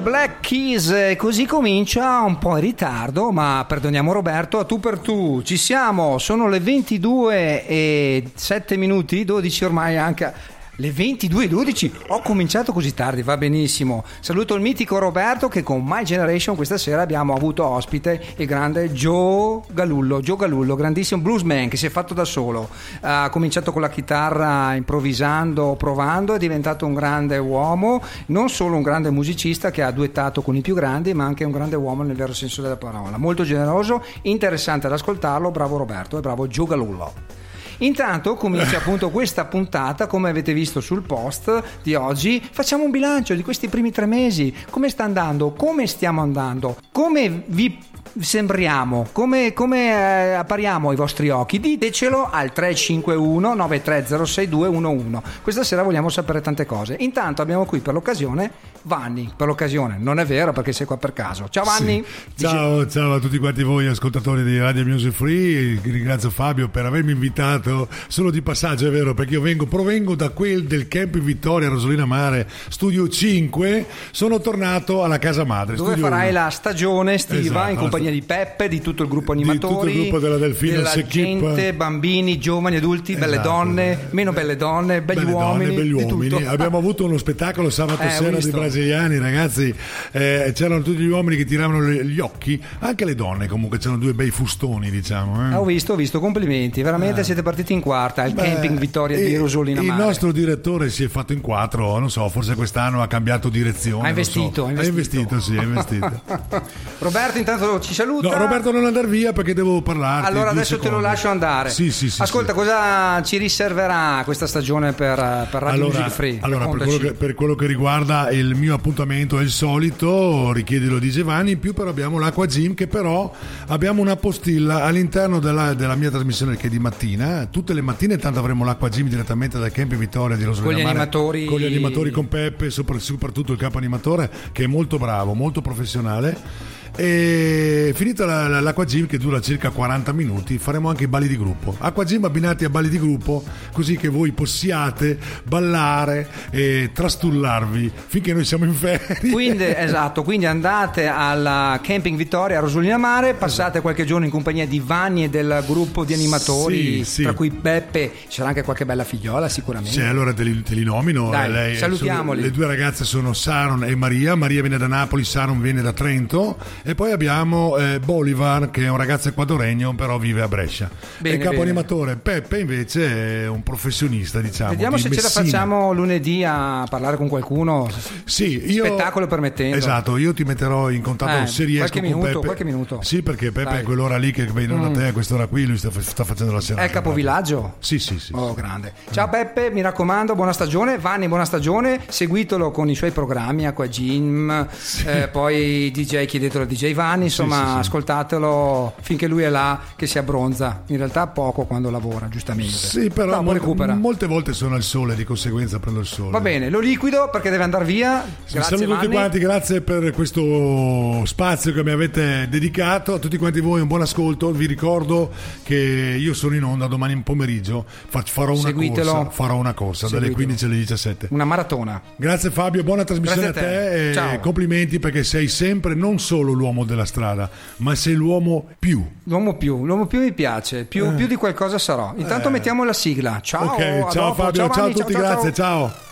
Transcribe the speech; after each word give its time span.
Black 0.00 0.40
Keys, 0.40 0.88
eh, 0.88 1.16
così 1.16 1.44
comincia 1.44 2.20
un 2.20 2.38
po' 2.38 2.56
in 2.56 2.62
ritardo, 2.62 3.30
ma 3.30 3.64
perdoniamo 3.68 4.12
Roberto, 4.12 4.58
a 4.58 4.64
tu 4.64 4.80
per 4.80 4.98
tu, 4.98 5.42
ci 5.42 5.58
siamo, 5.58 6.16
sono 6.18 6.48
le 6.48 6.58
22 6.58 7.66
e 7.66 8.30
7 8.34 8.76
minuti, 8.76 9.24
12 9.24 9.64
ormai 9.64 9.98
anche... 9.98 10.58
Le 10.80 10.92
22 10.92 11.44
e 11.44 11.48
12 11.48 11.92
ho 12.06 12.22
cominciato 12.22 12.72
così 12.72 12.94
tardi, 12.94 13.22
va 13.22 13.36
benissimo. 13.36 14.02
Saluto 14.20 14.54
il 14.54 14.62
mitico 14.62 14.96
Roberto 14.96 15.46
che 15.46 15.62
con 15.62 15.84
My 15.84 16.04
Generation 16.04 16.56
questa 16.56 16.78
sera 16.78 17.02
abbiamo 17.02 17.34
avuto 17.34 17.66
ospite 17.66 18.18
il 18.36 18.46
grande 18.46 18.90
Joe 18.90 19.60
Galullo, 19.72 20.20
Joe 20.20 20.38
Galullo, 20.38 20.76
grandissimo 20.76 21.20
bluesman 21.20 21.68
che 21.68 21.76
si 21.76 21.84
è 21.84 21.90
fatto 21.90 22.14
da 22.14 22.24
solo. 22.24 22.70
Ha 23.02 23.28
cominciato 23.28 23.72
con 23.72 23.82
la 23.82 23.90
chitarra 23.90 24.74
improvvisando, 24.74 25.74
provando, 25.76 26.32
è 26.32 26.38
diventato 26.38 26.86
un 26.86 26.94
grande 26.94 27.36
uomo, 27.36 28.02
non 28.28 28.48
solo 28.48 28.76
un 28.76 28.82
grande 28.82 29.10
musicista 29.10 29.70
che 29.70 29.82
ha 29.82 29.90
duettato 29.90 30.40
con 30.40 30.56
i 30.56 30.62
più 30.62 30.74
grandi, 30.74 31.12
ma 31.12 31.26
anche 31.26 31.44
un 31.44 31.52
grande 31.52 31.76
uomo 31.76 32.04
nel 32.04 32.16
vero 32.16 32.32
senso 32.32 32.62
della 32.62 32.78
parola. 32.78 33.18
Molto 33.18 33.42
generoso, 33.42 34.02
interessante 34.22 34.86
ad 34.86 34.94
ascoltarlo, 34.94 35.50
bravo 35.50 35.76
Roberto 35.76 36.16
e 36.16 36.20
bravo 36.22 36.48
Joe 36.48 36.68
Galullo. 36.68 37.39
Intanto 37.80 38.34
comincia 38.34 38.78
appunto 38.78 39.10
questa 39.10 39.44
puntata, 39.44 40.06
come 40.06 40.30
avete 40.30 40.52
visto 40.52 40.80
sul 40.80 41.02
post 41.02 41.62
di 41.82 41.94
oggi, 41.94 42.42
facciamo 42.50 42.84
un 42.84 42.90
bilancio 42.90 43.34
di 43.34 43.42
questi 43.42 43.68
primi 43.68 43.90
tre 43.90 44.06
mesi, 44.06 44.54
come 44.70 44.88
sta 44.88 45.04
andando, 45.04 45.52
come 45.52 45.86
stiamo 45.86 46.20
andando, 46.20 46.76
come 46.92 47.42
vi 47.46 47.78
sembriamo, 48.18 49.08
come, 49.12 49.52
come 49.52 49.88
eh, 49.88 50.32
appariamo 50.32 50.90
ai 50.90 50.96
vostri 50.96 51.30
occhi, 51.30 51.60
ditecelo 51.60 52.28
al 52.30 52.52
351 52.52 53.54
9306211. 53.54 55.22
Questa 55.42 55.64
sera 55.64 55.82
vogliamo 55.82 56.08
sapere 56.08 56.40
tante 56.40 56.66
cose. 56.66 56.96
Intanto 57.00 57.42
abbiamo 57.42 57.64
qui 57.64 57.80
per 57.80 57.94
l'occasione 57.94 58.70
Vanni, 58.82 59.30
per 59.36 59.46
l'occasione, 59.46 59.96
non 59.98 60.18
è 60.18 60.24
vero 60.24 60.52
perché 60.52 60.72
sei 60.72 60.86
qua 60.86 60.96
per 60.96 61.12
caso. 61.12 61.48
Ciao 61.50 61.64
Vanni. 61.64 62.02
Sì. 62.34 62.44
Ciao, 62.44 62.86
ciao 62.88 63.14
a 63.14 63.18
tutti 63.18 63.36
quanti 63.38 63.62
voi 63.62 63.86
ascoltatori 63.86 64.42
di 64.42 64.58
Radio 64.58 64.84
Music 64.86 65.12
Free, 65.12 65.78
ringrazio 65.82 66.30
Fabio 66.30 66.68
per 66.68 66.86
avermi 66.86 67.12
invitato, 67.12 67.88
solo 68.08 68.30
di 68.30 68.40
passaggio 68.40 68.88
è 68.88 68.90
vero 68.90 69.12
perché 69.12 69.34
io 69.34 69.42
vengo, 69.42 69.66
provengo 69.66 70.14
da 70.14 70.30
quel 70.30 70.64
del 70.64 70.88
Camp 70.88 71.18
Vittoria 71.18 71.68
Rosolina 71.68 72.06
Mare, 72.06 72.48
studio 72.68 73.06
5, 73.06 73.86
sono 74.12 74.40
tornato 74.40 75.04
alla 75.04 75.18
casa 75.18 75.44
madre. 75.44 75.76
Dove 75.76 75.90
studio 75.90 76.08
farai 76.08 76.30
uno. 76.30 76.40
la 76.40 76.50
stagione 76.50 77.14
estiva 77.14 77.38
Esatto, 77.68 77.70
in 77.70 77.76
compagnia 77.90 78.10
di 78.10 78.22
Peppe, 78.22 78.68
di 78.68 78.80
tutto 78.80 79.02
il 79.02 79.08
gruppo 79.08 79.32
animatori, 79.32 79.74
tutto 79.74 79.86
il 79.86 79.94
gruppo 79.94 80.18
della 80.18 80.36
Delfino 80.36 80.80
Equip. 80.80 81.06
gente, 81.08 81.74
bambini, 81.74 82.38
giovani, 82.38 82.76
adulti, 82.76 83.14
belle 83.16 83.32
Esatto. 83.34 83.48
donne, 83.48 83.98
meno 84.10 84.32
belle 84.32 84.56
donne, 84.56 85.02
belli 85.02 85.20
Belle 85.24 85.32
uomini, 85.32 85.64
donne, 85.64 85.74
belli 85.76 85.92
uomini. 85.92 86.44
Abbiamo 86.46 86.78
avuto 86.78 87.04
uno 87.04 87.18
spettacolo 87.18 87.70
sabato 87.70 88.02
Eh, 88.02 88.10
sera 88.10 88.28
di 88.30 88.36
visto. 88.36 88.50
brasiliani, 88.56 89.18
ragazzi. 89.18 89.74
eh, 90.12 90.52
c'erano 90.54 90.82
tutti 90.82 90.98
gli 91.02 91.08
uomini 91.08 91.36
che 91.36 91.44
tiravano 91.44 91.82
gli 91.82 92.20
occhi, 92.20 92.60
anche 92.80 93.04
le 93.04 93.14
donne 93.14 93.48
comunque, 93.48 93.78
c'erano 93.78 93.98
due 93.98 94.14
bei 94.14 94.30
fustoni, 94.30 94.90
diciamo. 94.90 95.48
eh. 95.50 95.54
Ah, 95.54 95.60
ho 95.60 95.64
visto, 95.64 95.92
ho 95.94 95.96
visto, 95.96 96.20
complimenti, 96.20 96.82
veramente 96.82 97.24
siete 97.24 97.42
partiti 97.42 97.72
in 97.72 97.80
quarta 97.80 98.22
al 98.22 98.32
Beh, 98.32 98.42
camping 98.42 98.78
Vittoria 98.78 99.16
di 99.16 99.30
il- 99.32 99.38
Rosolina 99.38 99.80
Il 99.80 99.86
nostro 99.92 100.32
direttore 100.32 100.88
si 100.90 101.04
è 101.04 101.08
fatto 101.08 101.32
in 101.32 101.40
quattro, 101.40 101.98
non 101.98 102.10
so, 102.10 102.28
forse 102.28 102.54
quest'anno 102.54 103.02
ha 103.02 103.06
cambiato 103.06 103.48
direzione. 103.48 104.08
Ha 104.08 104.12
non 104.12 104.24
so. 104.24 104.38
investito, 104.38 104.64
ha 104.64 104.66
Ha 104.66 104.70
investito. 104.70 105.18
investito, 105.18 105.40
sì, 105.40 105.56
ha 105.56 105.62
investito. 105.62 106.22
Roberto 106.98 107.38
intanto 107.38 107.79
ci 107.80 107.94
saluta. 107.94 108.28
No, 108.28 108.36
Roberto 108.36 108.70
non 108.70 108.84
andare 108.84 109.06
via 109.06 109.32
perché 109.32 109.54
devo 109.54 109.82
parlarti. 109.82 110.26
Allora 110.26 110.50
adesso 110.50 110.76
te 110.76 110.84
lo 110.84 110.96
secondi. 110.96 111.04
lascio 111.04 111.28
andare. 111.28 111.70
Sì, 111.70 111.90
sì, 111.90 112.10
sì. 112.10 112.22
Ascolta, 112.22 112.52
sì. 112.52 112.58
cosa 112.58 113.22
ci 113.22 113.36
riserverà 113.38 114.22
questa 114.24 114.46
stagione 114.46 114.92
per, 114.92 115.16
per 115.50 115.62
Radio 115.62 115.84
Allora, 115.84 115.98
Music 115.98 116.14
Free? 116.14 116.38
allora, 116.40 116.68
per, 116.68 116.76
quello 116.76 116.98
che, 116.98 117.12
per 117.12 117.34
quello 117.34 117.54
che 117.54 117.66
riguarda 117.66 118.30
il 118.30 118.54
mio 118.54 118.74
appuntamento 118.74 119.38
è 119.38 119.42
il 119.42 119.50
solito, 119.50 120.52
richiedilo 120.52 120.98
di 120.98 121.10
Giovanni, 121.10 121.52
in 121.52 121.58
più 121.58 121.74
però 121.74 121.90
abbiamo 121.90 122.18
l'Acqua 122.18 122.46
Gym 122.46 122.74
che 122.74 122.86
però 122.86 123.32
abbiamo 123.68 124.00
una 124.00 124.16
postilla 124.16 124.84
all'interno 124.84 125.38
della, 125.40 125.74
della 125.74 125.94
mia 125.94 126.10
trasmissione 126.10 126.56
che 126.56 126.66
è 126.66 126.70
di 126.70 126.78
mattina, 126.78 127.46
tutte 127.50 127.72
le 127.72 127.80
mattine 127.80 128.16
tanto 128.18 128.38
avremo 128.38 128.64
l'Acqua 128.64 128.88
Gym 128.88 129.08
direttamente 129.08 129.58
dal 129.58 129.70
Camp 129.72 129.94
Vittoria 129.94 130.36
di 130.36 130.44
Rosolina 130.44 130.72
Con 130.72 130.80
gli 130.80 130.86
animatori- 130.86 131.44
con 131.44 131.58
gli 131.60 131.64
animatori 131.64 132.10
con 132.10 132.28
Peppe, 132.28 132.70
sopra- 132.70 132.98
soprattutto 132.98 133.52
il 133.52 133.58
capo 133.58 133.78
animatore 133.78 134.30
che 134.52 134.64
è 134.64 134.66
molto 134.66 134.98
bravo, 134.98 135.34
molto 135.34 135.60
professionale. 135.60 136.78
E 136.96 137.92
finita 137.94 138.24
la- 138.26 138.48
la- 138.48 138.60
l'Acqua 138.60 138.84
Gym 138.84 139.06
che 139.06 139.16
dura 139.18 139.40
circa 139.40 139.70
40 139.70 140.12
minuti, 140.12 140.58
faremo 140.58 140.88
anche 140.88 141.04
i 141.04 141.06
balli 141.06 141.28
di 141.28 141.36
gruppo. 141.38 141.74
Acqua 141.78 142.04
Gym 142.04 142.24
abbinati 142.24 142.64
a 142.64 142.68
balli 142.70 142.88
di 142.88 142.98
gruppo, 142.98 143.42
così 143.72 143.96
che 143.96 144.08
voi 144.08 144.32
possiate 144.32 145.18
ballare 145.44 146.28
e 146.50 146.90
trastullarvi 146.92 147.90
finché 148.06 148.32
noi 148.32 148.44
siamo 148.44 148.64
in 148.64 148.74
ferie. 148.74 149.18
Quindi, 149.30 149.64
esatto, 149.74 150.22
quindi 150.22 150.46
andate 150.46 151.06
alla 151.06 151.78
Camping 151.82 152.16
Vittoria 152.16 152.58
a 152.58 152.60
Rosolina 152.60 152.96
Mare, 152.98 153.34
passate 153.34 153.80
qualche 153.80 154.04
giorno 154.04 154.24
in 154.24 154.30
compagnia 154.30 154.66
di 154.66 154.80
Vanni 154.84 155.24
e 155.24 155.28
del 155.30 155.62
gruppo 155.66 156.04
di 156.04 156.12
animatori, 156.14 156.98
Sì, 156.98 157.04
sì. 157.04 157.22
tra 157.22 157.32
cui 157.32 157.50
Beppe, 157.50 158.12
sarà 158.28 158.48
anche 158.48 158.62
qualche 158.62 158.84
bella 158.84 159.04
figliola 159.04 159.48
sicuramente. 159.48 159.92
Sì, 159.98 160.00
allora 160.02 160.32
te 160.32 160.42
li, 160.42 160.62
te 160.62 160.74
li 160.74 160.84
nomino. 160.84 161.30
Dai, 161.30 161.50
Lei- 161.50 161.76
salutiamoli. 161.76 162.40
sono- 162.40 162.50
le 162.50 162.54
due 162.54 162.66
ragazze 162.66 163.04
sono 163.04 163.32
Saron 163.32 163.84
e 163.84 163.94
Maria. 163.94 164.34
Maria 164.34 164.60
viene 164.60 164.76
da 164.78 164.86
Napoli, 164.86 165.24
Saron 165.24 165.60
viene 165.60 165.82
da 165.82 165.92
Trento. 165.92 166.58
E 166.82 166.94
poi 166.94 167.12
abbiamo 167.12 167.76
eh, 167.76 168.00
Bolivar, 168.00 168.70
che 168.70 168.84
è 168.84 168.88
un 168.88 168.96
ragazzo 168.96 169.28
ecuadoregno, 169.28 169.94
però 169.94 170.18
vive 170.18 170.40
a 170.42 170.48
Brescia. 170.48 170.90
Bene, 171.18 171.34
e 171.34 171.38
il 171.38 171.44
capo 171.44 171.60
animatore 171.62 172.16
Peppe 172.16 172.60
invece 172.60 173.42
è 173.42 173.46
un 173.48 173.62
professionista, 173.62 174.40
diciamo. 174.40 174.70
Vediamo 174.70 174.96
di 174.96 175.02
se 175.02 175.08
ce 175.10 175.16
la 175.16 175.22
Messina. 175.22 175.44
facciamo 175.44 175.92
lunedì 175.92 176.42
a 176.44 176.86
parlare 176.88 177.16
con 177.16 177.28
qualcuno. 177.28 177.88
Sì, 178.24 178.72
io, 178.72 178.84
Spettacolo 178.86 179.26
permettendo. 179.26 179.76
Esatto, 179.76 180.16
io 180.16 180.32
ti 180.32 180.44
metterò 180.44 180.90
in 180.90 181.02
contatto 181.02 181.42
Eh, 181.42 181.46
se 181.46 181.64
riesco 181.64 181.88
qualche 181.90 182.00
minuto, 182.00 182.26
Peppe. 182.26 182.44
qualche 182.46 182.64
minuto. 182.64 183.00
Sì, 183.02 183.22
perché 183.22 183.52
Peppe 183.52 183.64
Dai. 183.64 183.74
Mm. 183.74 183.80
è 183.80 183.82
quell'ora 183.82 184.16
lì 184.16 184.32
che 184.32 184.46
vengono 184.46 184.88
da 184.88 184.98
te 184.98 185.06
a 185.08 185.12
quest'ora 185.12 185.46
qui, 185.46 185.66
lui 185.66 185.76
sta, 185.76 185.90
sta 185.98 186.24
facendo 186.24 186.52
la 186.52 186.60
serata. 186.60 186.82
È 186.82 186.86
il 186.86 186.92
capovillaggio? 186.92 187.74
Sì, 187.78 187.98
sì, 187.98 188.18
sì. 188.18 188.32
Oh, 188.34 188.54
grande. 188.54 188.92
Ciao 189.10 189.28
Peppe, 189.28 189.70
mi 189.70 189.80
raccomando, 189.82 190.34
buona 190.34 190.52
stagione. 190.52 190.98
Vanni, 190.98 191.28
buona 191.28 191.44
stagione. 191.44 192.00
Seguitelo 192.08 192.70
con 192.70 192.88
i 192.88 192.94
suoi 192.94 193.10
programmi, 193.10 193.66
Acqua 193.66 193.86
Gym, 193.86 194.68
eh, 195.04 195.28
poi 195.28 195.90
DJ, 195.92 196.24
chiedetelo 196.24 196.64
a 196.64 196.66
DJ 196.70 196.94
Vanni. 196.94 197.24
Insomma, 197.24 197.56
sì, 197.66 197.72
sì. 197.72 197.78
ascoltatelo 197.78 198.94
finché 199.00 199.26
lui 199.26 199.42
è 199.42 199.48
là 199.48 199.80
che 199.96 200.06
si 200.06 200.18
abbronza. 200.18 200.82
In 200.86 200.96
realtà 200.98 201.26
poco 201.26 201.64
quando 201.64 201.90
lavora, 201.90 202.28
giustamente. 202.28 202.72
Sì, 202.72 203.10
però 203.10 203.30
Dopo 203.32 203.42
mol- 203.42 203.54
recupera. 203.54 203.94
molte 203.94 204.26
volte 204.26 204.52
sono 204.52 204.74
al 204.74 204.82
sole, 204.82 205.14
di 205.14 205.24
conseguenza 205.24 205.78
prendo 205.78 206.00
il 206.00 206.06
sole. 206.06 206.30
Va 206.30 206.40
bene, 206.40 206.70
lo 206.70 206.78
liquido 206.80 207.28
perché 207.30 207.50
deve 207.50 207.64
andare 207.64 207.84
via. 207.84 208.22
Vi 208.24 208.52
Grazie 208.52 208.76
saluto 208.76 208.94
tutti 208.94 209.06
Vanni. 209.06 209.12
quanti, 209.18 209.38
grazie 209.38 209.80
per 209.80 210.12
questo 210.12 211.24
spazio 211.26 211.72
che 211.72 211.82
mi 211.82 211.90
avete 211.90 212.46
dedicato. 212.48 213.14
A 213.14 213.18
tutti 213.18 213.36
quanti 213.36 213.60
voi 213.60 213.80
un 213.80 213.88
buon 213.88 214.02
ascolto. 214.02 214.50
Vi 214.52 214.66
ricordo 214.66 215.30
che 215.62 215.74
io 216.18 216.34
sono 216.34 216.54
in 216.54 216.64
onda 216.64 216.86
domani 216.86 217.12
in 217.12 217.22
pomeriggio. 217.22 217.84
Fa- 217.86 218.22
Farò 218.26 218.52
una 218.52 218.60
Seguitelo. 218.60 219.12
corsa, 219.12 219.30
farò 219.30 219.56
una 219.56 219.74
corsa 219.74 220.06
dalle 220.08 220.26
Seguitelo. 220.26 220.34
15 220.46 220.64
alle 220.66 220.76
17. 220.76 221.26
Una 221.30 221.44
maratona. 221.44 222.00
Grazie 222.16 222.50
Fabio, 222.50 222.82
buona 222.84 223.04
trasmissione 223.04 223.46
a 223.46 223.50
a 223.50 223.52
te. 223.52 223.60
te, 223.60 224.10
e 224.10 224.14
Ciao. 224.14 224.38
complimenti 224.40 224.98
perché 224.98 225.24
sei 225.24 225.48
sempre 225.48 225.94
non 225.94 226.18
solo 226.18 226.52
l'uomo 226.60 226.84
della 226.84 227.06
strada, 227.06 227.48
ma 227.78 227.94
sei 227.94 228.12
l'uomo 228.14 228.66
più. 228.78 229.02
L'uomo 229.24 229.56
più, 229.56 229.86
l'uomo 229.86 230.06
più 230.06 230.20
mi 230.20 230.32
piace, 230.32 230.84
più, 230.84 231.14
più 231.14 231.26
di 231.26 231.36
qualcosa 231.36 231.78
sarò. 231.78 232.12
Intanto 232.16 232.48
Eh. 232.48 232.50
mettiamo 232.50 232.84
la 232.84 232.92
sigla. 232.92 233.40
Ciao, 233.40 233.64
ok, 233.72 233.80
a 233.80 234.10
ciao 234.10 234.24
dopo. 234.28 234.42
Fabio, 234.42 234.52
ciao, 234.52 234.68
Vanni, 234.68 234.90
a 234.90 234.94
tutti, 234.94 235.12
ciao, 235.12 235.22
ciao, 235.22 235.30
grazie, 235.32 235.52
ciao. 235.54 235.88
ciao. 235.88 236.08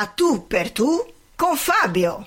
A 0.00 0.06
tu 0.14 0.46
per 0.46 0.70
tu 0.72 1.04
con 1.36 1.54
Fabio. 1.56 2.26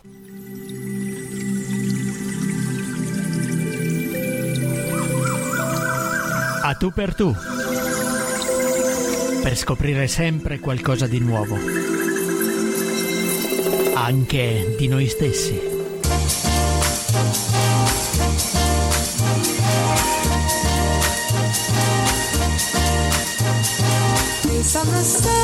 A 6.63 6.75
tu 6.75 6.91
per 6.91 7.15
tu. 7.15 7.33
Per 9.41 9.57
scoprire 9.57 10.07
sempre 10.07 10.59
qualcosa 10.59 11.07
di 11.07 11.19
nuovo. 11.19 12.10
Anche 13.93 14.75
di 14.77 14.87
noi 14.87 15.07
stessi. 15.07 15.71
Face 25.01 25.40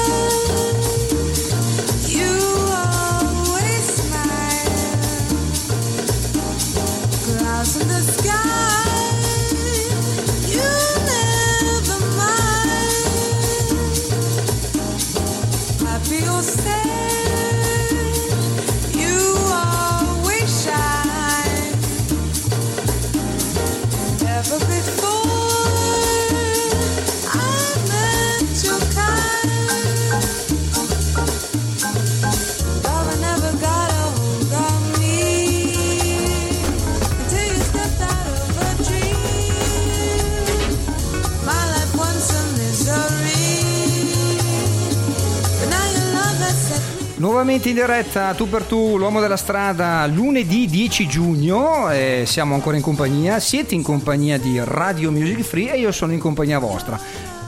in 47.69 47.75
diretta, 47.75 48.33
tu 48.33 48.47
per 48.47 48.63
tu, 48.63 48.97
l'uomo 48.97 49.19
della 49.19 49.35
strada, 49.35 50.05
lunedì 50.07 50.67
10 50.67 51.07
giugno, 51.07 51.89
eh, 51.89 52.23
siamo 52.25 52.53
ancora 52.53 52.77
in 52.77 52.81
compagnia, 52.81 53.39
siete 53.39 53.75
in 53.75 53.83
compagnia 53.83 54.37
di 54.37 54.61
Radio 54.63 55.11
Music 55.11 55.41
Free 55.41 55.73
e 55.73 55.79
io 55.79 55.91
sono 55.91 56.13
in 56.13 56.19
compagnia 56.19 56.59
vostra. 56.59 56.99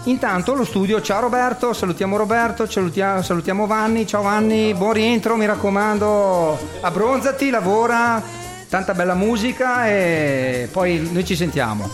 Intanto 0.05 0.53
lo 0.53 0.65
studio, 0.65 1.01
ciao 1.01 1.21
Roberto, 1.21 1.73
salutiamo 1.73 2.17
Roberto, 2.17 2.69
salutiamo, 2.69 3.21
salutiamo 3.21 3.65
Vanni, 3.65 4.07
ciao 4.07 4.21
Vanni, 4.21 4.73
buon 4.73 4.93
rientro, 4.93 5.35
mi 5.37 5.45
raccomando, 5.45 6.57
abbronzati, 6.81 7.49
lavora, 7.49 8.21
tanta 8.67 8.93
bella 8.93 9.15
musica 9.15 9.87
e 9.87 10.67
poi 10.71 11.07
noi 11.11 11.23
ci 11.23 11.35
sentiamo. 11.35 11.87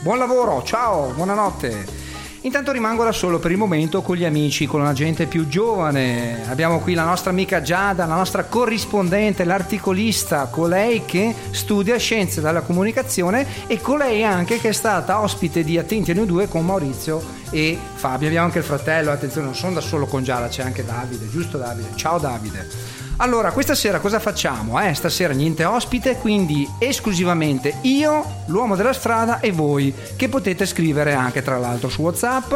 Buon 0.00 0.18
lavoro, 0.18 0.62
ciao, 0.64 1.12
buonanotte. 1.14 1.99
Intanto 2.42 2.72
rimango 2.72 3.04
da 3.04 3.12
solo 3.12 3.38
per 3.38 3.50
il 3.50 3.58
momento 3.58 4.00
con 4.00 4.16
gli 4.16 4.24
amici, 4.24 4.66
con 4.66 4.82
la 4.82 4.94
gente 4.94 5.26
più 5.26 5.46
giovane. 5.46 6.48
Abbiamo 6.48 6.78
qui 6.78 6.94
la 6.94 7.04
nostra 7.04 7.30
amica 7.30 7.60
Giada, 7.60 8.06
la 8.06 8.14
nostra 8.14 8.44
corrispondente, 8.44 9.44
l'articolista, 9.44 10.46
colei 10.46 11.04
che 11.04 11.34
studia 11.50 11.98
scienze 11.98 12.40
della 12.40 12.62
comunicazione 12.62 13.46
e 13.66 13.78
colei 13.82 14.24
anche 14.24 14.58
che 14.58 14.70
è 14.70 14.72
stata 14.72 15.20
ospite 15.20 15.62
di 15.62 15.76
Attenti 15.76 16.12
a 16.12 16.14
noi 16.14 16.24
due 16.24 16.48
con 16.48 16.64
Maurizio 16.64 17.22
e 17.50 17.78
Fabio. 17.94 18.28
Abbiamo 18.28 18.46
anche 18.46 18.58
il 18.60 18.64
fratello, 18.64 19.10
attenzione, 19.10 19.44
non 19.44 19.54
sono 19.54 19.74
da 19.74 19.82
solo 19.82 20.06
con 20.06 20.24
Giada, 20.24 20.48
c'è 20.48 20.62
anche 20.62 20.82
Davide, 20.82 21.28
giusto 21.28 21.58
Davide? 21.58 21.88
Ciao 21.94 22.18
Davide. 22.18 22.99
Allora, 23.22 23.52
questa 23.52 23.74
sera 23.74 23.98
cosa 23.98 24.18
facciamo? 24.18 24.80
Eh? 24.80 24.94
Stasera 24.94 25.34
niente 25.34 25.66
ospite, 25.66 26.16
quindi 26.16 26.66
esclusivamente 26.78 27.74
io, 27.82 28.24
l'uomo 28.46 28.76
della 28.76 28.94
strada 28.94 29.40
e 29.40 29.52
voi, 29.52 29.92
che 30.16 30.30
potete 30.30 30.64
scrivere 30.64 31.12
anche 31.12 31.42
tra 31.42 31.58
l'altro 31.58 31.90
su 31.90 32.00
WhatsApp 32.00 32.50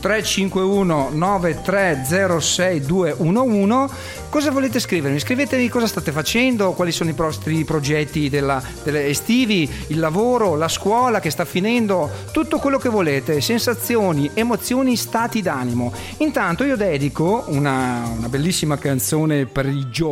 351 0.00 1.12
9306211. 1.14 3.90
Cosa 4.28 4.50
volete 4.50 4.78
scrivermi? 4.78 5.18
Scrivetevi 5.18 5.70
cosa 5.70 5.86
state 5.86 6.12
facendo, 6.12 6.72
quali 6.72 6.92
sono 6.92 7.08
i 7.08 7.14
vostri 7.14 7.64
progetti 7.64 8.28
della- 8.28 8.62
estivi, 8.84 9.66
il 9.86 9.98
lavoro, 9.98 10.54
la 10.54 10.68
scuola 10.68 11.18
che 11.18 11.30
sta 11.30 11.46
finendo, 11.46 12.10
tutto 12.30 12.58
quello 12.58 12.76
che 12.76 12.90
volete, 12.90 13.40
sensazioni, 13.40 14.30
emozioni, 14.34 14.96
stati 14.96 15.40
d'animo. 15.40 15.94
Intanto 16.18 16.64
io 16.64 16.76
dedico 16.76 17.44
una, 17.46 18.02
una 18.18 18.28
bellissima 18.28 18.76
canzone 18.76 19.46
per 19.46 19.64
i 19.64 19.88
giovani. 19.88 20.08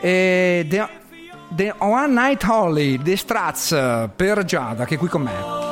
Eh, 0.00 0.66
The, 0.68 0.88
The 1.54 1.74
One 1.78 2.12
Night 2.12 2.42
Holly, 2.44 2.98
The 3.02 3.16
Strats 3.16 3.70
per 4.14 4.44
Giada, 4.44 4.84
che 4.84 4.94
è 4.94 4.98
qui 4.98 5.08
con 5.08 5.22
me. 5.22 5.62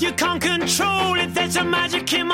You 0.00 0.12
can't 0.12 0.40
control 0.40 1.16
it. 1.16 1.34
There's 1.34 1.56
a 1.56 1.64
magic 1.64 2.12
in 2.12 2.27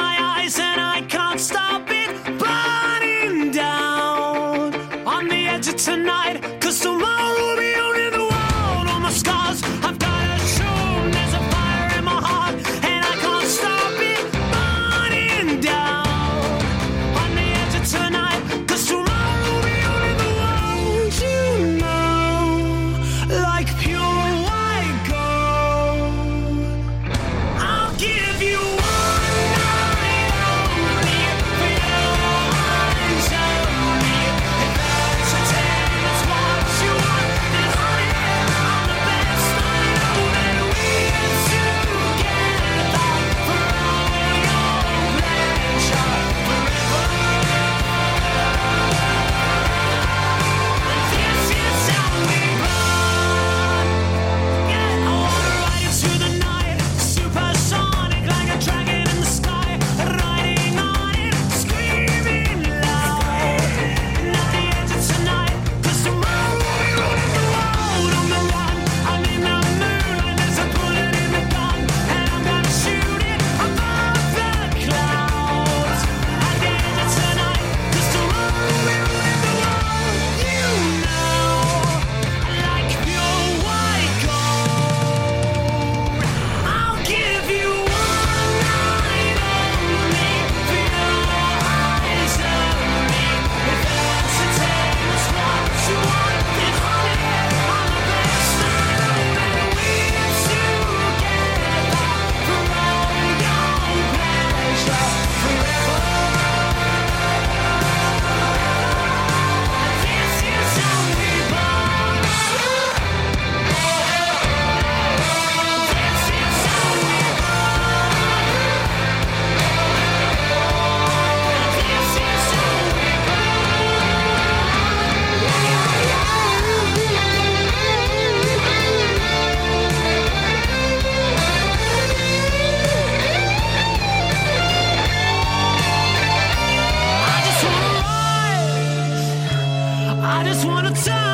One 140.64 140.86
a 140.86 140.92
time 140.92 141.33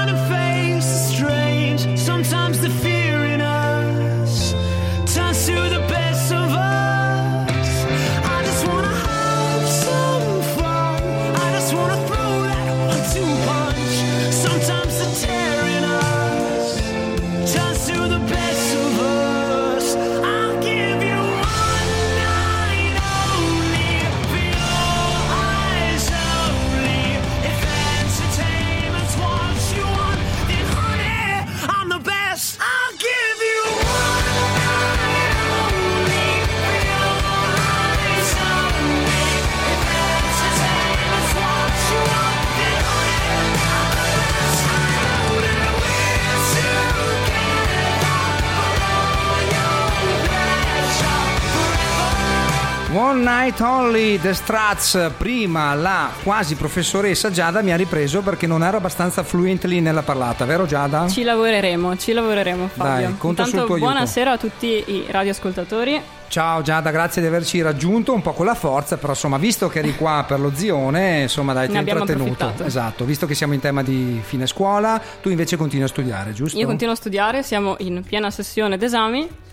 Only, 53.91 54.21
The 54.21 54.35
Struts, 54.35 55.11
prima 55.19 55.75
la 55.75 56.13
quasi 56.23 56.55
professoressa 56.55 57.29
Giada 57.33 57.61
mi 57.61 57.73
ha 57.73 57.77
ripreso 57.77 58.23
perché 58.23 58.47
non 58.47 58.63
ero 58.63 58.77
abbastanza 58.77 59.25
fluently 59.25 59.81
nella 59.81 60.03
parlata, 60.03 60.45
vero 60.45 60.65
Giada? 60.65 61.09
Ci 61.09 61.25
lavoreremo, 61.25 61.97
ci 61.97 62.13
lavoreremo 62.13 62.69
Fabio. 62.69 63.07
Dai, 63.09 63.17
conto 63.17 63.43
sul 63.43 63.53
Intanto 63.53 63.67
tuo 63.67 63.75
aiuto. 63.75 63.91
buonasera 63.91 64.31
a 64.31 64.39
tutti 64.39 64.85
i 64.87 65.07
radioascoltatori. 65.09 66.01
Ciao 66.29 66.63
Giada, 66.63 66.93
grazie 66.93 67.21
di 67.21 67.27
averci 67.27 67.61
raggiunto 67.63 68.13
un 68.13 68.23
po' 68.23 68.33
con 68.33 68.47
la 68.47 68.55
forza, 68.55 68.97
però 68.97 69.13
insomma, 69.13 69.39
visto 69.39 69.69
che 69.69 69.81
eri 69.81 69.97
qua 69.97 70.25
per 70.25 70.39
lo 70.39 70.53
zione, 70.55 71.23
insomma, 71.23 71.53
dai, 71.53 71.69
ti 71.69 71.77
ho 71.77 71.81
intrattenuto. 71.81 72.55
Esatto, 72.65 73.05
visto 73.05 73.27
che 73.27 73.35
siamo 73.35 73.55
in 73.55 73.61
tema 73.61 73.83
di 73.83 74.21
fine 74.23 74.47
scuola, 74.47 75.03
tu 75.21 75.31
invece 75.31 75.57
continui 75.57 75.87
a 75.87 75.89
studiare, 75.89 76.33
giusto? 76.33 76.57
Io 76.57 76.67
continuo 76.67 76.95
a 76.95 76.97
studiare, 76.97 77.43
siamo 77.43 77.75
in 77.81 78.05
piena 78.07 78.31
sessione 78.31 78.79
d'esami 78.79 79.49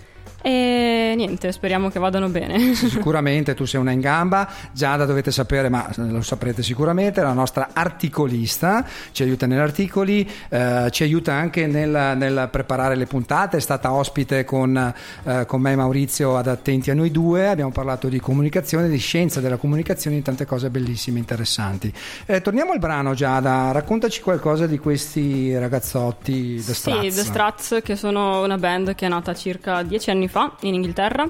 e 0.47 1.13
niente, 1.13 1.51
speriamo 1.51 1.89
che 1.89 1.99
vadano 1.99 2.29
bene. 2.29 2.73
Sicuramente 2.73 3.53
tu 3.53 3.65
sei 3.65 3.81
una 3.81 3.91
in 3.91 3.99
gamba, 3.99 4.47
Giada 4.71 5.03
dovete 5.03 5.29
sapere, 5.29 5.67
ma 5.67 5.89
lo 5.95 6.21
saprete 6.21 6.63
sicuramente, 6.63 7.21
la 7.21 7.33
nostra 7.33 7.71
articolista, 7.73 8.85
ci 9.11 9.23
aiuta 9.23 9.45
negli 9.45 9.59
articoli, 9.59 10.25
eh, 10.47 10.87
ci 10.89 11.03
aiuta 11.03 11.33
anche 11.33 11.67
nel, 11.67 12.13
nel 12.15 12.47
preparare 12.49 12.95
le 12.95 13.07
puntate, 13.07 13.57
è 13.57 13.59
stata 13.59 13.91
ospite 13.91 14.45
con, 14.45 14.93
eh, 15.23 15.45
con 15.45 15.59
me 15.59 15.73
e 15.73 15.75
Maurizio 15.75 16.37
ad 16.37 16.47
Attenti 16.47 16.91
a 16.91 16.93
noi 16.93 17.11
due, 17.11 17.49
abbiamo 17.49 17.71
parlato 17.71 18.07
di 18.07 18.21
comunicazione, 18.21 18.87
di 18.87 18.99
scienza 18.99 19.41
della 19.41 19.57
comunicazione, 19.57 20.15
di 20.15 20.21
tante 20.21 20.45
cose 20.45 20.69
bellissime, 20.69 21.19
interessanti. 21.19 21.91
Eh, 22.25 22.39
torniamo 22.39 22.71
al 22.71 22.79
brano 22.79 23.13
Giada, 23.13 23.71
raccontaci 23.73 24.21
qualcosa 24.21 24.65
di 24.65 24.77
questi 24.77 25.57
ragazzotti 25.57 26.55
The 26.55 26.61
Sì, 26.61 26.73
Struts. 26.73 27.15
The 27.15 27.23
Struts, 27.23 27.79
che 27.83 27.97
sono 27.97 28.43
una 28.43 28.57
band 28.57 28.95
che 28.95 29.07
è 29.07 29.09
nata 29.09 29.33
circa 29.33 29.83
dieci 29.83 30.09
anni 30.09 30.29
fa 30.29 30.35
in 30.61 30.73
Inghilterra, 30.73 31.29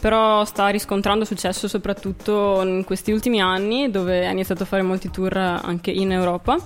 però 0.00 0.44
sta 0.44 0.68
riscontrando 0.68 1.24
successo 1.24 1.68
soprattutto 1.68 2.62
in 2.62 2.84
questi 2.84 3.12
ultimi 3.12 3.40
anni, 3.40 3.90
dove 3.90 4.26
ha 4.26 4.30
iniziato 4.30 4.62
a 4.62 4.66
fare 4.66 4.82
molti 4.82 5.10
tour 5.10 5.36
anche 5.36 5.90
in 5.90 6.12
Europa. 6.12 6.56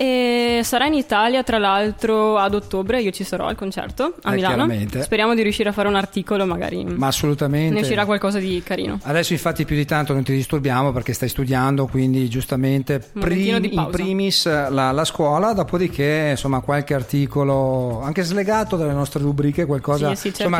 E 0.00 0.60
sarà 0.62 0.86
in 0.86 0.94
Italia, 0.94 1.42
tra 1.42 1.58
l'altro, 1.58 2.38
ad 2.38 2.54
ottobre. 2.54 3.02
Io 3.02 3.10
ci 3.10 3.24
sarò 3.24 3.46
al 3.46 3.56
concerto 3.56 4.14
a 4.22 4.30
Eh, 4.32 4.36
Milano. 4.36 4.68
Speriamo 5.00 5.34
di 5.34 5.42
riuscire 5.42 5.70
a 5.70 5.72
fare 5.72 5.88
un 5.88 5.96
articolo, 5.96 6.46
magari 6.46 6.84
Ma 6.84 7.08
assolutamente. 7.08 7.74
ne 7.74 7.80
uscirà 7.80 8.04
qualcosa 8.04 8.38
di 8.38 8.62
carino. 8.64 9.00
Adesso 9.02 9.32
infatti 9.32 9.64
più 9.64 9.74
di 9.74 9.84
tanto 9.84 10.12
non 10.12 10.22
ti 10.22 10.32
disturbiamo 10.32 10.92
perché 10.92 11.12
stai 11.12 11.28
studiando, 11.28 11.86
quindi 11.86 12.28
giustamente 12.28 13.00
prim- 13.12 13.64
in 13.64 13.88
primis 13.90 14.46
la, 14.46 14.92
la 14.92 15.04
scuola, 15.04 15.52
dopodiché 15.52 16.28
insomma 16.30 16.60
qualche 16.60 16.94
articolo 16.94 18.00
anche 18.00 18.22
slegato 18.22 18.76
dalle 18.76 18.92
nostre 18.92 19.20
rubriche, 19.20 19.66
qualcosa 19.66 20.14
Sì, 20.14 20.30
sì, 20.32 20.42
insomma, 20.44 20.58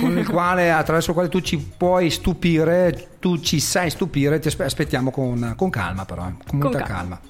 con 0.00 0.18
il 0.18 0.26
quale, 0.28 0.72
attraverso 0.72 1.10
il 1.10 1.14
quale 1.16 1.28
tu 1.30 1.40
ci 1.40 1.58
puoi 1.76 2.10
stupire, 2.10 3.10
tu 3.20 3.38
ci 3.38 3.60
sai 3.60 3.88
stupire, 3.90 4.40
ti 4.40 4.48
aspe- 4.48 4.64
aspettiamo 4.64 5.12
con, 5.12 5.54
con 5.56 5.70
calma 5.70 6.04
però, 6.04 6.26
eh, 6.26 6.34
con 6.44 6.58
molta 6.58 6.78
Con 6.78 6.86
calma. 6.88 6.98
calma. 6.98 7.20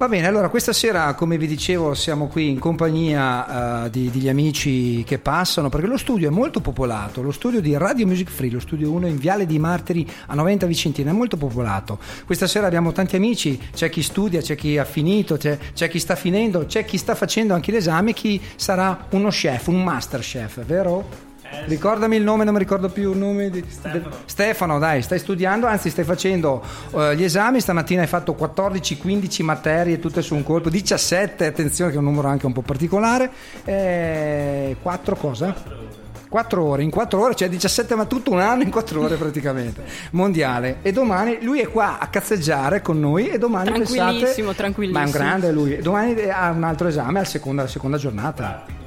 Va 0.00 0.08
bene, 0.08 0.26
allora 0.26 0.48
questa 0.48 0.72
sera, 0.72 1.12
come 1.12 1.36
vi 1.36 1.46
dicevo, 1.46 1.92
siamo 1.92 2.28
qui 2.28 2.48
in 2.48 2.58
compagnia 2.58 3.84
eh, 3.84 3.90
di- 3.90 4.10
degli 4.10 4.30
amici 4.30 5.04
che 5.04 5.18
passano, 5.18 5.68
perché 5.68 5.86
lo 5.86 5.98
studio 5.98 6.26
è 6.26 6.30
molto 6.30 6.60
popolato, 6.60 7.20
lo 7.20 7.32
studio 7.32 7.60
di 7.60 7.76
Radio 7.76 8.06
Music 8.06 8.30
Free, 8.30 8.50
lo 8.50 8.60
studio 8.60 8.90
1 8.92 9.08
in 9.08 9.18
Viale 9.18 9.44
di 9.44 9.58
Martiri 9.58 10.10
a 10.28 10.34
90 10.34 10.64
Vicentina, 10.64 11.10
è 11.10 11.12
molto 11.12 11.36
popolato. 11.36 11.98
Questa 12.24 12.46
sera 12.46 12.66
abbiamo 12.66 12.92
tanti 12.92 13.16
amici, 13.16 13.60
c'è 13.74 13.90
chi 13.90 14.00
studia, 14.00 14.40
c'è 14.40 14.54
chi 14.54 14.78
ha 14.78 14.86
finito, 14.86 15.36
c'è, 15.36 15.58
c'è 15.74 15.90
chi 15.90 15.98
sta 15.98 16.16
finendo, 16.16 16.64
c'è 16.64 16.86
chi 16.86 16.96
sta 16.96 17.14
facendo 17.14 17.52
anche 17.52 17.70
l'esame, 17.70 18.14
chi 18.14 18.40
sarà 18.56 19.04
uno 19.10 19.28
chef, 19.28 19.66
un 19.66 19.82
master 19.82 20.20
chef, 20.20 20.64
vero? 20.64 21.29
Ricordami 21.66 22.16
il 22.16 22.22
nome, 22.22 22.44
non 22.44 22.54
mi 22.54 22.58
ricordo 22.58 22.88
più 22.88 23.12
il 23.12 23.18
nome 23.18 23.50
di 23.50 23.64
Stefano. 23.68 24.14
Stefano, 24.24 24.78
dai, 24.78 25.02
stai 25.02 25.18
studiando, 25.18 25.66
anzi 25.66 25.90
stai 25.90 26.04
facendo 26.04 26.62
eh, 26.94 27.16
gli 27.16 27.24
esami, 27.24 27.60
stamattina 27.60 28.02
hai 28.02 28.06
fatto 28.06 28.36
14-15 28.38 29.42
materie 29.42 29.98
tutte 29.98 30.22
su 30.22 30.34
un 30.34 30.42
colpo, 30.42 30.70
17, 30.70 31.46
attenzione 31.46 31.90
che 31.90 31.96
è 31.96 32.00
un 32.00 32.06
numero 32.06 32.28
anche 32.28 32.46
un 32.46 32.52
po' 32.52 32.62
particolare, 32.62 33.30
4 33.62 35.16
cosa? 35.16 35.88
4 36.30 36.62
ore, 36.62 36.84
in 36.84 36.90
4 36.90 37.20
ore, 37.20 37.34
cioè 37.34 37.48
17, 37.48 37.96
ma 37.96 38.04
tutto 38.06 38.30
un 38.30 38.38
anno 38.38 38.62
in 38.62 38.70
4 38.70 39.02
ore 39.02 39.16
praticamente, 39.18 39.84
mondiale. 40.12 40.78
E 40.82 40.92
domani 40.92 41.38
lui 41.42 41.60
è 41.60 41.68
qua 41.68 41.98
a 41.98 42.06
cazzeggiare 42.06 42.80
con 42.80 43.00
noi 43.00 43.28
e 43.28 43.36
domani 43.36 43.66
Tranquillissimo, 43.66 44.26
pensate, 44.26 44.54
tranquillissimo. 44.54 44.98
Ma 44.98 45.04
è 45.04 45.06
un 45.06 45.12
grande 45.12 45.50
lui, 45.50 45.78
domani 45.78 46.22
ha 46.30 46.50
un 46.50 46.62
altro 46.62 46.86
esame 46.86 47.18
al 47.18 47.26
seconda, 47.26 47.62
alla 47.62 47.70
seconda 47.70 47.96
giornata. 47.96 48.79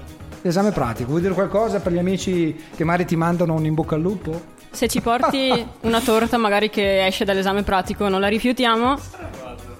L'esame 0.43 0.71
pratico, 0.71 1.09
vuoi 1.09 1.21
dire 1.21 1.33
qualcosa 1.33 1.79
per 1.79 1.93
gli 1.93 1.97
amici 1.97 2.53
che 2.75 2.83
magari 2.83 3.05
ti 3.05 3.15
mandano 3.15 3.53
un 3.53 3.63
in 3.65 3.73
bocca 3.73 3.95
al 3.95 4.01
lupo? 4.01 4.41
Se 4.71 4.87
ci 4.89 4.99
porti 5.01 5.65
una 5.81 6.01
torta, 6.01 6.37
magari 6.37 6.69
che 6.69 7.05
esce 7.05 7.23
dall'esame 7.23 7.63
pratico, 7.63 8.09
non 8.09 8.19
la 8.19 8.27
rifiutiamo. 8.27 8.99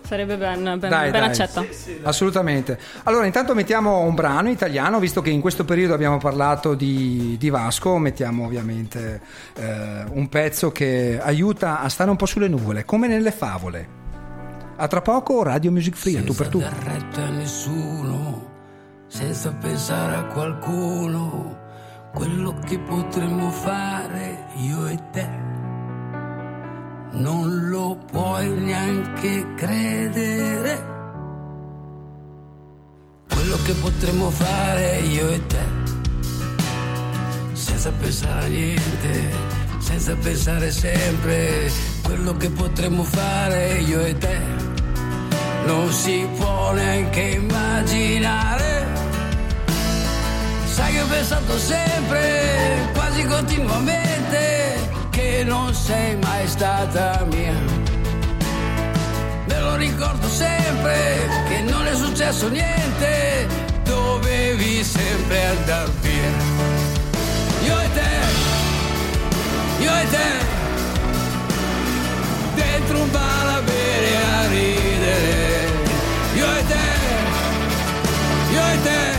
Sarebbe 0.05 0.37
ben, 0.37 0.63
ben, 0.63 0.79
Dai, 0.79 1.11
ben 1.11 1.11
dai. 1.11 1.29
accetta. 1.29 1.65
Assolutamente. 2.03 2.79
Allora, 3.03 3.25
intanto 3.25 3.53
mettiamo 3.53 3.99
un 4.01 4.15
brano 4.15 4.49
italiano, 4.49 4.99
visto 4.99 5.21
che 5.21 5.31
in 5.31 5.41
questo 5.41 5.65
periodo 5.65 5.93
abbiamo 5.93 6.17
parlato 6.17 6.75
di, 6.75 7.35
di 7.37 7.49
Vasco, 7.49 7.97
mettiamo 7.97 8.45
ovviamente 8.45 9.21
eh, 9.55 10.03
un 10.11 10.29
pezzo 10.29 10.71
che 10.71 11.19
aiuta 11.21 11.81
a 11.81 11.89
stare 11.89 12.09
un 12.09 12.15
po' 12.15 12.25
sulle 12.25 12.47
nuvole, 12.47 12.85
come 12.85 13.07
nelle 13.07 13.31
favole. 13.31 14.01
A 14.75 14.87
tra 14.87 15.01
poco 15.01 15.43
Radio 15.43 15.71
Music 15.71 15.95
Free, 15.95 16.19
a 16.19 16.23
tu 16.23 16.33
per 16.33 16.47
tu. 16.47 16.59
Dar 16.59 16.73
retta 16.83 17.29
nessuno, 17.29 18.42
senza 19.13 19.51
pensare 19.51 20.15
a 20.15 20.23
qualcuno, 20.23 21.55
quello 22.15 22.57
che 22.65 22.79
potremmo 22.79 23.51
fare 23.51 24.47
io 24.55 24.87
e 24.87 24.99
te. 25.11 25.29
Non 27.11 27.69
lo 27.69 27.95
puoi 28.09 28.49
neanche 28.49 29.53
credere. 29.55 30.91
Quello 33.29 33.55
che 33.63 33.73
potremmo 33.73 34.31
fare 34.31 34.97
io 35.01 35.29
e 35.29 35.45
te. 35.45 35.65
Senza 37.53 37.91
pensare 37.91 38.45
a 38.45 38.47
niente, 38.47 39.29
senza 39.77 40.15
pensare 40.15 40.71
sempre. 40.71 41.71
Quello 42.01 42.35
che 42.35 42.49
potremmo 42.49 43.03
fare 43.03 43.77
io 43.77 43.99
e 44.01 44.17
te 44.17 44.39
non 45.67 45.91
si 45.91 46.27
può 46.35 46.73
neanche 46.73 47.21
immaginare. 47.21 49.02
Sai 50.73 50.91
che 50.91 51.01
ho 51.01 51.05
pensato 51.05 51.55
sempre, 51.59 52.89
quasi 52.93 53.23
continuamente, 53.25 54.89
che 55.11 55.43
non 55.45 55.71
sei 55.71 56.15
mai 56.15 56.47
stata 56.47 57.23
mia. 57.29 57.53
Me 59.45 59.59
lo 59.59 59.75
ricordo 59.75 60.27
sempre, 60.27 61.29
che 61.47 61.61
non 61.61 61.85
è 61.85 61.93
successo 61.93 62.49
niente, 62.49 63.47
dovevi 63.83 64.83
sempre 64.83 65.45
andar 65.45 65.91
via. 66.01 66.31
Io 67.65 67.79
e 67.79 67.91
te, 67.93 68.11
io 69.79 69.95
e 69.95 70.09
te, 70.09 70.27
dentro 72.55 72.99
un 72.99 73.11
bar 73.11 73.45
a 73.45 73.61
bere 73.61 74.15
a 74.15 74.47
ridere. 74.47 75.71
Io 76.33 76.51
e 76.51 76.65
te, 76.65 76.85
io 78.53 78.67
e 78.67 78.81
te, 78.81 79.12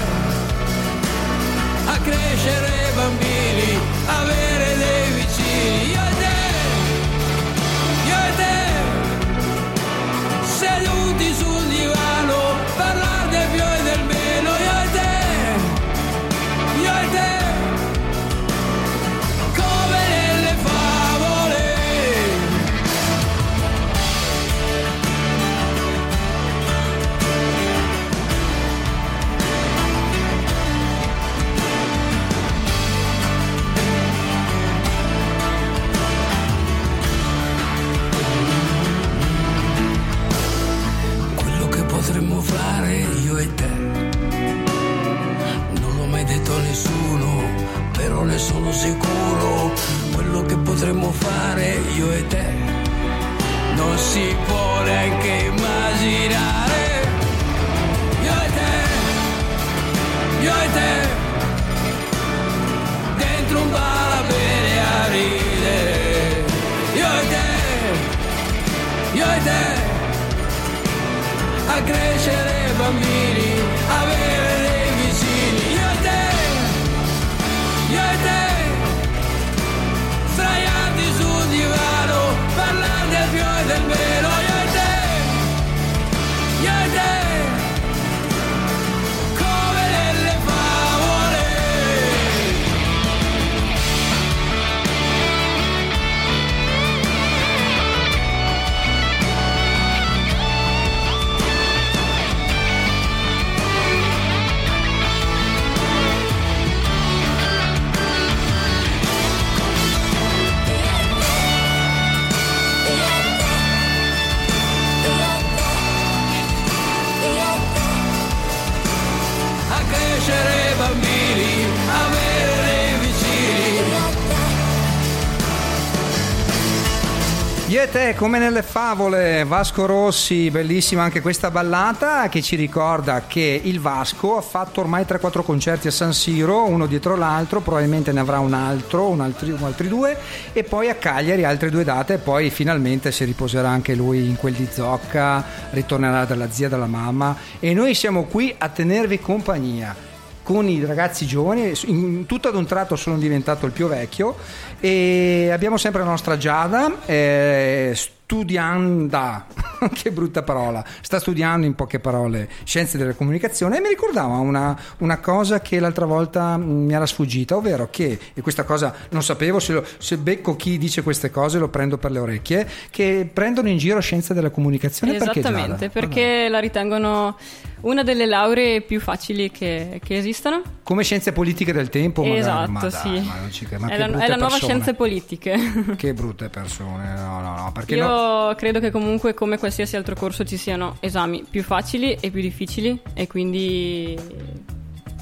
Come 128.17 128.39
nelle 128.39 128.63
favole, 128.63 129.45
Vasco 129.45 129.87
Rossi, 129.87 130.49
bellissima 130.49 131.03
anche 131.03 131.21
questa 131.21 131.51
ballata 131.51 132.29
che 132.29 132.43
ci 132.43 132.55
ricorda 132.55 133.25
che 133.27 133.61
il 133.63 133.81
Vasco 133.81 134.37
ha 134.37 134.41
fatto 134.41 134.81
ormai 134.81 135.05
3-4 135.05 135.43
concerti 135.43 135.89
a 135.89 135.91
San 135.91 136.13
Siro, 136.15 136.65
uno 136.65 136.87
dietro 136.87 137.17
l'altro, 137.17 137.61
probabilmente 137.61 138.13
ne 138.13 138.21
avrà 138.21 138.39
un 138.39 138.55
altro, 138.55 139.09
un 139.09 139.21
altri, 139.21 139.51
un 139.51 139.65
altri 139.65 139.89
due, 139.89 140.17
e 140.53 140.63
poi 140.63 140.89
a 140.91 140.95
Cagliari 140.95 141.45
altre 141.45 141.71
due 141.71 141.83
date, 141.83 142.15
e 142.15 142.19
poi 142.19 142.51
finalmente 142.51 143.11
si 143.11 143.25
riposerà 143.25 143.69
anche 143.69 143.97
lui 143.97 144.29
in 144.29 144.37
quel 144.37 144.55
di 144.55 144.69
Zocca, 144.71 145.45
ritornerà 145.71 146.25
dalla 146.25 146.51
zia, 146.51 146.69
dalla 146.69 146.87
mamma, 146.87 147.37
e 147.59 147.75
noi 147.75 147.95
siamo 147.95 148.25
qui 148.25 148.55
a 148.57 148.69
tenervi 148.69 149.19
compagnia 149.19 150.13
con 150.45 150.69
i 150.69 150.85
ragazzi 150.85 151.27
giovani, 151.27 151.73
in, 151.87 152.27
tutto 152.27 152.49
ad 152.49 152.55
un 152.55 152.67
tratto 152.67 152.95
sono 152.95 153.17
diventato 153.19 153.65
il 153.67 153.73
più 153.73 153.89
vecchio 153.89 154.37
e 154.79 155.49
abbiamo 155.51 155.79
sempre 155.79 156.03
la 156.03 156.09
nostra 156.09 156.37
Giada, 156.37 157.07
eh, 157.07 157.93
studianda, 157.95 159.47
che 159.93 160.11
brutta 160.11 160.43
parola, 160.43 160.85
sta 161.01 161.19
studiando 161.19 161.65
in 161.67 161.75
poche 161.75 161.99
parole 161.99 162.49
scienze 162.65 162.99
della 162.99 163.15
comunicazione 163.15 163.79
e 163.79 163.81
mi 163.81 163.89
ricordava 163.89 164.37
una, 164.37 164.79
una 164.99 165.19
cosa 165.19 165.61
che 165.61 165.81
l'altra 165.81 166.05
volta 166.05 166.59
mh, 166.59 166.63
mi 166.63 166.93
era 166.93 167.07
sfuggita, 167.07 167.57
ovvero 167.57 167.89
che, 167.91 168.19
e 168.35 168.41
questa 168.43 168.65
cosa 168.65 168.95
non 169.11 169.23
sapevo, 169.23 169.59
se, 169.61 169.73
lo- 169.73 169.85
se 169.97 170.19
becco 170.19 170.57
chi 170.57 170.77
dice 170.77 171.03
queste 171.03 171.31
cose 171.31 171.59
lo 171.59 171.69
prendo 171.69 171.97
per 171.97 172.11
le 172.11 172.19
orecchie, 172.19 172.69
che 172.91 173.29
prendono 173.33 173.71
in 173.71 173.79
giro 173.79 174.01
scienze 174.01 174.35
della 174.35 174.51
comunicazione 174.51 175.15
perché 175.15 175.39
Esattamente, 175.39 175.79
Giada? 175.79 175.93
perché 175.93 176.49
la 176.51 176.59
ritengono 176.59 177.37
una 177.85 178.03
delle 178.03 178.27
lauree 178.27 178.81
più 178.83 179.01
facili 179.01 179.51
che, 179.51 180.01
che 180.03 180.17
esistano. 180.17 180.63
Come 180.83 181.03
scienze 181.03 181.33
politiche 181.33 181.73
del 181.73 181.89
tempo, 181.89 182.23
magari. 182.23 182.41
esatto, 182.41 182.71
ma 182.71 182.91
sì. 182.91 183.09
ma 183.21 183.41
non 183.41 183.51
ci 183.51 183.67
ma 183.79 183.89
è 183.89 183.97
la, 183.97 184.07
è 184.07 184.29
la 184.29 184.37
nuova 184.37 184.53
persone. 184.53 184.59
scienze 184.59 184.95
politiche. 184.95 185.57
Che 185.97 186.13
brutte 186.15 186.49
persone, 186.49 187.15
no, 187.15 187.41
no, 187.41 187.57
no, 187.57 187.73
perché 187.73 187.95
Io 187.95 188.07
no- 188.07 188.55
credo 188.57 188.81
che 188.81 188.91
comunque 188.91 189.35
come 189.35 189.59
qualsiasi 189.59 189.97
altro 189.97 190.15
corso 190.15 190.45
ci 190.45 190.57
siano 190.57 190.97
esami 191.01 191.45
più 191.49 191.63
facili 191.63 192.15
e 192.21 192.31
più 192.31 192.41
difficili 192.41 193.01
e 193.15 193.27
quindi 193.27 194.19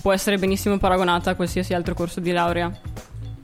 può 0.01 0.13
essere 0.13 0.39
benissimo 0.39 0.79
paragonata 0.79 1.31
a 1.31 1.35
qualsiasi 1.35 1.75
altro 1.75 1.95
corso 1.95 2.21
di 2.21 2.33
laurea. 2.33 2.71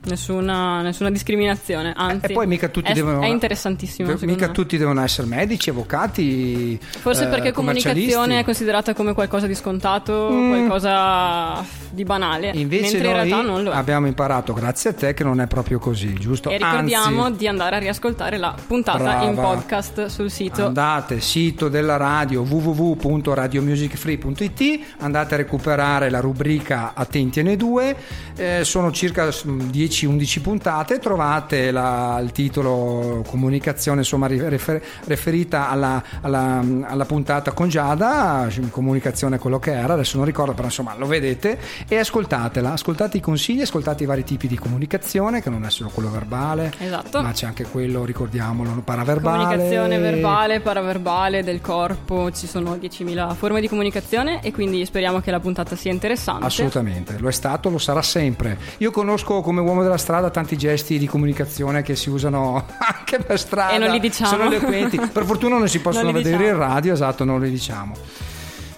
Nessuna, 0.08 0.80
nessuna 0.82 1.10
discriminazione, 1.10 1.92
anzi 1.96 2.26
E 2.26 2.32
poi 2.32 2.46
mica 2.46 2.68
tutti 2.68 2.90
è, 2.90 2.94
devono 2.94 3.20
è 3.20 3.26
interessantissimo. 3.26 4.14
mica 4.22 4.46
me. 4.46 4.52
tutti 4.52 4.78
devono 4.78 5.02
essere 5.02 5.26
medici, 5.26 5.68
avvocati. 5.70 6.78
Forse 6.80 7.24
eh, 7.24 7.28
perché 7.28 7.52
comunicazione 7.52 8.38
è 8.40 8.44
considerata 8.44 8.94
come 8.94 9.12
qualcosa 9.12 9.46
di 9.46 9.54
scontato, 9.54 10.28
Mm. 10.30 10.48
qualcosa 10.48 11.64
di 11.90 12.04
banale, 12.04 12.50
Invece 12.54 12.82
mentre 12.82 12.98
in 12.98 13.04
noi 13.04 13.12
realtà 13.14 13.40
non 13.48 13.62
lo 13.62 13.70
è. 13.72 13.76
abbiamo 13.76 14.06
imparato, 14.06 14.52
grazie 14.52 14.90
a 14.90 14.92
te, 14.92 15.14
che 15.14 15.24
non 15.24 15.40
è 15.40 15.46
proprio 15.46 15.78
così, 15.78 16.12
giusto? 16.14 16.50
E 16.50 16.56
ricordiamo 16.58 17.24
Anzi, 17.24 17.38
di 17.38 17.48
andare 17.48 17.76
a 17.76 17.78
riascoltare 17.78 18.36
la 18.38 18.54
puntata 18.66 18.98
Brava. 18.98 19.24
in 19.24 19.34
podcast 19.34 20.06
sul 20.06 20.30
sito. 20.30 20.66
Andate, 20.66 21.20
sito 21.20 21.68
della 21.68 21.96
radio 21.96 22.42
www.radiomusicfree.it, 22.42 24.80
andate 24.98 25.34
a 25.34 25.36
recuperare 25.36 26.10
la 26.10 26.20
rubrica 26.20 26.92
Attenti 26.94 27.42
N2, 27.42 27.94
eh, 28.36 28.60
sono 28.64 28.90
circa 28.92 29.28
mm, 29.46 29.60
10-11 30.06 30.40
puntate, 30.40 30.98
trovate 30.98 31.70
la- 31.70 32.20
il 32.22 32.32
titolo 32.32 33.24
comunicazione 33.28 34.00
insomma 34.00 34.26
refer- 34.26 34.82
riferita 35.04 35.68
alla, 35.68 36.02
alla- 36.20 36.62
alla 36.84 37.04
puntata 37.04 37.52
con 37.52 37.68
Giada, 37.68 38.48
comunicazione 38.70 39.38
quello 39.38 39.58
che 39.58 39.72
era, 39.72 39.94
adesso 39.94 40.16
non 40.16 40.26
ricordo, 40.26 40.52
però 40.52 40.66
insomma 40.66 40.94
lo 40.96 41.06
vedete 41.06 41.58
e 41.88 41.98
ascoltatela, 41.98 42.72
ascoltate 42.72 43.16
i 43.16 43.20
consigli, 43.20 43.60
ascoltate 43.62 44.04
i 44.04 44.06
vari 44.06 44.24
tipi 44.24 44.46
di 44.46 44.56
comunicazione, 44.56 45.42
che 45.42 45.50
non 45.50 45.64
è 45.64 45.70
solo 45.70 45.90
quello 45.92 46.10
verbale, 46.10 46.72
Esatto. 46.78 47.22
ma 47.22 47.32
c'è 47.32 47.46
anche 47.46 47.64
quello, 47.64 48.04
ricordiamolo, 48.04 48.70
paraverbale. 48.84 49.44
Comunicazione 49.44 49.98
verbale, 49.98 50.60
paraverbale, 50.60 51.42
del 51.42 51.60
corpo, 51.60 52.30
ci 52.30 52.46
sono 52.46 52.76
10.000 52.76 53.34
forme 53.34 53.60
di 53.60 53.68
comunicazione 53.68 54.40
e 54.42 54.52
quindi 54.52 54.84
speriamo 54.84 55.20
che 55.20 55.30
la 55.30 55.40
puntata 55.40 55.76
sia 55.76 55.90
interessante. 55.92 56.44
Assolutamente, 56.46 57.16
lo 57.18 57.28
è 57.28 57.32
stato, 57.32 57.68
lo 57.70 57.78
sarà 57.78 58.02
sempre. 58.02 58.58
Io 58.78 58.90
conosco 58.90 59.40
come 59.40 59.60
uomo 59.60 59.82
della 59.88 59.98
strada 60.00 60.30
tanti 60.30 60.56
gesti 60.56 60.98
di 60.98 61.06
comunicazione 61.06 61.82
che 61.82 61.96
si 61.96 62.08
usano 62.10 62.64
anche 62.78 63.18
per 63.18 63.38
strada. 63.38 63.72
E 63.72 63.78
non 63.78 63.90
li 63.90 64.00
diciamo. 64.00 64.30
Sono 64.30 64.44
eloquenti. 64.44 64.98
Per 64.98 65.24
fortuna 65.24 65.58
non 65.58 65.68
si 65.68 65.80
possono 65.80 66.04
Non 66.04 66.12
vedere 66.14 66.36
diciamo. 66.36 66.52
in 66.56 66.58
radio, 66.58 66.92
esatto, 66.92 67.24
non 67.24 67.40
li 67.40 67.50
diciamo. 67.50 67.94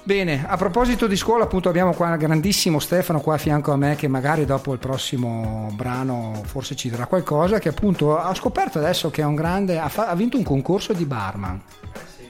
Bene, 0.02 0.44
a 0.48 0.56
proposito 0.56 1.06
di 1.06 1.14
scuola, 1.14 1.44
appunto 1.44 1.68
abbiamo 1.68 1.92
qua 1.92 2.10
il 2.12 2.18
grandissimo 2.18 2.78
Stefano 2.80 3.20
qua 3.20 3.34
a 3.34 3.38
fianco 3.38 3.70
a 3.70 3.76
me 3.76 3.94
che 3.96 4.08
magari 4.08 4.44
dopo 4.44 4.72
il 4.72 4.78
prossimo 4.78 5.70
brano 5.74 6.40
forse 6.46 6.74
ci 6.74 6.88
dirà 6.88 7.06
qualcosa, 7.06 7.58
che 7.58 7.68
appunto 7.68 8.12
ho 8.14 8.34
scoperto 8.34 8.78
adesso 8.78 9.10
che 9.10 9.20
è 9.22 9.24
un 9.24 9.34
grande, 9.36 9.78
ha, 9.78 9.88
fa- 9.88 10.08
ha 10.08 10.14
vinto 10.14 10.36
un 10.36 10.42
concorso 10.42 10.92
di 10.94 11.04
barman. 11.04 11.60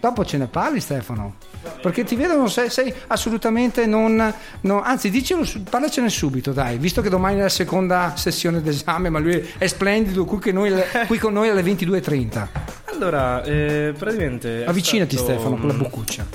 Dopo 0.00 0.24
ce 0.24 0.38
ne 0.38 0.46
parli 0.46 0.80
Stefano? 0.80 1.34
Perché 1.82 2.04
ti 2.04 2.16
vedo, 2.16 2.34
non 2.36 2.48
sei, 2.50 2.70
sei 2.70 2.92
assolutamente 3.08 3.84
non, 3.84 4.32
non- 4.62 4.80
Anzi, 4.82 5.10
dicelo, 5.10 5.46
parlacene 5.68 6.08
subito, 6.08 6.52
dai, 6.52 6.78
visto 6.78 7.02
che 7.02 7.10
domani 7.10 7.38
è 7.38 7.42
la 7.42 7.48
seconda 7.50 8.14
sessione 8.16 8.62
d'esame, 8.62 9.10
ma 9.10 9.18
lui 9.18 9.46
è 9.58 9.66
splendido, 9.66 10.24
qui, 10.24 10.38
che 10.38 10.52
noi- 10.52 10.72
qui 11.06 11.18
con 11.18 11.34
noi 11.34 11.50
alle 11.50 11.62
22.30. 11.62 12.48
Allora, 12.92 13.42
eh, 13.44 13.92
praticamente. 13.96 14.64
Avvicinati 14.64 15.16
stato- 15.16 15.32
Stefano 15.32 15.56
con 15.56 15.68
la 15.68 15.74
boccuccia. 15.74 16.26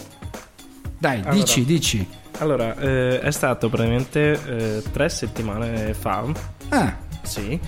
Dai, 0.97 1.19
Allora. 1.19 1.33
dici, 1.33 1.65
dici. 1.65 2.07
Allora, 2.39 2.75
eh, 2.77 3.19
è 3.21 3.31
stato 3.31 3.69
praticamente 3.69 4.39
eh, 4.45 4.83
tre 4.91 5.09
settimane 5.09 5.93
fa. 5.93 6.23
Ah, 6.69 6.95
Sì. 7.23 7.59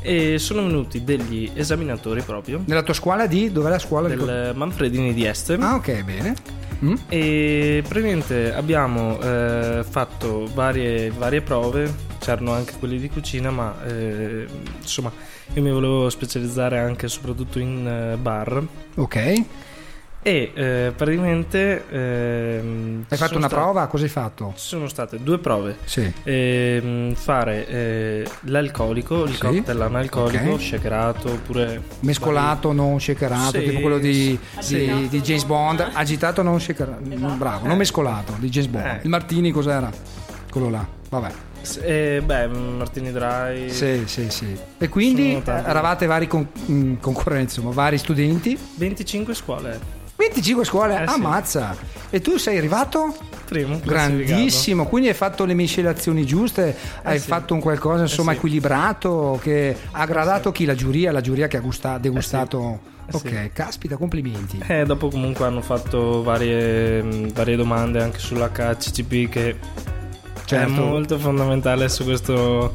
E 0.00 0.38
sono 0.38 0.62
venuti 0.62 1.04
degli 1.04 1.50
esaminatori 1.54 2.22
proprio 2.22 2.62
nella 2.64 2.82
tua 2.82 2.94
scuola 2.94 3.26
di... 3.26 3.50
Dov'è 3.50 3.70
la 3.70 3.78
scuola? 3.78 4.08
del 4.08 4.52
Manfredini 4.54 5.12
di 5.12 5.24
Este. 5.24 5.54
Ah, 5.54 5.74
ok, 5.74 6.02
bene. 6.04 6.34
Mm? 6.84 6.94
E 7.08 7.82
praticamente 7.86 8.54
abbiamo 8.54 9.20
eh, 9.20 9.84
fatto 9.88 10.48
varie, 10.54 11.10
varie 11.10 11.40
prove, 11.40 11.92
c'erano 12.20 12.52
anche 12.52 12.74
quelli 12.78 12.98
di 12.98 13.10
cucina, 13.10 13.50
ma 13.50 13.74
eh, 13.84 14.46
insomma 14.80 15.10
io 15.54 15.62
mi 15.62 15.72
volevo 15.72 16.08
specializzare 16.08 16.78
anche 16.78 17.06
e 17.06 17.08
soprattutto 17.08 17.58
in 17.58 17.86
eh, 17.86 18.16
bar. 18.16 18.62
Ok. 18.94 19.44
E 20.28 20.52
eh, 20.52 20.92
praticamente 20.94 21.84
ehm, 21.88 23.04
Hai 23.08 23.16
fatto 23.16 23.38
una 23.38 23.46
state- 23.48 23.62
prova? 23.62 23.86
Cosa 23.86 24.04
hai 24.04 24.10
fatto? 24.10 24.52
Ci 24.56 24.66
sono 24.66 24.86
state 24.86 25.22
due 25.22 25.38
prove. 25.38 25.76
Sì. 25.84 26.12
Ehm, 26.24 27.14
fare 27.14 27.66
eh, 27.66 28.28
l'alcolico, 28.42 29.24
il 29.24 29.32
Sì. 29.32 29.40
cocktail 29.40 29.80
analcolico, 29.80 30.50
Ok. 30.50 30.60
shakerato 30.60 31.30
oppure 31.32 31.80
Mescolato, 32.00 32.72
non 32.72 33.00
shakerato, 33.00 33.58
Sì, 33.58 33.64
tipo 33.70 33.80
quello 33.80 33.96
di, 33.98 34.38
sì. 34.58 34.76
di- 34.84 35.08
di 35.08 35.20
James 35.22 35.44
Bond. 35.44 35.88
Agitato, 35.94 36.42
non 36.42 36.60
shakerato. 36.60 37.00
Bravo, 37.36 37.66
non 37.66 37.78
mescolato, 37.78 38.34
di 38.38 38.50
James 38.50 38.68
Bond. 38.68 38.84
Eh. 38.84 38.98
Il 39.04 39.08
Martini 39.08 39.50
cos'era? 39.50 39.90
Quello 40.50 40.68
là. 40.68 40.86
Vabbè. 41.08 41.30
Eh, 41.80 42.20
beh, 42.22 42.46
Martini 42.48 43.12
Dry. 43.12 43.70
Sì, 43.70 44.02
sì, 44.04 44.28
sì. 44.28 44.54
E 44.76 44.88
quindi 44.90 45.42
eravate 45.46 46.04
vari 46.04 46.26
con- 46.26 46.46
mm, 46.70 46.96
concorrenti, 47.00 47.54
insomma, 47.56 47.70
vari 47.70 47.96
studenti. 47.96 48.58
25 48.74 49.32
scuole. 49.32 49.96
25 50.18 50.64
scuole, 50.64 50.94
Eh, 51.02 51.06
sì. 51.08 51.14
ammazza. 51.14 51.76
E 52.10 52.20
tu 52.20 52.36
sei 52.38 52.58
arrivato? 52.58 53.16
Primo. 53.44 53.80
Grandissimo, 53.82 54.86
quindi 54.86 55.08
hai 55.08 55.14
fatto 55.14 55.44
le 55.44 55.54
miscelazioni 55.54 56.26
giuste, 56.26 56.76
hai 57.04 57.16
Eh, 57.16 57.18
sì. 57.20 57.28
fatto 57.28 57.54
un 57.54 57.60
qualcosa 57.60 58.02
insomma 58.02 58.32
Eh, 58.32 58.34
sì. 58.34 58.38
equilibrato 58.40 59.38
che 59.40 59.76
ha 59.92 60.04
gradato 60.06 60.50
chi 60.52 60.64
la 60.64 60.74
giuria, 60.74 61.12
la 61.12 61.20
giuria 61.20 61.46
che 61.46 61.56
ha 61.56 61.60
gusta- 61.60 61.98
degustato. 61.98 62.80
Eh, 63.06 63.16
ok, 63.16 63.28
sì. 63.28 63.50
caspita, 63.54 63.96
complimenti. 63.96 64.60
E 64.66 64.84
dopo 64.84 65.08
comunque 65.08 65.46
hanno 65.46 65.62
fatto 65.62 66.22
varie, 66.22 67.02
mh, 67.02 67.32
varie 67.32 67.56
domande 67.56 68.02
anche 68.02 68.18
sull'HCCP 68.18 69.28
che 69.30 69.56
Certo. 70.44 70.66
è 70.66 70.66
molto 70.84 71.16
fondamentale 71.18 71.88
su 71.88 72.04
questo... 72.04 72.74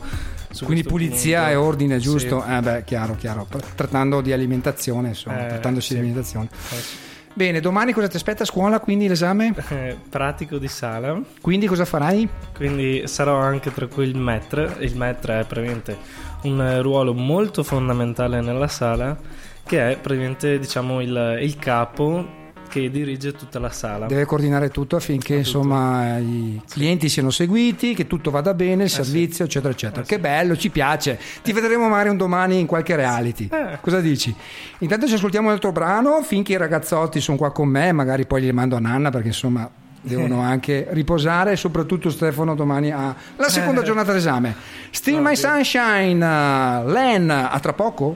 su 0.50 0.66
Quindi 0.66 0.84
questo 0.84 0.90
pulizia 0.90 1.40
punto. 1.42 1.52
e 1.52 1.56
ordine, 1.56 1.96
Sì. 1.98 2.04
giusto? 2.04 2.44
Eh 2.46 2.60
beh, 2.62 2.84
chiaro, 2.84 3.16
chiaro. 3.16 3.46
Tra- 3.50 3.60
Trattando 3.76 4.22
di 4.22 4.32
alimentazione, 4.34 5.10
insomma, 5.10 5.46
Eh, 5.46 5.48
trattandosi 5.50 5.88
sì. 5.88 5.94
di 5.94 6.00
alimentazione. 6.00 6.48
Eh, 6.52 6.76
sì. 6.76 6.96
Bene, 7.36 7.60
domani 7.60 7.94
cosa 7.94 8.08
ti 8.08 8.16
aspetta 8.16 8.44
a 8.44 8.46
scuola? 8.46 8.80
Quindi 8.80 9.08
l'esame? 9.08 9.54
Eh, 9.74 9.98
pratico 10.10 10.58
di 10.60 10.68
sala, 10.68 11.20
Quindi 11.42 11.66
cosa 11.66 11.84
farai? 11.86 12.28
quindi 12.56 13.08
sarò 13.08 13.38
anche 13.40 13.74
tra 13.74 13.88
cui 13.88 14.06
il 14.08 14.16
maître. 14.16 14.76
Il 14.80 14.96
maître 14.96 15.40
è 15.40 15.46
praticamente 15.46 15.98
un 16.44 16.82
ruolo 16.82 17.14
molto 17.14 17.64
fondamentale 17.64 18.40
nella 18.42 18.68
sala 18.68 19.18
che 19.66 19.92
è 19.92 19.98
praticamente 19.98 20.60
diciamo 20.60 21.02
il, 21.02 21.40
il 21.42 21.56
capo 21.58 22.42
che 22.74 22.90
dirige 22.90 23.34
tutta 23.34 23.60
la 23.60 23.70
sala. 23.70 24.08
Deve 24.08 24.26
coordinare 24.26 24.70
tutto 24.70 24.96
affinché 24.96 25.36
insomma 25.36 26.18
i 26.18 26.60
clienti 26.68 27.08
siano 27.08 27.30
seguiti, 27.30 27.94
che 27.94 28.08
tutto 28.08 28.32
vada 28.32 28.56
bene, 28.56 28.86
il 28.86 28.90
servizio, 28.90 29.46
eccetera, 29.46 29.72
eccetera. 29.72 30.02
Eh, 30.02 30.06
che 30.06 30.16
sì. 30.16 30.20
bello, 30.22 30.58
ci 30.58 30.72
piace. 30.72 31.20
Ti 31.44 31.54
vedremo 31.54 31.88
magari 31.88 32.10
un 32.10 32.18
domani 32.18 32.60
in 32.60 32.66
qualche 32.66 32.96
reality. 32.96 33.48
Eh. 33.52 33.78
Cosa 33.80 34.00
dici? 34.02 34.34
Intanto 34.80 35.06
ci 35.06 35.14
ascoltiamo 35.14 35.50
un 35.50 35.54
altro 35.54 35.72
brano 35.72 36.24
finché 36.24 36.54
i 36.54 36.58
ragazzotti 36.58 37.22
sono 37.22 37.38
qua 37.38 37.52
con 37.52 37.68
me, 37.68 37.92
magari 37.92 38.26
poi 38.26 38.42
li 38.42 38.52
mando 38.52 38.76
a 38.76 38.80
Nanna 38.80 39.12
perché 39.12 39.28
insomma 39.28 39.70
devono 40.02 40.42
anche 40.42 40.88
riposare 40.90 41.52
e 41.52 41.56
soprattutto 41.56 42.10
Stefano 42.10 42.56
domani 42.56 42.92
ha 42.92 43.16
la 43.36 43.50
seconda 43.50 43.82
Eh. 43.82 43.84
giornata 43.84 44.14
d'esame. 44.14 44.56
Still 44.90 45.20
My 45.20 45.36
Sunshine, 45.36 46.26
uh, 46.26 46.90
Len, 46.90 47.30
a 47.30 47.60
tra 47.60 47.74
poco? 47.74 48.16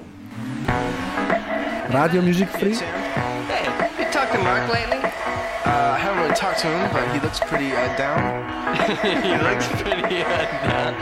Radio 1.90 2.24
Music 2.24 2.50
Free? 2.58 3.17
Mark 4.48 4.72
lately? 4.72 5.00
Uh, 5.00 5.92
I 5.96 6.00
haven't 6.00 6.24
really 6.24 6.36
talked 6.36 6.60
to 6.60 6.68
him, 6.68 6.90
but 6.94 7.04
he 7.14 7.20
looks 7.20 7.40
pretty 7.42 7.74
uh, 7.74 7.98
down. 7.98 8.48
he 9.28 9.36
looks 9.44 9.68
pretty 9.82 10.24
uh, 10.24 10.46
down. 10.64 10.94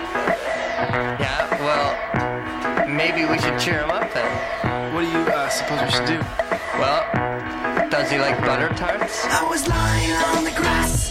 Yeah, 1.22 1.46
well, 1.62 2.88
maybe 2.88 3.26
we 3.26 3.38
should 3.38 3.60
cheer 3.60 3.84
him 3.84 3.92
up 3.92 4.12
then. 4.14 4.94
What 4.96 5.02
do 5.02 5.08
you 5.08 5.20
uh, 5.30 5.48
suppose 5.50 5.80
we 5.84 5.92
should 5.92 6.08
do? 6.08 6.20
Well, 6.80 7.06
does 7.90 8.10
he 8.10 8.18
like 8.18 8.40
butter 8.42 8.70
tarts? 8.70 9.26
I 9.26 9.44
was 9.48 9.68
lying 9.68 10.12
on 10.12 10.44
the 10.44 10.52
grass 10.52 11.05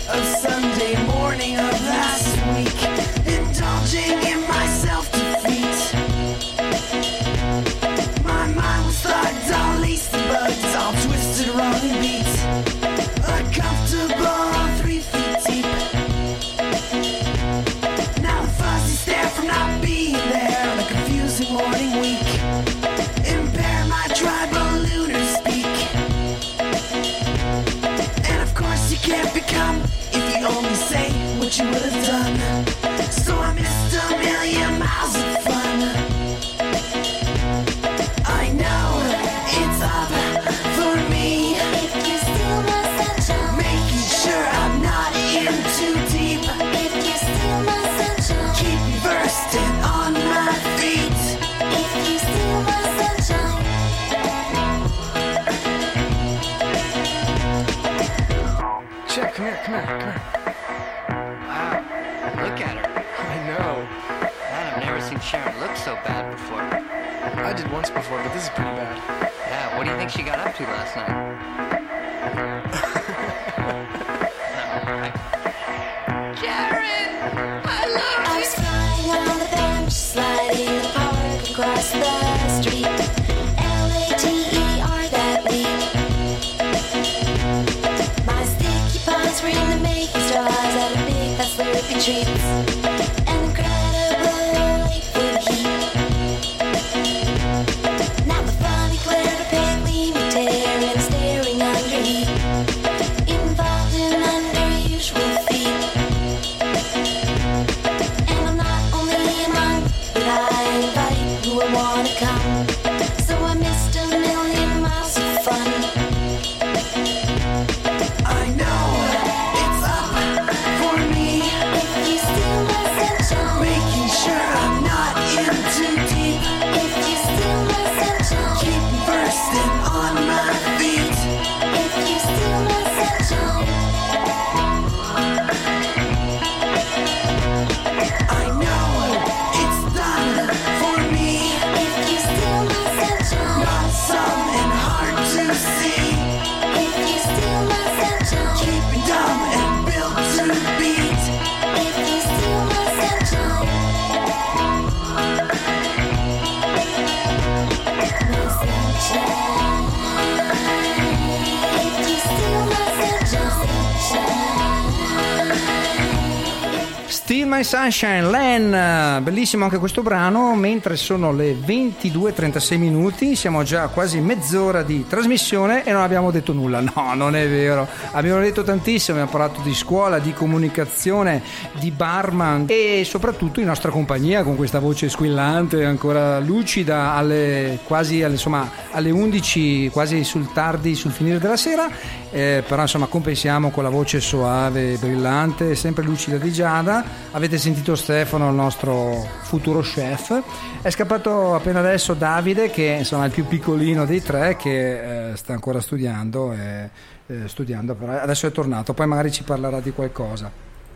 Sunshine, 167.65 168.31
Len, 168.31 169.23
bellissimo 169.23 169.65
anche 169.65 169.79
questo 169.79 170.03
brano, 170.03 170.55
mentre 170.55 170.97
sono 170.97 171.33
le 171.33 171.55
22.36 171.55 172.77
minuti, 172.77 173.35
siamo 173.35 173.63
già 173.63 173.89
quasi 173.89 174.21
mezz'ora 174.21 174.83
di 174.83 175.07
trasmissione 175.09 175.83
e 175.83 175.91
non 175.91 176.03
abbiamo 176.03 176.31
detto 176.31 176.53
nulla, 176.53 176.81
no, 176.81 177.15
non 177.15 177.35
è 177.35 177.49
vero, 177.49 177.89
abbiamo 178.13 178.41
detto 178.41 178.63
tantissimo, 178.63 179.19
abbiamo 179.19 179.37
parlato 179.37 179.63
di 179.63 179.75
scuola, 179.75 180.19
di 180.19 180.35
comunicazione, 180.35 181.43
di 181.81 181.91
barman 181.91 182.67
e 182.69 183.03
soprattutto 183.05 183.61
in 183.61 183.67
nostra 183.67 183.91
compagnia 183.91 184.43
con 184.43 184.57
questa 184.57 184.79
voce 184.79 185.09
squillante, 185.09 185.85
ancora 185.85 186.39
lucida, 186.41 187.15
alle, 187.15 187.79
quasi 187.85 188.23
alle, 188.23 188.35
insomma, 188.35 188.71
alle 188.91 189.11
11, 189.11 189.89
quasi 189.91 190.23
sul 190.23 190.53
tardi, 190.53 190.95
sul 190.95 191.13
finire 191.13 191.39
della 191.39 191.57
sera, 191.57 191.89
eh, 192.31 192.63
però 192.67 192.83
insomma 192.83 193.07
compensiamo 193.07 193.71
con 193.71 193.83
la 193.83 193.89
voce 193.89 194.21
soave, 194.21 194.97
brillante, 194.99 195.75
sempre 195.75 196.05
lucida 196.05 196.37
di 196.37 196.53
Giada. 196.53 197.05
Avete 197.31 197.59
sentito 197.65 197.97
Stefano, 197.97 198.51
il 198.51 198.55
nostro 198.55 199.27
futuro 199.41 199.81
chef. 199.81 200.43
È 200.83 200.91
scappato 200.91 201.55
appena 201.55 201.79
adesso 201.79 202.13
Davide, 202.13 202.69
che 202.69 202.97
insomma 202.99 203.25
è 203.25 203.29
il 203.29 203.33
più 203.33 203.47
piccolino 203.47 204.05
dei 204.05 204.21
tre, 204.21 204.57
che 204.57 205.31
eh, 205.31 205.37
sta 205.37 205.55
ancora 205.55 205.81
studiando, 205.81 206.53
e, 206.53 206.91
eh, 207.27 207.49
studiando, 207.49 207.95
però 207.95 208.21
adesso 208.21 208.47
è 208.47 208.53
tornato, 208.53 208.93
poi 208.93 209.07
magari 209.07 209.33
ci 209.33 209.45
parlerà 209.45 209.81
di 209.81 209.93
qualcosa. 209.93 210.51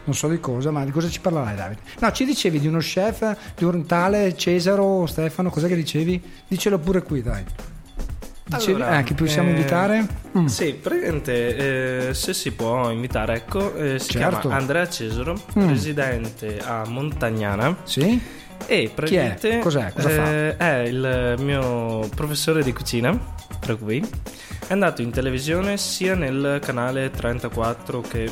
Non 0.04 0.14
so 0.14 0.28
di 0.28 0.40
cosa, 0.40 0.70
ma 0.70 0.84
di 0.84 0.90
cosa 0.90 1.08
ci 1.08 1.20
parlerai 1.20 1.56
Davide? 1.56 1.80
No, 2.00 2.12
ci 2.12 2.26
dicevi 2.26 2.60
di 2.60 2.66
uno 2.66 2.80
chef, 2.80 3.36
di 3.56 3.64
un 3.64 3.86
tale 3.86 4.36
Cesaro, 4.36 5.06
Stefano, 5.06 5.48
cos'è 5.48 5.68
che 5.68 5.74
dicevi? 5.74 6.22
Dicelo 6.46 6.78
pure 6.78 7.02
qui, 7.02 7.22
dai. 7.22 7.44
Dicevi, 8.48 8.80
Allora, 8.80 8.98
eh, 8.98 9.02
chi 9.04 9.12
possiamo 9.14 9.48
eh, 9.48 9.52
invitare? 9.52 10.06
Mm. 10.38 10.46
Sì, 10.46 10.72
praticamente 10.74 12.08
eh, 12.08 12.14
se 12.14 12.32
si 12.32 12.52
può 12.52 12.90
invitare, 12.90 13.34
ecco, 13.34 13.74
eh, 13.74 13.98
si 13.98 14.12
Certo. 14.12 14.38
chiama 14.40 14.56
Andrea 14.56 14.88
Cesaro, 14.88 15.34
Mm. 15.58 15.68
residente 15.68 16.58
a 16.64 16.84
Montagnana. 16.86 17.76
Sì? 17.82 18.18
E 18.66 18.90
praticamente 18.94 19.58
Cos'è? 19.60 19.92
Cosa 19.92 20.08
fa? 20.08 20.30
eh, 20.32 20.56
è 20.56 20.78
il 20.86 21.34
mio 21.40 22.08
professore 22.14 22.62
di 22.62 22.72
cucina, 22.72 23.16
tra 23.60 23.74
cui 23.76 24.00
è 24.66 24.72
andato 24.72 25.02
in 25.02 25.10
televisione 25.10 25.76
sia 25.76 26.14
nel 26.14 26.58
canale 26.64 27.10
34 27.10 28.00
che 28.00 28.30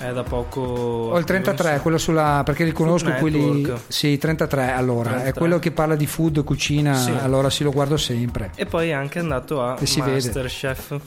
è 0.00 0.12
da 0.12 0.22
poco 0.22 0.60
Ho 0.60 1.18
il 1.18 1.24
33, 1.24 1.80
quello 1.80 1.98
sulla. 1.98 2.42
perché 2.44 2.64
li 2.64 2.72
conosco 2.72 3.12
quelli. 3.12 3.70
Sì, 3.88 4.16
33 4.18 4.72
allora. 4.72 5.10
È 5.10 5.14
33. 5.14 5.38
quello 5.40 5.58
che 5.58 5.70
parla 5.72 5.94
di 5.94 6.06
food, 6.06 6.42
cucina, 6.42 6.94
Sì. 6.94 7.12
allora 7.22 7.50
sì 7.50 7.62
lo 7.64 7.70
guardo 7.70 7.96
sempre. 7.96 8.50
E 8.54 8.64
poi 8.66 8.88
è 8.88 8.92
anche 8.92 9.18
andato 9.18 9.62
a. 9.62 9.76
Masterchef. 9.78 10.98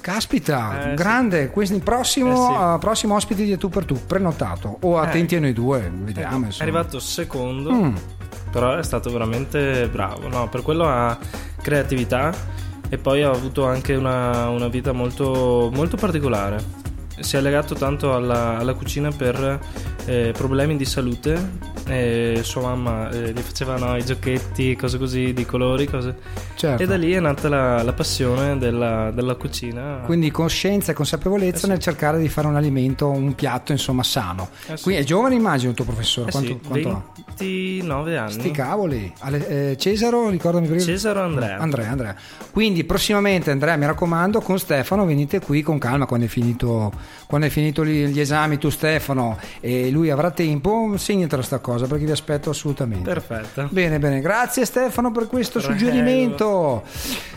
Caspita, 0.00 0.78
Eh, 0.78 0.88
sì. 0.90 0.94
grande, 0.96 1.48
questo 1.50 1.74
il 1.76 1.82
prossimo, 1.82 2.32
Eh, 2.32 2.54
sì. 2.54 2.74
eh, 2.74 2.78
prossimo 2.78 3.14
ospite 3.14 3.44
di 3.44 3.56
tu 3.56 3.68
per 3.68 3.84
tu, 3.84 3.98
prenotato. 4.06 4.78
O 4.82 4.98
attenti 4.98 5.34
Eh. 5.34 5.38
a 5.38 5.40
noi 5.40 5.52
due, 5.52 5.90
vediamo. 5.94 6.44
È 6.44 6.46
insomma. 6.46 6.62
arrivato 6.70 6.98
secondo, 6.98 7.72
Mm. 7.72 7.94
però 8.50 8.76
è 8.76 8.82
stato 8.82 9.10
veramente 9.10 9.88
bravo. 9.90 10.28
No, 10.28 10.48
per 10.48 10.62
quello 10.62 10.88
ha 10.88 11.16
creatività 11.62 12.32
e 12.88 12.98
poi 12.98 13.22
ha 13.22 13.30
avuto 13.30 13.64
anche 13.64 13.94
una, 13.94 14.48
una 14.48 14.68
vita 14.68 14.92
molto, 14.92 15.70
molto 15.72 15.96
particolare. 15.96 16.80
Si 17.20 17.36
è 17.36 17.40
legato 17.40 17.74
tanto 17.74 18.14
alla, 18.14 18.58
alla 18.58 18.74
cucina 18.74 19.10
per 19.10 19.60
eh, 20.06 20.32
problemi 20.36 20.76
di 20.76 20.84
salute. 20.84 21.70
E 21.84 22.40
sua 22.42 22.62
mamma 22.62 23.10
eh, 23.10 23.32
gli 23.32 23.40
faceva 23.40 23.76
no, 23.76 23.96
i 23.96 24.04
giochetti, 24.04 24.76
cose 24.76 24.98
così, 24.98 25.32
di 25.32 25.44
colori, 25.44 25.86
cose. 25.86 26.14
Certo. 26.54 26.82
E 26.82 26.86
da 26.86 26.96
lì 26.96 27.12
è 27.12 27.20
nata 27.20 27.48
la, 27.48 27.82
la 27.82 27.92
passione 27.92 28.56
della, 28.58 29.10
della 29.10 29.34
cucina. 29.34 30.02
Quindi 30.04 30.30
coscienza 30.30 30.92
e 30.92 30.94
consapevolezza 30.94 31.66
nel 31.66 31.78
cercare 31.78 32.18
di 32.18 32.28
fare 32.28 32.46
un 32.46 32.56
alimento, 32.56 33.08
un 33.08 33.34
piatto 33.34 33.72
insomma 33.72 34.02
sano. 34.02 34.48
Eh 34.66 34.76
sì. 34.76 34.82
Quindi 34.84 35.02
è 35.02 35.04
giovane 35.04 35.34
immagino 35.34 35.70
il 35.70 35.76
tuo 35.76 35.84
professore. 35.84 36.28
Eh 36.28 36.32
quanto, 36.32 36.52
sì, 36.52 36.68
quanto 36.68 36.88
ha? 36.90 37.22
29 37.38 38.16
anni. 38.16 38.32
Sti 38.32 38.50
cavoli. 38.50 39.12
Ale- 39.18 39.70
eh, 39.70 39.76
Cesaro, 39.76 40.28
ricordami 40.28 40.66
prima. 40.66 40.82
Cesaro 40.82 41.22
Andrea. 41.22 41.58
Andrea, 41.58 41.90
Andrea. 41.90 42.16
Quindi 42.52 42.84
prossimamente 42.84 43.50
Andrea, 43.50 43.76
mi 43.76 43.86
raccomando, 43.86 44.40
con 44.40 44.58
Stefano 44.58 45.04
venite 45.04 45.40
qui 45.40 45.62
con 45.62 45.78
calma 45.78 46.06
quando 46.06 46.26
è 46.26 46.28
finito, 46.28 46.92
quando 47.26 47.46
è 47.46 47.50
finito 47.50 47.84
gli, 47.84 48.06
gli 48.06 48.20
esami 48.20 48.58
tu 48.58 48.70
Stefano 48.70 49.38
e 49.60 49.90
lui 49.92 50.10
avrà 50.10 50.30
tempo, 50.32 50.94
segnatelo 50.96 51.42
sta 51.42 51.58
cosa 51.60 51.86
perché 51.86 52.04
vi 52.06 52.10
aspetto 52.10 52.50
assolutamente. 52.50 53.08
Perfetto. 53.08 53.68
Bene, 53.70 53.98
bene, 54.00 54.20
grazie 54.20 54.64
Stefano 54.64 55.12
per 55.12 55.28
questo 55.28 55.60
Prego. 55.60 55.74
suggerimento. 55.78 56.82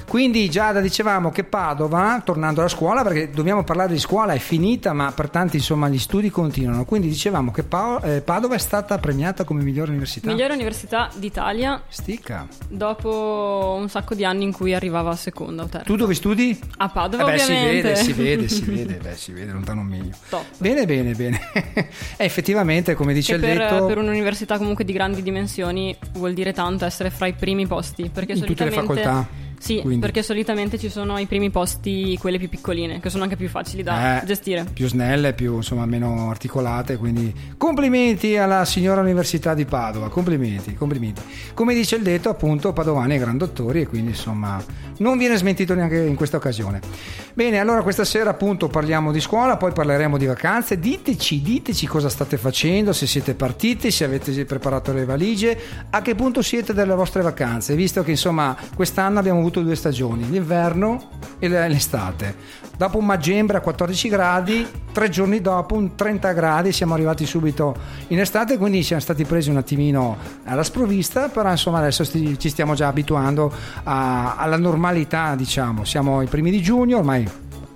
Quindi 0.07 0.49
Giada 0.49 0.81
dicevamo 0.81 1.31
che 1.31 1.43
Padova, 1.43 2.21
tornando 2.23 2.59
alla 2.61 2.69
scuola, 2.69 3.01
perché 3.03 3.31
dobbiamo 3.31 3.63
parlare 3.63 3.91
di 3.91 3.99
scuola, 3.99 4.33
è 4.33 4.37
finita, 4.39 4.93
ma 4.93 5.11
per 5.11 5.29
tanti 5.29 5.57
insomma 5.57 5.89
gli 5.89 5.97
studi 5.99 6.29
continuano. 6.29 6.85
Quindi 6.85 7.07
dicevamo 7.07 7.51
che 7.51 7.63
Pa- 7.63 7.99
eh, 8.03 8.21
Padova 8.21 8.53
è 8.55 8.59
stata 8.59 8.97
premiata 8.99 9.43
come 9.43 9.63
migliore 9.63 9.89
università. 9.89 10.29
Migliore 10.31 10.53
università 10.53 11.09
d'Italia 11.15 11.81
Sticca. 11.89 12.47
dopo 12.69 13.75
un 13.79 13.89
sacco 13.89 14.13
di 14.13 14.23
anni 14.23 14.43
in 14.43 14.51
cui 14.51 14.73
arrivava 14.75 15.09
a 15.11 15.15
seconda 15.15 15.63
o 15.63 15.65
terza. 15.65 15.85
Tu 15.85 15.95
dove 15.95 16.13
studi? 16.13 16.57
A 16.77 16.89
Padova 16.89 17.23
Eh 17.27 17.31
beh, 17.31 17.37
si 17.39 17.51
ovviamente. 17.51 17.81
vede, 17.81 17.95
si 17.95 18.13
vede, 18.13 18.47
si 18.47 18.61
vede, 18.69 18.93
beh, 19.01 19.15
si 19.15 19.31
vede 19.33 19.51
lontano 19.51 19.81
un 19.81 19.87
miglio. 19.87 20.11
Top. 20.29 20.45
Bene, 20.57 20.85
bene, 20.85 21.13
bene. 21.13 21.39
Eh, 22.17 22.23
effettivamente, 22.25 22.44
come 22.95 23.13
dice 23.13 23.35
il 23.35 23.39
per, 23.41 23.57
detto, 23.57 23.85
per 23.85 23.97
un'università 23.97 24.57
comunque 24.57 24.83
di 24.83 24.93
grandi 24.93 25.21
dimensioni 25.21 25.95
vuol 26.13 26.33
dire 26.33 26.53
tanto 26.53 26.85
essere 26.85 27.09
fra 27.09 27.27
i 27.27 27.33
primi 27.33 27.65
posti. 27.67 28.09
Perché 28.09 28.33
In 28.33 28.41
tutte 28.45 28.65
le 28.65 28.71
solitamente. 28.71 29.03
facoltà? 29.03 29.43
Sì, 29.57 29.79
Quindi. 29.81 29.99
perché 29.99 30.21
solitamente 30.23 30.77
ci 30.77 30.89
sono 30.89 31.17
i 31.17 31.25
primi 31.25 31.49
posti, 31.49 32.17
quelle 32.19 32.37
più 32.37 32.49
piccoline, 32.49 32.99
che 32.99 33.09
sono 33.09 33.23
anche 33.23 33.35
più 33.35 33.49
facili 33.49 33.83
da 33.83 34.21
Eh, 34.21 34.25
gestire. 34.25 34.65
più 34.71 34.87
snelle, 34.87 35.33
più 35.33 35.55
insomma 35.55 35.85
meno 35.85 36.29
articolate. 36.29 36.97
Quindi 36.97 37.33
complimenti 37.57 38.37
alla 38.37 38.63
signora 38.65 39.01
Università 39.01 39.53
di 39.53 39.65
Padova. 39.65 40.09
Complimenti, 40.09 40.73
complimenti. 40.75 41.21
Come 41.53 41.73
dice 41.73 41.95
il 41.95 42.03
detto, 42.03 42.29
appunto, 42.29 42.73
Padovani 42.73 43.15
è 43.15 43.19
gran 43.19 43.37
dottori 43.37 43.81
e 43.81 43.87
quindi 43.87 44.09
insomma 44.11 44.63
non 44.97 45.17
viene 45.17 45.35
smentito 45.37 45.73
neanche 45.73 45.97
in 45.97 46.15
questa 46.15 46.37
occasione. 46.37 46.79
Bene, 47.33 47.59
allora 47.59 47.81
questa 47.81 48.05
sera 48.05 48.29
appunto 48.29 48.67
parliamo 48.67 49.11
di 49.11 49.19
scuola, 49.19 49.57
poi 49.57 49.71
parleremo 49.73 50.17
di 50.17 50.25
vacanze. 50.25 50.79
Diteci, 50.79 51.41
diteci 51.41 51.85
cosa 51.87 52.07
state 52.09 52.37
facendo, 52.37 52.93
se 52.93 53.07
siete 53.07 53.33
partiti, 53.33 53.91
se 53.91 54.03
avete 54.05 54.45
preparato 54.45 54.93
le 54.93 55.05
valigie, 55.05 55.57
a 55.89 56.01
che 56.01 56.15
punto 56.15 56.41
siete 56.41 56.73
delle 56.73 56.93
vostre 56.95 57.21
vacanze, 57.21 57.75
visto 57.75 58.03
che 58.03 58.11
insomma 58.11 58.55
quest'anno 58.75 59.19
abbiamo 59.19 59.41
avuto 59.45 59.61
due 59.61 59.75
stagioni, 59.75 60.27
l'inverno 60.29 61.09
e 61.39 61.47
l'estate. 61.47 62.63
Dopo 62.77 62.97
un 62.97 63.05
maggembre 63.05 63.57
a 63.57 63.61
14 63.61 64.09
gradi, 64.09 64.67
tre 64.91 65.09
giorni 65.09 65.39
dopo 65.39 65.75
un 65.75 65.95
30 65.95 66.33
gradi, 66.33 66.71
siamo 66.73 66.93
arrivati 66.93 67.25
subito 67.25 67.75
in 68.07 68.19
estate, 68.19 68.57
quindi 68.57 68.83
siamo 68.83 69.01
stati 69.01 69.23
presi 69.23 69.49
un 69.49 69.57
attimino 69.57 70.17
alla 70.45 70.63
sprovvista, 70.63 71.29
però 71.29 71.49
insomma 71.51 71.77
adesso 71.77 72.03
ci 72.05 72.49
stiamo 72.49 72.73
già 72.73 72.87
abituando 72.87 73.51
a- 73.83 74.35
alla 74.35 74.57
normalità, 74.57 75.35
diciamo. 75.35 75.85
Siamo 75.85 76.19
ai 76.19 76.27
primi 76.27 76.51
di 76.51 76.61
giugno, 76.61 76.97
ormai 76.97 77.25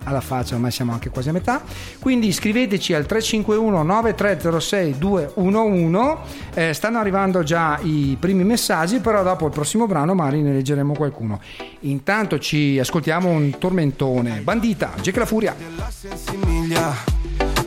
alla 0.04 0.22
faccia, 0.22 0.56
ormai 0.56 0.72
siamo 0.72 0.92
anche 0.92 1.10
quasi 1.10 1.30
a 1.30 1.32
metà. 1.32 1.62
Quindi 2.00 2.32
scriveteci 2.32 2.94
al 2.94 3.06
351 3.06 3.84
9306 3.84 4.98
211. 4.98 6.18
Eh, 6.54 6.74
stanno 6.74 7.00
arrivando 7.00 7.44
già 7.44 7.80
i 7.82 8.18
primi 8.20 8.44
messaggi, 8.44 9.00
però 9.00 9.24
dopo 9.24 9.46
il 9.46 9.52
prossimo 9.52 9.88
brano 9.88 10.14
magari 10.14 10.42
ne 10.42 10.54
leggeremo 10.54 10.94
qualcuno. 10.94 11.40
Intanto 11.82 12.40
ci 12.40 12.80
ascoltiamo 12.80 13.30
un 13.30 13.58
tormentone. 13.58 14.42
Bandita, 14.42 14.94
Jack 15.02 15.18
la 15.18 15.26
Furia. 15.26 15.56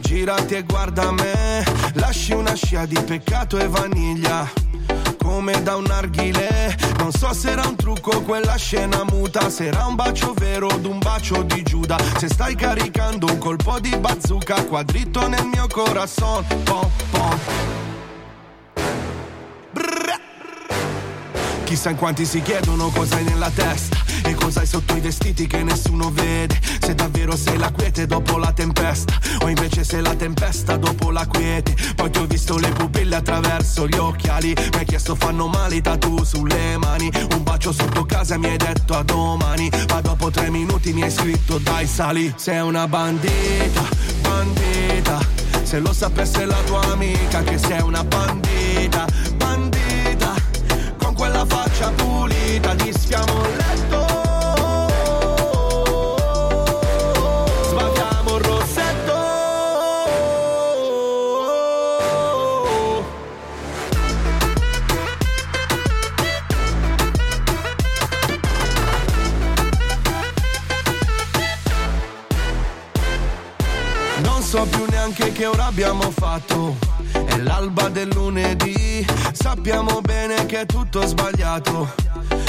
Girati 0.01 0.55
e 0.55 0.62
guarda 0.64 1.11
me 1.11 1.64
Lasci 1.95 2.33
una 2.33 2.55
scia 2.55 2.85
di 2.87 2.99
peccato 3.05 3.59
e 3.59 3.66
vaniglia 3.68 4.72
Come 5.23 5.63
da 5.63 5.77
un 5.77 5.85
narghile. 5.85 6.77
Non 6.99 7.13
so 7.13 7.33
se 7.33 7.51
era 7.51 7.67
un 7.67 7.77
trucco 7.77 8.23
quella 8.23 8.57
scena 8.57 9.05
muta. 9.05 9.49
Se 9.51 9.67
era 9.67 9.87
un 9.87 9.95
bacio 9.95 10.35
vero 10.35 10.67
od 10.67 10.85
un 10.85 10.99
bacio 10.99 11.43
di 11.43 11.63
Giuda. 11.63 11.97
Se 12.19 12.29
stai 12.29 12.55
caricando 12.55 13.27
un 13.27 13.39
colpo 13.39 13.79
di 13.81 13.97
bazooka 13.97 14.65
Qua 14.65 14.83
dritto 14.83 15.27
nel 15.29 15.47
mio 15.47 15.67
corazon. 15.69 16.45
Pom 16.65 16.91
pom 17.11 17.39
Chissà 21.65 21.91
in 21.91 21.97
quanti 21.97 22.27
si 22.27 22.43
chiedono 22.43 22.91
cosa 22.91 23.17
hai 23.17 23.25
nella 23.25 23.49
testa 23.49 24.12
E 24.33 24.35
cosa 24.35 24.61
hai 24.61 24.66
sotto 24.66 24.97
i 24.97 25.01
vestiti 25.01 25.47
che 25.47 25.62
nessuno 25.62 26.11
vede. 26.11 26.59
Se 26.81 26.95
davvero 26.95 27.37
sei 27.37 27.59
la 27.59 27.71
quiete 27.71 28.07
dopo 28.07 28.38
la 28.38 28.51
tempesta 28.53 29.12
O 29.42 29.49
invece 29.49 29.85
sei 29.85 30.01
la 30.01 30.14
tempesta 30.14 30.79
dopo 30.79 31.11
la 31.11 31.27
quiete. 31.27 31.77
Poi 31.95 32.11
ti 32.11 32.18
ho 32.18 32.25
visto 32.25 32.57
le 32.57 32.71
pupille 32.71 33.16
attraverso 33.16 33.87
gli 33.87 33.97
occhiali 33.97 34.55
Mi 34.57 34.79
hai 34.79 34.85
chiesto 34.87 35.14
fanno 35.16 35.49
male 35.49 35.75
i 35.75 35.81
tatu 35.83 36.25
sulle 36.25 36.79
mani. 36.79 37.11
Un 37.35 37.42
bacio 37.42 37.73
sotto 37.73 38.07
casa 38.07 38.38
mi 38.38 38.47
hai 38.47 38.57
detto 38.57 38.95
a 38.95 39.03
domani 39.03 39.68
Ma 39.90 40.01
dopo 40.01 40.31
tre 40.31 40.49
minuti 40.49 40.95
mi 40.95 41.03
hai 41.03 41.11
scritto 41.11 41.59
dai 41.59 41.87
sali 41.87 42.33
Sei 42.35 42.61
una 42.61 42.88
bandita, 42.88 43.83
bandita. 44.23 45.18
Se 45.62 45.79
lo 45.79 45.92
sapesse 45.92 46.47
la 46.47 46.61
tua 46.64 46.81
amica 46.90 47.42
che 47.42 47.59
sei 47.59 47.83
una 47.83 48.03
bandita, 48.03 49.05
bandita. 49.37 50.35
Con 50.97 51.12
quella 51.12 51.45
faccia 51.45 51.90
pulita 51.90 52.75
disfiamo 52.75 53.42
il 53.42 53.82
neanche 75.03 75.33
che 75.33 75.47
ora 75.47 75.67
abbiamo 75.67 76.12
fatto. 76.12 76.77
È 77.11 77.37
l'alba 77.38 77.88
del 77.88 78.09
lunedì, 78.12 79.05
sappiamo 79.33 80.01
bene 80.01 80.47
che 80.47 80.61
è 80.61 80.67
tutto 80.67 81.05
sbagliato. 81.05 81.93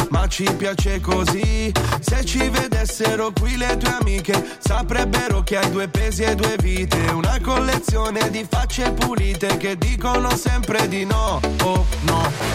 Ma 0.10 0.28
ci 0.28 0.44
piace 0.56 1.00
così. 1.00 1.72
Se 2.00 2.24
ci 2.24 2.48
vedessero 2.50 3.32
qui 3.32 3.58
le 3.58 3.76
tue 3.78 3.98
amiche, 4.00 4.58
saprebbero 4.60 5.42
che 5.42 5.58
hai 5.58 5.72
due 5.72 5.88
pesi 5.88 6.22
e 6.22 6.36
due 6.36 6.56
vite. 6.62 7.00
Una 7.12 7.40
collezione 7.42 8.30
di 8.30 8.46
facce 8.48 8.92
pulite 8.92 9.58
che 9.58 9.76
dicono 9.76 10.36
sempre 10.36 10.88
di 10.88 11.06
no. 11.06 11.40
Oh 11.64 11.86
no. 12.02 12.53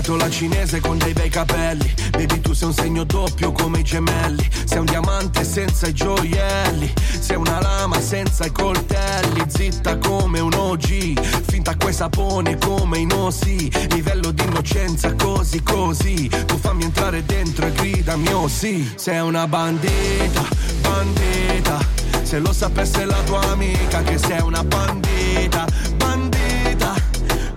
Sei 0.00 0.14
una 0.14 0.24
scatola 0.24 0.30
cinese 0.30 0.80
con 0.80 0.96
dei 0.96 1.12
bei 1.12 1.28
capelli. 1.28 1.94
Baby 2.10 2.40
tu 2.40 2.54
sei 2.54 2.68
un 2.68 2.74
segno 2.74 3.04
doppio 3.04 3.52
come 3.52 3.80
i 3.80 3.82
gemelli. 3.82 4.48
Sei 4.64 4.78
un 4.78 4.86
diamante 4.86 5.44
senza 5.44 5.88
i 5.88 5.92
gioielli. 5.92 6.90
Sei 7.18 7.36
una 7.36 7.60
lama 7.60 8.00
senza 8.00 8.46
i 8.46 8.50
coltelli. 8.50 9.44
Zitta 9.46 9.98
come 9.98 10.40
un 10.40 10.54
OG 10.54 11.20
Finta 11.50 11.76
coi 11.76 11.92
sapone 11.92 12.56
come 12.56 13.00
i 13.00 13.04
nosi. 13.04 13.70
Livello 13.90 14.30
di 14.30 14.42
innocenza 14.42 15.14
così 15.14 15.62
così. 15.62 16.30
Tu 16.46 16.56
fammi 16.56 16.84
entrare 16.84 17.22
dentro 17.26 17.66
e 17.66 17.72
gridami 17.72 18.32
oh 18.32 18.48
sì. 18.48 18.90
Sei 18.94 19.20
una 19.20 19.46
bandita, 19.46 20.42
bandita. 20.80 21.78
Se 22.22 22.38
lo 22.38 22.54
sapesse 22.54 23.04
la 23.04 23.20
tua 23.26 23.42
amica 23.50 24.02
che 24.02 24.16
sei 24.16 24.40
una 24.40 24.64
bandita, 24.64 25.66
bandita. 25.96 26.94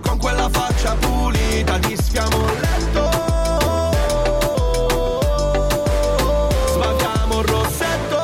Con 0.02 0.18
quella 0.18 0.48
faccia 0.50 0.94
pulita 0.94 1.43
disfiamo 1.62 2.36
il 2.36 2.60
letto. 2.60 3.10
Sbagliamo 6.72 7.38
il 7.40 7.46
rossetto. 7.46 8.18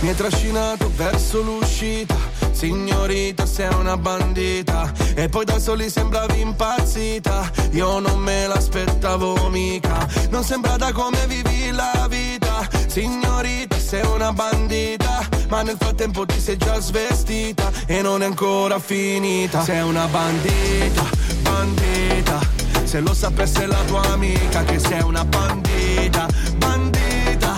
Mi 0.00 0.08
hai 0.08 0.14
trascinato 0.16 0.90
verso 0.96 1.42
l'uscita 1.42 2.29
Signorita 2.60 3.46
sei 3.46 3.72
una 3.72 3.96
bandita 3.96 4.92
E 5.14 5.30
poi 5.30 5.46
da 5.46 5.58
soli 5.58 5.88
sembravi 5.88 6.40
impazzita. 6.40 7.50
Io 7.70 8.00
non 8.00 8.18
me 8.18 8.46
l'aspettavo 8.46 9.48
mica 9.48 10.06
Non 10.28 10.44
sembra 10.44 10.76
da 10.76 10.92
come 10.92 11.26
vivi 11.26 11.70
la 11.70 12.06
vita. 12.06 12.68
Signorita 12.86 13.78
sei 13.78 14.04
una 14.04 14.34
bandita 14.34 15.26
Ma 15.48 15.62
nel 15.62 15.76
frattempo 15.78 16.26
ti 16.26 16.38
sei 16.38 16.58
già 16.58 16.78
svestita 16.78 17.70
E 17.86 18.02
non 18.02 18.20
è 18.20 18.26
ancora 18.26 18.78
finita. 18.78 19.62
Sei 19.62 19.80
una 19.80 20.04
bandita, 20.04 21.02
bandita 21.40 22.40
Se 22.84 23.00
lo 23.00 23.14
sapesse 23.14 23.64
la 23.64 23.82
tua 23.86 24.02
amica 24.12 24.64
Che 24.64 24.78
sei 24.78 25.00
una 25.00 25.24
bandita, 25.24 26.26
bandita. 26.58 27.54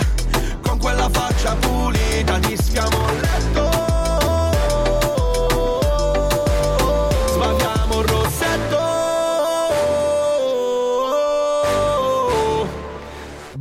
Con 0.61 0.77
quella 0.77 1.09
faccia 1.09 1.55
pulita 1.55 2.39
Disfiamo 2.39 3.11
il 3.11 3.19
letto 3.19 3.62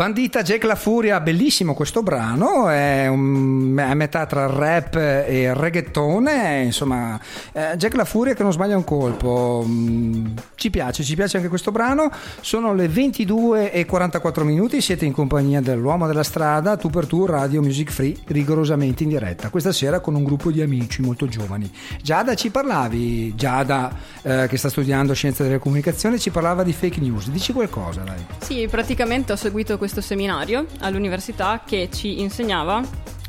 Bandita 0.02 0.42
Jack 0.42 0.64
La 0.64 0.74
Furia, 0.74 1.20
bellissimo 1.20 1.74
questo 1.74 2.02
brano, 2.02 2.68
è, 2.68 3.06
un- 3.06 3.80
a 3.80 3.94
metà 3.94 4.26
tra 4.26 4.46
rap 4.48 4.96
e 4.96 5.54
reggaeton, 5.54 6.28
insomma 6.64 7.20
eh, 7.52 7.76
Jack 7.76 7.94
La 7.94 8.04
Furia 8.04 8.34
che 8.34 8.42
non 8.42 8.50
sbaglia 8.50 8.76
un 8.76 8.82
colpo, 8.82 9.64
Mm, 9.64 10.26
ci 10.56 10.70
piace, 10.70 11.04
ci 11.04 11.14
piace 11.14 11.36
anche 11.36 11.48
questo 11.48 11.70
brano, 11.70 12.10
sono 12.40 12.74
le 12.74 12.88
22 12.88 13.70
e 13.70 13.86
44 13.86 14.42
minuti, 14.42 14.80
siete 14.80 15.04
in 15.04 15.12
compagnia 15.12 15.60
dell'uomo 15.60 16.08
della 16.08 16.24
strada, 16.24 16.76
tu 16.76 16.90
per 16.90 17.06
tu, 17.06 17.24
Radio 17.24 17.62
Music 17.62 17.92
Free, 17.92 18.16
rigorosamente 18.26 19.04
in 19.04 19.10
diretta, 19.10 19.50
questa 19.50 19.70
sera 19.70 20.00
con 20.00 20.16
un 20.16 20.24
gruppo 20.24 20.50
di 20.50 20.60
amici 20.60 21.00
molto 21.00 21.28
giovani. 21.28 21.70
Giada 22.02 22.34
ci 22.34 22.50
parlavi, 22.50 23.36
Giada 23.36 23.94
eh, 24.22 24.46
che 24.48 24.56
sta 24.56 24.68
studiando 24.68 25.14
scienze 25.14 25.44
delle 25.44 25.58
comunicazioni, 25.58 26.18
ci 26.18 26.30
parlava 26.30 26.64
di 26.64 26.72
fake 26.72 27.00
news, 27.00 27.28
dici 27.28 27.52
qualcosa 27.52 28.00
dai. 28.00 28.24
Sì, 28.38 28.66
praticamente 28.68 29.30
ho 29.30 29.36
seguito 29.36 29.78
questo 29.78 29.91
seminario 30.00 30.66
all'università 30.80 31.62
che 31.64 31.88
ci 31.92 32.20
insegnava 32.20 32.82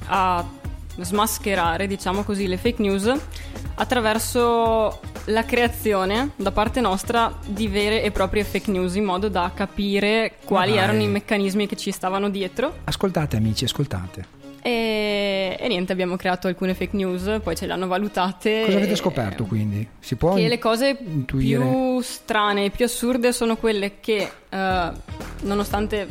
a 0.07 0.45
smascherare, 0.99 1.87
diciamo 1.87 2.23
così, 2.23 2.47
le 2.47 2.57
fake 2.57 2.81
news 2.81 3.11
attraverso 3.75 4.99
la 5.25 5.43
creazione 5.45 6.31
da 6.35 6.51
parte 6.51 6.81
nostra 6.81 7.33
di 7.45 7.67
vere 7.67 8.03
e 8.03 8.11
proprie 8.11 8.43
fake 8.43 8.69
news 8.69 8.95
in 8.95 9.03
modo 9.03 9.29
da 9.29 9.51
capire 9.53 10.35
quali 10.45 10.73
Vai. 10.73 10.79
erano 10.83 11.01
i 11.01 11.07
meccanismi 11.07 11.65
che 11.65 11.75
ci 11.75 11.91
stavano 11.91 12.29
dietro 12.29 12.79
Ascoltate 12.83 13.37
amici, 13.37 13.63
ascoltate. 13.63 14.42
E, 14.63 15.57
e 15.59 15.67
niente, 15.67 15.91
abbiamo 15.91 16.15
creato 16.15 16.47
alcune 16.47 16.73
fake 16.73 16.95
news, 16.95 17.39
poi 17.43 17.53
ce 17.55 17.65
le 17.65 17.73
hanno 17.73 17.87
valutate. 17.87 18.63
Cosa 18.65 18.77
avete 18.77 18.95
scoperto 18.95 19.43
quindi? 19.43 19.85
Si 19.99 20.15
può 20.15 20.35
Che 20.35 20.47
le 20.47 20.57
cose 20.57 20.97
intuire? 21.03 21.59
più 21.59 21.99
strane 21.99 22.65
e 22.65 22.69
più 22.69 22.85
assurde 22.85 23.33
sono 23.33 23.57
quelle 23.57 23.99
che, 23.99 24.29
eh, 24.49 24.91
nonostante 25.41 26.07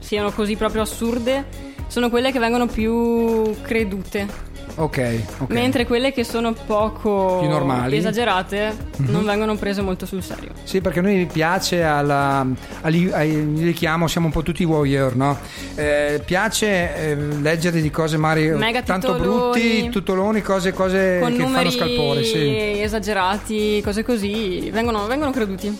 siano 0.00 0.32
così 0.32 0.56
proprio 0.56 0.82
assurde, 0.82 1.44
sono 1.86 2.10
quelle 2.10 2.32
che 2.32 2.40
vengono 2.40 2.66
più 2.66 3.54
credute. 3.62 4.48
Ok, 4.80 5.20
ok. 5.40 5.50
Mentre 5.50 5.84
quelle 5.86 6.10
che 6.10 6.24
sono 6.24 6.54
poco 6.54 7.40
esagerate 7.90 8.74
Mhm. 8.96 9.10
non 9.10 9.24
vengono 9.26 9.54
prese 9.56 9.82
molto 9.82 10.06
sul 10.06 10.22
serio. 10.22 10.52
Sì, 10.62 10.80
perché 10.80 11.00
a 11.00 11.02
noi 11.02 11.26
piace 11.30 11.82
alla, 11.82 12.46
agli, 12.80 13.10
ai, 13.12 13.54
li 13.56 13.72
chiamo, 13.74 14.06
siamo 14.08 14.26
un 14.28 14.32
po' 14.32 14.42
tutti 14.42 14.64
warrior, 14.64 15.16
no? 15.16 15.36
Eh, 15.74 16.22
piace 16.24 16.96
eh, 16.96 17.14
leggere 17.14 17.82
di 17.82 17.90
cose 17.90 18.16
magari 18.16 18.48
Mega 18.50 18.80
tanto 18.82 19.12
titoloni. 19.14 19.50
brutti, 19.52 19.88
tutoloni, 19.90 20.40
cose, 20.40 20.72
cose 20.72 21.20
che 21.36 21.44
fanno 21.46 21.70
scalpore, 21.70 22.24
sì. 22.24 22.80
esagerati, 22.80 23.80
cose 23.82 24.02
così, 24.02 24.70
vengono, 24.70 25.06
vengono 25.06 25.30
creduti. 25.30 25.78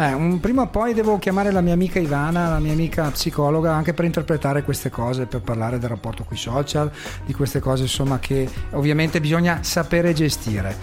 Eh, 0.00 0.14
un- 0.14 0.40
prima 0.40 0.62
o 0.62 0.66
poi 0.68 0.94
devo 0.94 1.18
chiamare 1.18 1.52
la 1.52 1.60
mia 1.60 1.74
amica 1.74 1.98
Ivana, 1.98 2.48
la 2.48 2.58
mia 2.58 2.72
amica 2.72 3.10
psicologa, 3.10 3.74
anche 3.74 3.92
per 3.92 4.06
interpretare 4.06 4.62
queste 4.62 4.88
cose, 4.88 5.26
per 5.26 5.42
parlare 5.42 5.78
del 5.78 5.90
rapporto 5.90 6.24
con 6.24 6.34
i 6.34 6.40
social, 6.40 6.90
di 7.26 7.34
queste 7.34 7.60
cose 7.60 7.82
insomma 7.82 8.18
che 8.18 8.48
ovviamente 8.70 9.20
bisogna 9.20 9.58
sapere 9.62 10.14
gestire. 10.14 10.74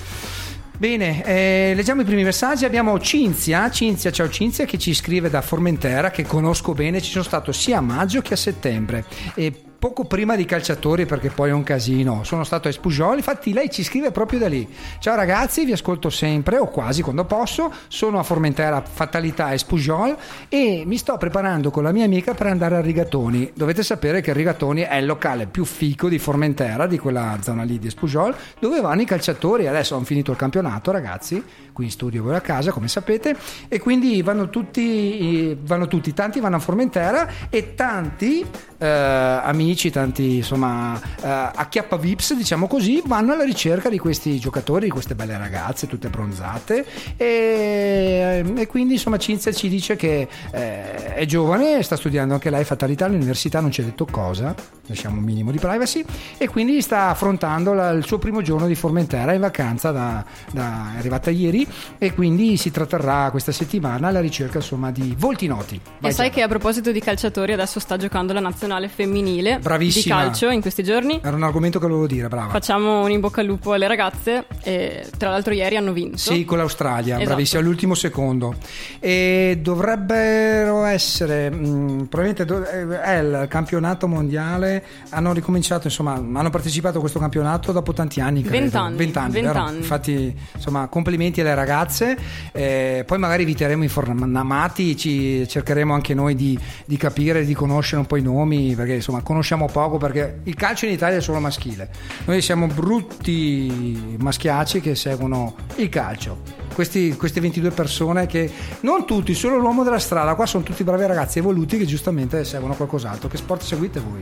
Bene, 0.77 1.23
eh, 1.25 1.73
leggiamo 1.75 2.01
i 2.01 2.05
primi 2.05 2.23
messaggi. 2.23 2.63
Abbiamo 2.65 2.99
Cinzia, 2.99 3.71
Cinzia, 3.71 4.11
ciao 4.11 4.29
Cinzia, 4.29 4.65
che 4.65 4.77
ci 4.77 4.93
scrive 4.93 5.31
da 5.31 5.41
Formentera, 5.41 6.11
che 6.11 6.23
conosco 6.23 6.73
bene, 6.73 7.01
ci 7.01 7.09
sono 7.09 7.23
stato 7.23 7.51
sia 7.51 7.79
a 7.79 7.81
maggio 7.81 8.21
che 8.21 8.35
a 8.35 8.37
settembre. 8.37 9.03
E 9.33 9.51
poco 9.77 10.05
prima 10.05 10.35
di 10.35 10.45
calciatori, 10.45 11.05
perché 11.05 11.29
poi 11.29 11.49
è 11.49 11.53
un 11.53 11.63
casino. 11.63 12.23
Sono 12.23 12.43
stato 12.43 12.67
a 12.67 12.71
Espugioli, 12.71 13.17
infatti 13.17 13.53
lei 13.53 13.69
ci 13.69 13.83
scrive 13.83 14.11
proprio 14.11 14.39
da 14.39 14.47
lì. 14.47 14.67
Ciao 14.99 15.15
ragazzi, 15.15 15.65
vi 15.65 15.71
ascolto 15.71 16.09
sempre, 16.09 16.57
o 16.57 16.67
quasi 16.67 17.01
quando 17.01 17.25
posso. 17.25 17.71
Sono 17.87 18.19
a 18.19 18.23
Formentera, 18.23 18.81
Fatalità 18.81 19.53
Espugiol, 19.53 20.15
e 20.49 20.83
mi 20.85 20.97
sto 20.97 21.15
preparando 21.17 21.69
con 21.69 21.83
la 21.83 21.91
mia 21.91 22.05
amica 22.05 22.33
per 22.33 22.47
andare 22.47 22.75
a 22.75 22.81
Rigatoni. 22.81 23.51
Dovete 23.53 23.83
sapere 23.83 24.21
che 24.21 24.33
Rigatoni 24.33 24.81
è 24.81 24.95
il 24.95 25.05
locale 25.05 25.45
più 25.45 25.63
fico 25.63 26.09
di 26.09 26.17
Formentera, 26.17 26.87
di 26.87 26.97
quella 26.97 27.37
zona 27.41 27.63
lì 27.63 27.77
di 27.77 27.87
Espugiol, 27.87 28.35
dove 28.59 28.81
vanno 28.81 29.01
i 29.01 29.05
calciatori. 29.05 29.67
Adesso 29.67 29.95
hanno 29.95 30.05
finito 30.05 30.31
il 30.31 30.37
campionato, 30.37 30.91
ragazzi, 30.91 31.43
qui 31.71 31.85
in 31.85 31.91
studio 31.91 32.23
voi 32.23 32.35
a 32.35 32.41
casa, 32.41 32.71
come 32.71 32.87
sapete, 32.87 33.35
e 33.67 33.79
quindi 33.79 34.21
vanno 34.23 34.49
tutti, 34.49 35.55
vanno 35.61 35.87
tutti, 35.87 36.13
tanti 36.13 36.39
vanno 36.39 36.55
a 36.55 36.59
Formentera 36.59 37.29
e 37.49 37.75
tanti 37.75 38.43
eh, 38.79 38.85
amici, 38.87 39.65
tanti 39.75 40.37
insomma 40.37 40.99
eh, 41.21 41.27
acchiappa 41.27 41.97
vips, 41.97 42.33
diciamo 42.35 42.67
così, 42.67 43.01
vanno 43.05 43.33
alla 43.33 43.43
ricerca 43.43 43.89
di 43.89 43.97
questi 43.97 44.39
giocatori, 44.39 44.85
di 44.85 44.91
queste 44.91 45.15
belle 45.15 45.37
ragazze, 45.37 45.87
tutte 45.87 46.09
bronzate 46.09 46.85
e, 47.17 48.43
e 48.55 48.67
quindi 48.67 48.93
insomma 48.93 49.17
Cinzia 49.17 49.51
ci 49.51 49.69
dice 49.69 49.95
che 49.95 50.27
eh, 50.51 51.13
è 51.15 51.25
giovane, 51.25 51.81
sta 51.83 51.95
studiando 51.95 52.33
anche 52.33 52.49
lei 52.49 52.63
fatalità 52.63 53.05
all'università, 53.05 53.59
non 53.59 53.71
ci 53.71 53.81
ha 53.81 53.83
detto 53.83 54.05
cosa, 54.09 54.53
lasciamo 54.87 55.17
un 55.17 55.23
minimo 55.23 55.51
di 55.51 55.59
privacy 55.59 56.03
e 56.37 56.47
quindi 56.47 56.81
sta 56.81 57.09
affrontando 57.09 57.73
la- 57.73 57.89
il 57.91 58.05
suo 58.05 58.17
primo 58.17 58.41
giorno 58.41 58.67
di 58.67 58.75
Formentera 58.75 59.33
in 59.33 59.41
vacanza, 59.41 59.91
da, 59.91 60.23
da- 60.51 60.91
è 60.95 60.99
arrivata 60.99 61.29
ieri 61.29 61.67
e 61.97 62.13
quindi 62.13 62.57
si 62.57 62.71
tratterrà 62.71 63.29
questa 63.31 63.51
settimana 63.51 64.07
alla 64.07 64.21
ricerca 64.21 64.57
insomma 64.57 64.91
di 64.91 65.15
volti 65.17 65.47
noti. 65.47 65.75
E 65.75 65.79
Vai, 65.99 66.11
sai 66.13 66.25
Giada. 66.27 66.35
che 66.37 66.41
a 66.43 66.47
proposito 66.47 66.91
di 66.91 66.99
calciatori 66.99 67.53
adesso 67.53 67.79
sta 67.79 67.97
giocando 67.97 68.33
la 68.33 68.39
nazionale 68.39 68.87
femminile 68.87 69.56
di 69.57 69.63
Bravissima. 69.63 70.15
calcio 70.21 70.49
in 70.49 70.61
questi 70.61 70.83
giorni. 70.83 71.19
Era 71.23 71.35
un 71.35 71.43
argomento 71.43 71.79
che 71.79 71.85
volevo 71.87 72.07
dire, 72.07 72.27
brava. 72.27 72.49
Facciamo 72.51 73.03
un 73.03 73.11
in 73.11 73.19
bocca 73.19 73.41
al 73.41 73.47
lupo 73.47 73.73
alle 73.73 73.87
ragazze. 73.87 74.45
E, 74.63 75.05
tra 75.17 75.29
l'altro, 75.29 75.53
ieri 75.53 75.75
hanno 75.77 75.93
vinto. 75.93 76.17
Sì, 76.17 76.45
con 76.45 76.57
l'Australia, 76.57 77.15
Esatto. 77.15 77.25
bravissima, 77.29 77.61
all'ultimo 77.61 77.93
secondo. 77.95 78.55
E 78.99 79.59
dovrebbero 79.61 80.83
essere, 80.85 81.49
mh, 81.49 82.07
probabilmente 82.09 82.45
do- 82.45 82.65
eh, 82.65 83.01
è 83.01 83.19
il 83.19 83.45
campionato 83.49 84.07
mondiale, 84.07 84.83
hanno 85.09 85.33
ricominciato, 85.33 85.87
insomma, 85.87 86.13
hanno 86.13 86.49
partecipato 86.49 86.97
a 86.97 86.99
questo 87.01 87.19
campionato 87.19 87.71
dopo 87.71 87.93
tanti 87.93 88.19
anni. 88.19 88.41
Vent'anni, 88.43 88.95
Vent'anni. 88.97 89.77
Infatti, 89.77 90.35
insomma, 90.55 90.87
complimenti 90.87 91.41
alle 91.41 91.55
ragazze. 91.55 92.17
Eh, 92.51 93.03
poi 93.05 93.17
magari 93.17 93.45
vi 93.45 93.55
terremo 93.55 93.83
informati, 93.83 94.95
ci 94.97 95.47
cercheremo 95.47 95.93
anche 95.93 96.13
noi 96.13 96.35
di, 96.35 96.57
di 96.85 96.97
capire, 96.97 97.45
di 97.45 97.53
conoscere 97.53 98.01
un 98.01 98.07
po' 98.07 98.17
i 98.17 98.21
nomi, 98.21 98.75
perché 98.75 98.95
insomma 98.95 99.21
conosciamo 99.47 99.67
poco, 99.67 99.97
perché 99.97 100.41
il 100.43 100.55
calcio 100.55 100.85
in 100.85 100.91
Italia 100.91 101.17
è 101.17 101.21
solo 101.21 101.39
maschile. 101.39 101.89
Noi 102.25 102.41
siamo 102.41 102.67
brutti 102.67 104.15
maschiacci 104.19 104.81
che 104.81 104.95
seguono 104.95 105.55
il 105.75 105.87
calcio. 105.87 106.41
Questi- 106.73 107.15
queste 107.15 107.39
22 107.39 107.71
persone 107.71 108.25
che 108.27 108.51
non 108.81 109.05
tutti, 109.05 109.33
solo 109.33 109.57
l'uomo 109.57 109.83
della 109.83 109.99
strada, 109.99 110.35
qua 110.35 110.45
sono 110.45 110.63
tutti 110.63 110.83
bravi 110.83 111.05
ragazzi 111.05 111.39
evoluti 111.39 111.77
che 111.77 111.85
giustamente 111.85 112.43
seguono 112.43 112.75
qualcos'altro. 112.75 113.29
Che 113.29 113.37
sport 113.37 113.61
seguite 113.61 113.99
voi? 113.99 114.21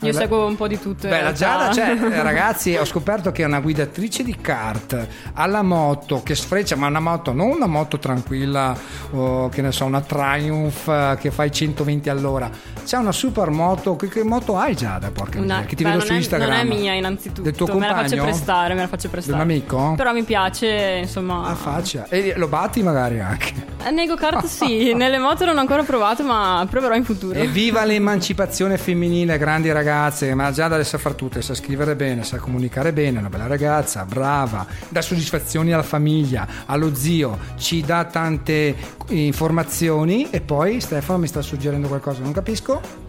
Io 0.00 0.12
seguo 0.12 0.46
un 0.46 0.56
po' 0.56 0.68
di 0.68 0.78
tutto. 0.78 1.08
Beh, 1.08 1.22
la. 1.22 1.32
Giada, 1.32 1.72
cioè, 1.72 1.96
ragazzi, 2.22 2.76
ho 2.76 2.84
scoperto 2.84 3.32
che 3.32 3.42
è 3.42 3.46
una 3.46 3.60
guidatrice 3.60 4.22
di 4.22 4.36
kart 4.40 5.06
alla 5.34 5.62
moto 5.62 6.22
che 6.22 6.34
sfreccia, 6.34 6.76
ma 6.76 6.86
una 6.86 7.00
moto, 7.00 7.32
non 7.32 7.48
una 7.50 7.66
moto 7.66 7.98
tranquilla, 7.98 8.76
o 9.12 9.48
che 9.48 9.62
ne 9.62 9.72
so, 9.72 9.84
una 9.84 10.00
Triumph 10.00 11.16
che 11.18 11.30
fai 11.30 11.50
120 11.50 12.08
all'ora. 12.08 12.50
C'è 12.84 12.96
una 12.96 13.12
super 13.12 13.50
moto. 13.50 13.96
Che, 13.96 14.08
che 14.08 14.22
moto 14.24 14.56
hai, 14.56 14.74
Giada? 14.76 15.10
Porca 15.10 15.40
Una- 15.40 15.64
che 15.64 15.74
ti 15.76 15.82
beh, 15.82 15.90
vedo 15.90 16.04
su 16.04 16.12
è- 16.12 16.16
Instagram. 16.16 16.48
Non 16.48 16.58
è 16.58 16.64
mia, 16.64 16.92
innanzitutto. 16.94 17.42
Del 17.42 17.54
tuo 17.54 17.66
me 17.78 17.86
la 17.86 17.94
faccio 17.94 18.08
compagno? 18.10 18.22
prestare, 18.24 18.74
me 18.74 18.80
la 18.80 18.88
faccio 18.88 19.08
prestare. 19.08 19.36
un 19.36 19.42
amico? 19.42 19.94
Però 19.96 20.12
mi 20.12 20.22
piace, 20.22 20.98
insomma. 21.02 21.48
La 21.48 21.54
faccia. 21.54 22.06
E 22.08 22.34
lo 22.36 22.46
batti 22.48 22.82
magari 22.82 23.20
anche. 23.20 23.52
Eh, 23.84 23.90
Nei 23.90 24.06
go-kart 24.06 24.44
sì, 24.46 24.92
nelle 24.94 25.18
moto 25.18 25.44
non 25.44 25.56
ho 25.56 25.60
ancora 25.60 25.82
provato, 25.82 26.22
ma 26.24 26.66
proverò 26.68 26.94
in 26.94 27.04
futuro. 27.04 27.38
Evviva 27.38 27.84
l'emancipazione 27.84 28.76
femminile, 28.78 29.38
grandi 29.38 29.70
ragazze, 29.88 30.34
ma 30.34 30.50
Giada 30.52 30.76
le 30.76 30.84
sa 30.84 30.98
far 30.98 31.14
tutte, 31.14 31.40
sa 31.40 31.54
scrivere 31.54 31.96
bene, 31.96 32.22
sa 32.22 32.36
comunicare 32.36 32.92
bene, 32.92 33.16
è 33.16 33.20
una 33.20 33.30
bella 33.30 33.46
ragazza, 33.46 34.04
brava, 34.04 34.66
dà 34.88 35.00
soddisfazioni 35.00 35.72
alla 35.72 35.82
famiglia, 35.82 36.46
allo 36.66 36.94
zio, 36.94 37.38
ci 37.56 37.80
dà 37.80 38.04
tante 38.04 38.76
informazioni 39.08 40.28
e 40.30 40.42
poi 40.42 40.80
Stefano 40.80 41.20
mi 41.20 41.26
sta 41.26 41.40
suggerendo 41.40 41.88
qualcosa, 41.88 42.20
non 42.22 42.32
capisco? 42.32 43.06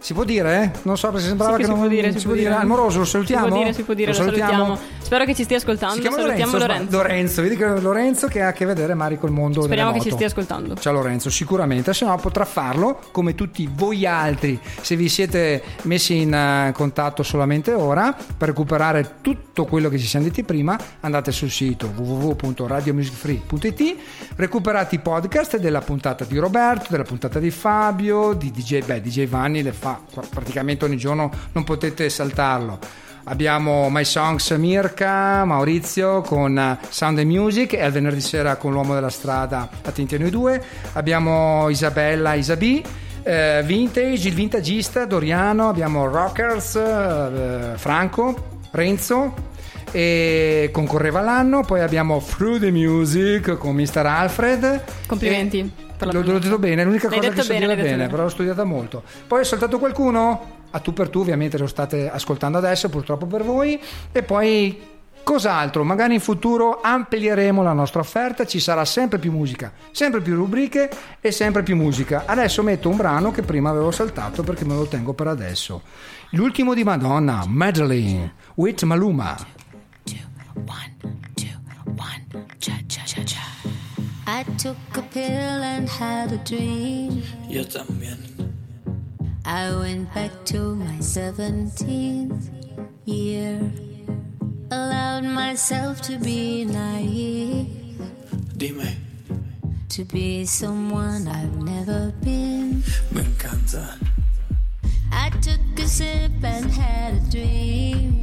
Si 0.00 0.14
può 0.14 0.24
dire? 0.24 0.62
eh? 0.62 0.78
Non 0.82 0.96
so 0.96 1.10
perché 1.10 1.26
sembrava 1.26 1.52
Sì 1.52 1.56
che 1.58 1.62
che 1.62 1.68
si 1.68 1.70
non 1.70 1.80
può 1.80 1.88
dire, 1.88 2.18
si 2.18 2.24
può 2.24 2.34
dire. 2.34 2.54
Almoroso, 2.54 2.98
lo 2.98 3.04
salutiamo? 3.04 3.44
Si 3.44 3.50
può 3.50 3.58
dire, 3.58 3.72
si 3.72 3.82
può 3.82 3.94
dire, 3.94 4.10
lo 4.10 4.16
salutiamo. 4.16 4.78
Spero 5.08 5.24
che 5.24 5.34
ci 5.34 5.44
stia 5.44 5.56
ascoltando. 5.56 5.94
Si 5.94 6.00
chiama 6.02 6.18
Salutiamo 6.18 6.58
Lorenzo, 6.58 6.96
Lorenzo. 6.98 7.40
Vedi 7.40 7.56
che 7.56 7.80
Lorenzo 7.80 8.26
che 8.26 8.42
ha 8.42 8.48
a 8.48 8.52
che 8.52 8.66
vedere 8.66 8.92
Mari 8.92 9.18
col 9.18 9.30
mondo 9.30 9.62
Speriamo 9.62 9.92
che 9.92 10.00
ci 10.00 10.10
stia 10.10 10.26
ascoltando. 10.26 10.74
Ciao 10.74 10.92
Lorenzo, 10.92 11.30
sicuramente, 11.30 11.94
se 11.94 12.04
no 12.04 12.14
potrà 12.18 12.44
farlo 12.44 13.00
come 13.10 13.34
tutti 13.34 13.66
voi 13.72 14.04
altri. 14.04 14.60
Se 14.82 14.96
vi 14.96 15.08
siete 15.08 15.62
messi 15.84 16.18
in 16.18 16.34
eh, 16.34 16.72
contatto 16.74 17.22
solamente 17.22 17.72
ora 17.72 18.14
per 18.36 18.48
recuperare 18.48 19.14
tutto 19.22 19.64
quello 19.64 19.88
che 19.88 19.98
ci 19.98 20.06
siamo 20.06 20.26
detti 20.26 20.42
prima, 20.42 20.78
andate 21.00 21.32
sul 21.32 21.48
sito 21.48 21.90
www.radiomusicfree.it, 21.96 23.96
recuperate 24.36 24.96
i 24.96 24.98
podcast 24.98 25.56
della 25.56 25.80
puntata 25.80 26.26
di 26.26 26.36
Roberto, 26.36 26.88
della 26.90 27.04
puntata 27.04 27.38
di 27.38 27.50
Fabio, 27.50 28.34
di 28.34 28.50
DJ, 28.50 28.84
beh, 28.84 29.00
DJ 29.00 29.26
Vanni 29.26 29.62
le 29.62 29.72
fa 29.72 30.02
praticamente 30.28 30.84
ogni 30.84 30.98
giorno, 30.98 31.30
non 31.52 31.64
potete 31.64 32.10
saltarlo. 32.10 33.06
Abbiamo 33.30 33.88
My 33.90 34.04
Songs 34.04 34.50
Mirka, 34.52 35.44
Maurizio 35.44 36.22
con 36.22 36.58
eh, 36.58 36.78
Sound 36.88 37.18
and 37.18 37.28
Music 37.30 37.74
e 37.74 37.82
al 37.82 37.92
venerdì 37.92 38.20
sera 38.22 38.56
con 38.56 38.72
l'uomo 38.72 38.94
della 38.94 39.10
strada 39.10 39.68
Attenti 39.84 40.14
a 40.14 40.18
noi 40.18 40.30
due. 40.30 40.62
Abbiamo 40.94 41.68
Isabella 41.68 42.32
Isabì. 42.34 42.82
eh, 43.22 43.62
vintage, 43.66 44.28
il 44.28 44.34
vintagista 44.34 45.04
Doriano, 45.04 45.68
abbiamo 45.68 46.06
Rockers, 46.06 46.74
eh, 46.76 47.72
Franco, 47.76 48.60
Renzo 48.70 49.34
e 49.90 50.70
concorreva 50.72 51.20
l'anno, 51.20 51.60
poi 51.62 51.80
abbiamo 51.80 52.22
Through 52.24 52.60
the 52.60 52.70
Music 52.70 53.56
con 53.58 53.74
Mr. 53.74 54.06
Alfred. 54.06 54.84
Complimenti. 55.06 55.58
E- 55.60 55.86
per 55.98 56.06
la 56.06 56.12
L'ho, 56.12 56.22
l'ho 56.32 56.38
detto 56.38 56.58
bene, 56.60 56.82
è 56.82 56.84
l'unica 56.84 57.08
L'hai 57.08 57.18
cosa 57.18 57.30
che 57.32 57.42
so 57.42 57.48
bene, 57.48 57.60
dire 57.66 57.74
bene, 57.76 57.96
bene. 57.96 58.08
però 58.08 58.22
l'ho 58.22 58.28
studiata 58.28 58.62
molto. 58.64 59.02
Poi 59.26 59.40
ho 59.40 59.44
saltato 59.44 59.78
qualcuno? 59.80 60.56
A 60.70 60.80
tu 60.80 60.92
per 60.92 61.08
tu, 61.08 61.20
ovviamente 61.20 61.56
lo 61.58 61.66
state 61.66 62.10
ascoltando 62.10 62.58
adesso, 62.58 62.88
purtroppo 62.88 63.26
per 63.26 63.42
voi. 63.42 63.80
E 64.12 64.22
poi 64.22 64.80
cos'altro? 65.22 65.84
Magari 65.84 66.14
in 66.14 66.20
futuro 66.20 66.80
amplieremo 66.82 67.62
la 67.62 67.72
nostra 67.72 68.00
offerta, 68.00 68.46
ci 68.46 68.60
sarà 68.60 68.84
sempre 68.84 69.18
più 69.18 69.32
musica, 69.32 69.72
sempre 69.90 70.20
più 70.20 70.34
rubriche 70.34 70.90
e 71.20 71.30
sempre 71.30 71.62
più 71.62 71.76
musica. 71.76 72.24
Adesso 72.26 72.62
metto 72.62 72.88
un 72.88 72.96
brano 72.96 73.30
che 73.30 73.42
prima 73.42 73.70
avevo 73.70 73.90
saltato 73.90 74.42
perché 74.42 74.64
me 74.64 74.74
lo 74.74 74.86
tengo 74.86 75.12
per 75.12 75.26
adesso. 75.26 75.82
L'ultimo 76.30 76.74
di 76.74 76.84
Madonna, 76.84 77.44
Madeline, 77.46 78.34
with 78.54 78.82
Maluma. 78.82 79.36
I 84.30 84.44
took 84.56 84.76
a 84.94 85.02
pill 85.10 85.62
and 85.62 85.88
had 85.88 86.32
a 86.32 86.36
dream. 86.44 87.22
Yo 87.48 87.64
también. 87.66 88.27
I 89.48 89.74
went 89.74 90.12
back 90.12 90.44
to 90.52 90.74
my 90.76 90.98
17th 91.00 92.50
year. 93.06 93.58
Allowed 94.70 95.24
myself 95.24 96.02
to 96.02 96.18
be 96.18 96.66
naive, 96.66 97.98
Dime, 98.58 98.92
to 99.88 100.04
be 100.04 100.44
someone 100.44 101.26
I've 101.26 101.56
never 101.62 102.12
been. 102.22 102.82
me 103.10 103.22
encanta. 103.22 103.96
I 105.10 105.30
took 105.40 105.78
a 105.78 105.88
sip 105.88 106.44
and 106.44 106.70
had 106.70 107.14
a 107.14 107.30
dream. 107.30 108.20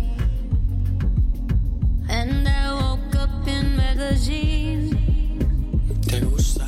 And 2.07 2.47
I 2.47 2.71
woke 2.71 3.15
up 3.15 3.47
in 3.47 3.75
Medellin. 3.75 4.93
¿Te 6.05 6.19
gusta? 6.19 6.67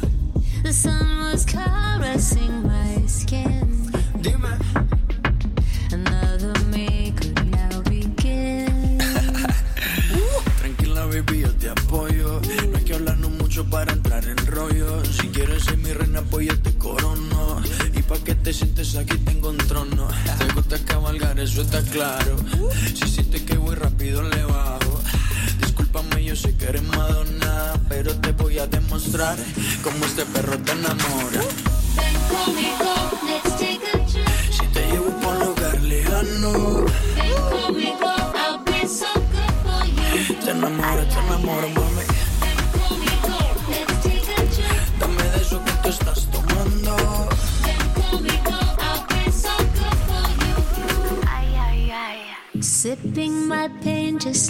The 0.64 0.74
sun 0.74 1.20
was 1.32 1.45
caressing 1.45 2.64
my 2.66 3.05
skin. 3.05 3.87
Dime. 4.22 4.57
Another 5.91 6.53
me 6.72 7.11
could 7.15 7.51
now 7.51 7.82
begin. 7.82 8.97
Tranquila, 10.59 11.05
baby, 11.05 11.41
yo 11.41 11.53
te 11.55 11.70
apoyo. 11.70 12.41
No 12.72 12.78
hay 12.78 12.84
que 12.84 12.93
hablarnos 12.95 13.32
mucho 13.32 13.65
para 13.70 13.93
entrar 13.93 14.26
en 14.26 14.38
rollo. 14.47 15.03
Si 15.05 15.28
quieres 15.30 15.63
ser 15.63 15.78
mi 15.78 15.93
reina, 15.93 16.22
pues 16.30 16.47
yo 16.47 16.59
te 16.61 16.74
corono. 16.78 17.61
Y 17.93 18.01
pa' 18.03 18.18
que 18.20 18.36
te 18.36 18.53
sientes 18.53 18.95
aquí 18.95 19.18
tengo 19.20 19.49
un 19.49 19.57
trono. 19.57 20.07
Te 20.39 20.53
gusta 20.53 20.78
cabalgar, 20.86 21.39
eso 21.39 21.61
está 21.61 21.82
claro. 21.84 22.38
Si 22.95 23.07
sientes 23.09 23.41
que 23.43 23.57
voy 23.57 23.76
rápido, 23.76 24.22
le 24.24 24.43
bajo. 24.43 25.01
Discúlpame, 25.61 26.24
yo 26.24 26.36
sé 26.36 26.55
que 26.55 26.65
eres 26.65 26.84
Madonna. 26.84 27.74
Pero 27.89 28.13
te 28.15 28.32
voy 28.34 28.59
a 28.59 28.68
demostrar 28.68 29.38
cómo 29.84 30.05
este 30.05 30.26
perro 30.26 30.57
te 30.59 30.72
enamora. 30.74 31.41
Ven 31.95 32.15
conmigo, 32.30 32.93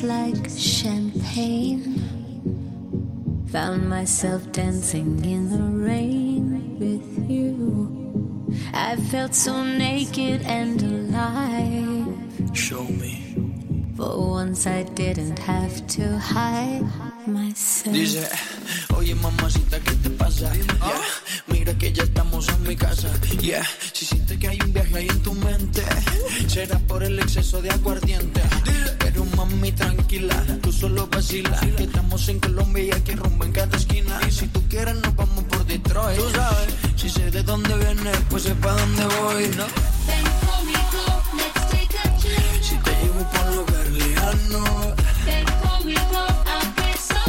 like 0.04 0.50
champagne. 0.50 2.02
Found 3.52 3.90
myself 3.90 4.52
dancing 4.52 5.24
in 5.24 5.50
the 5.50 5.64
rain 5.86 6.78
with 6.80 7.30
you. 7.30 8.48
I 8.74 8.96
felt 9.12 9.34
so 9.34 9.64
naked 9.64 10.42
and 10.44 10.82
alive. 10.82 12.08
Show 12.54 12.84
me. 12.84 13.36
For 13.96 14.32
once 14.32 14.68
I 14.68 14.84
didn't 14.84 15.40
have 15.40 15.88
to 15.88 16.18
hide 16.18 16.86
myself. 17.26 17.94
Dice, 17.94 18.30
oye 18.96 19.16
mamacita, 19.16 19.80
¿qué 19.80 19.96
te 20.04 20.10
pasa? 20.12 20.54
Yeah, 20.54 21.02
mira 21.48 21.74
que 21.78 21.92
ya 21.92 22.04
estamos 22.04 22.48
en 22.50 22.64
mi 22.64 22.76
casa. 22.76 23.10
Yeah, 23.42 23.64
si 23.94 24.06
sientes 24.06 24.38
que 24.38 24.48
hay 24.48 24.60
un 24.64 24.74
viaje 24.74 24.98
ahí 24.98 25.08
en 25.08 25.24
tu 25.24 25.34
mente, 25.34 25.84
será 26.48 26.78
por 26.80 27.04
el 27.04 27.18
exceso 27.20 27.62
de 27.62 27.72
aguardiente. 27.72 28.42
Pero 29.00 29.17
mami, 29.50 29.72
tranquila, 29.72 30.44
tú 30.62 30.72
solo 30.72 31.08
vacila. 31.08 31.60
Que 31.76 31.84
estamos 31.84 32.28
en 32.30 32.40
Colombia 32.40 32.84
y 32.84 32.92
aquí 32.92 33.12
rumbo 33.14 33.46
en 33.46 33.52
cada 33.52 33.78
esquina. 33.78 34.20
Y 34.28 34.32
si 34.32 34.48
tú 34.48 34.62
quieres, 34.70 34.96
nos 34.96 35.16
vamos 35.16 35.44
por 35.46 35.66
Detroit. 35.66 36.20
Tú 36.20 36.30
sabes, 36.32 36.74
si 36.96 37.10
sé 37.10 37.32
de 37.32 37.44
dónde 37.44 37.76
vienes, 37.78 38.18
pues 38.30 38.44
sé 38.44 38.56
pa' 38.56 38.74
dónde 38.74 39.06
voy, 39.20 39.48
¿no? 39.58 39.66
Ven 40.08 40.26
conmigo, 40.48 41.04
Si 42.62 42.76
te 42.76 42.92
llevo 43.02 43.30
por 43.32 43.56
lo 43.56 43.66
berliano, 43.66 44.64
Ven 45.26 45.46
conmigo 45.64 46.20
a 46.46 46.60
beso 46.78 47.22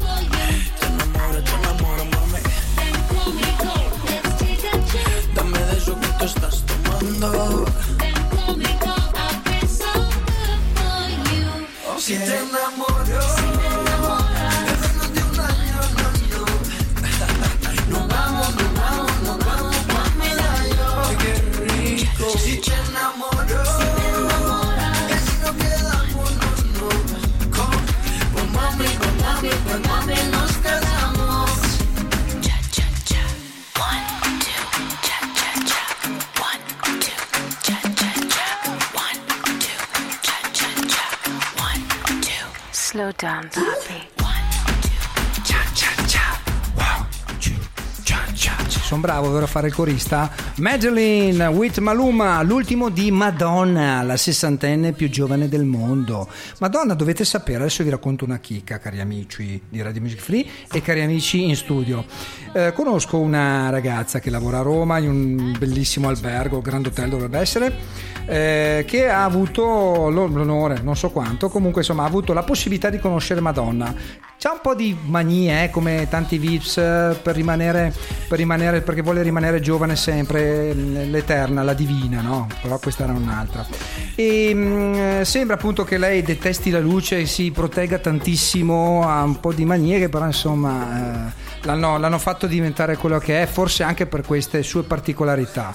for 0.00 0.20
you. 0.22 0.30
te 0.78 0.86
enamoro, 0.86 1.42
te 1.42 1.52
enamoro, 1.52 2.04
mami. 2.12 2.40
Ven 2.76 2.96
conmigo, 3.14 3.72
let's 4.06 4.36
take 4.38 4.66
a 4.68 4.70
trip. 4.90 5.34
Dame 5.34 5.58
de 5.58 5.76
eso 5.78 5.98
que 6.00 6.08
tú 6.18 6.24
estás 6.24 6.64
tomando. 6.66 7.64
Ven 7.98 8.11
you. 12.12 12.18
Si 12.18 12.24
te 12.26 12.36
enamoro, 12.36 13.01
Down, 43.22 43.48
papi. 43.54 44.12
Sono 48.92 49.00
bravo 49.00 49.30
vero 49.30 49.44
a 49.44 49.48
fare 49.48 49.68
il 49.68 49.74
corista? 49.74 50.30
Madeline 50.56 51.46
with 51.46 51.78
Maluma, 51.78 52.42
l'ultimo 52.42 52.90
di 52.90 53.10
Madonna, 53.10 54.02
la 54.02 54.18
sessantenne 54.18 54.92
più 54.92 55.08
giovane 55.08 55.48
del 55.48 55.64
mondo. 55.64 56.28
Madonna, 56.58 56.92
dovete 56.92 57.24
sapere, 57.24 57.60
adesso 57.60 57.84
vi 57.84 57.90
racconto 57.90 58.26
una 58.26 58.38
chicca, 58.38 58.78
cari 58.78 59.00
amici 59.00 59.62
di 59.66 59.80
Radio 59.80 60.02
Music 60.02 60.20
Free 60.20 60.44
e 60.70 60.82
cari 60.82 61.00
amici 61.00 61.44
in 61.44 61.56
studio. 61.56 62.04
Eh, 62.52 62.72
conosco 62.74 63.18
una 63.18 63.70
ragazza 63.70 64.18
che 64.18 64.28
lavora 64.28 64.58
a 64.58 64.62
Roma 64.62 64.98
in 64.98 65.08
un 65.08 65.56
bellissimo 65.58 66.08
albergo, 66.08 66.60
Grand 66.60 66.84
Hotel 66.84 67.08
dovrebbe 67.08 67.38
essere, 67.38 67.74
eh, 68.26 68.84
che 68.86 69.08
ha 69.08 69.24
avuto 69.24 70.08
l'o- 70.10 70.26
l'onore, 70.26 70.80
non 70.82 70.96
so 70.96 71.10
quanto, 71.10 71.48
comunque 71.48 71.80
insomma 71.80 72.04
ha 72.04 72.06
avuto 72.06 72.32
la 72.32 72.42
possibilità 72.42 72.90
di 72.90 72.98
conoscere 72.98 73.40
Madonna. 73.40 73.94
C'ha 74.38 74.52
un 74.52 74.58
po' 74.60 74.74
di 74.74 74.96
manie, 75.06 75.64
eh, 75.64 75.70
come 75.70 76.08
tanti 76.10 76.36
Vips, 76.36 76.74
per 76.74 77.34
rimanere, 77.34 77.94
per 78.26 78.38
rimanere, 78.38 78.80
perché 78.80 79.00
vuole 79.00 79.22
rimanere 79.22 79.60
giovane 79.60 79.94
sempre, 79.94 80.74
l'eterna, 80.74 81.62
la 81.62 81.74
divina, 81.74 82.20
no? 82.22 82.48
Però 82.60 82.76
questa 82.80 83.04
era 83.04 83.12
un'altra. 83.12 83.64
E 84.16 84.52
mh, 84.52 85.22
sembra 85.22 85.54
appunto 85.54 85.84
che 85.84 85.96
lei 85.96 86.22
detesti 86.22 86.70
la 86.70 86.80
luce 86.80 87.20
e 87.20 87.26
si 87.26 87.52
protegga 87.52 87.98
tantissimo, 87.98 89.08
ha 89.08 89.22
un 89.22 89.38
po' 89.38 89.52
di 89.52 89.64
manie 89.64 90.00
che 90.00 90.08
però 90.08 90.26
insomma 90.26 91.28
eh, 91.28 91.41
l'hanno, 91.62 91.98
l'hanno 91.98 92.18
fatto 92.18 92.46
diventare 92.46 92.96
quello 92.96 93.18
che 93.18 93.42
è, 93.42 93.46
forse 93.46 93.82
anche 93.82 94.06
per 94.06 94.22
queste 94.22 94.62
sue 94.62 94.82
particolarità. 94.82 95.74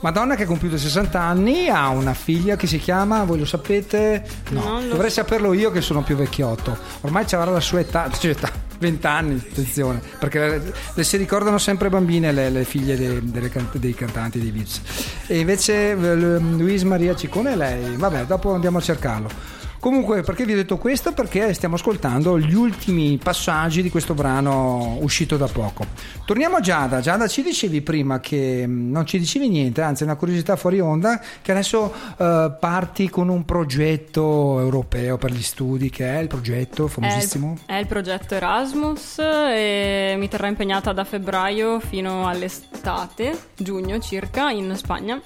Madonna 0.00 0.34
che 0.34 0.44
ha 0.44 0.46
compiuto 0.46 0.76
60 0.76 1.20
anni 1.20 1.68
ha 1.68 1.88
una 1.88 2.14
figlia 2.14 2.56
che 2.56 2.66
si 2.66 2.78
chiama, 2.78 3.24
voi 3.24 3.38
lo 3.38 3.44
sapete? 3.44 4.24
No, 4.50 4.80
lo 4.80 4.88
dovrei 4.88 5.10
saperlo 5.10 5.52
io 5.52 5.70
che 5.70 5.80
sono 5.80 6.02
più 6.02 6.16
vecchiotto. 6.16 6.76
Ormai 7.02 7.24
c'era 7.24 7.44
la 7.44 7.60
sua 7.60 7.80
età, 7.80 8.10
cioè 8.10 8.32
età 8.32 8.50
20 8.82 9.06
anni, 9.06 9.34
attenzione, 9.36 10.00
perché 10.18 10.38
le, 10.40 10.72
le 10.92 11.04
si 11.04 11.16
ricordano 11.16 11.58
sempre 11.58 11.88
bambine 11.88 12.32
le, 12.32 12.50
le 12.50 12.64
figlie 12.64 12.96
dei, 12.96 13.30
delle 13.30 13.50
dei 13.74 13.94
cantanti 13.94 14.40
di 14.40 14.50
Vips. 14.50 14.80
E 15.28 15.38
invece 15.38 15.92
eh, 15.92 16.14
Luis 16.16 16.82
Maria 16.82 17.14
Ciccone 17.14 17.54
lei, 17.54 17.94
vabbè, 17.96 18.24
dopo 18.24 18.52
andiamo 18.52 18.78
a 18.78 18.80
cercarlo. 18.80 19.60
Comunque, 19.82 20.22
perché 20.22 20.44
vi 20.44 20.52
ho 20.52 20.54
detto 20.54 20.78
questo? 20.78 21.12
Perché 21.12 21.52
stiamo 21.54 21.74
ascoltando 21.74 22.38
gli 22.38 22.54
ultimi 22.54 23.18
passaggi 23.20 23.82
di 23.82 23.90
questo 23.90 24.14
brano 24.14 24.98
uscito 25.00 25.36
da 25.36 25.48
poco. 25.48 25.86
Torniamo 26.24 26.54
a 26.54 26.60
Giada. 26.60 27.00
Giada, 27.00 27.26
ci 27.26 27.42
dicevi 27.42 27.80
prima 27.80 28.20
che 28.20 28.64
mh, 28.64 28.90
non 28.92 29.04
ci 29.06 29.18
dicevi 29.18 29.48
niente, 29.48 29.82
anzi, 29.82 30.04
una 30.04 30.14
curiosità 30.14 30.54
fuori 30.54 30.78
onda, 30.78 31.20
che 31.42 31.50
adesso 31.50 31.92
eh, 32.16 32.52
parti 32.60 33.10
con 33.10 33.28
un 33.28 33.44
progetto 33.44 34.60
europeo 34.60 35.18
per 35.18 35.32
gli 35.32 35.42
studi, 35.42 35.90
che 35.90 36.06
è 36.14 36.20
il 36.20 36.28
progetto 36.28 36.86
famosissimo. 36.86 37.58
È 37.66 37.72
il, 37.72 37.78
è 37.78 37.80
il 37.80 37.86
progetto 37.88 38.36
Erasmus 38.36 39.18
e 39.18 40.14
mi 40.16 40.28
terrà 40.28 40.46
impegnata 40.46 40.92
da 40.92 41.02
febbraio 41.02 41.80
fino 41.80 42.28
all'estate, 42.28 43.36
giugno 43.56 43.98
circa, 43.98 44.48
in 44.50 44.76
Spagna. 44.76 45.20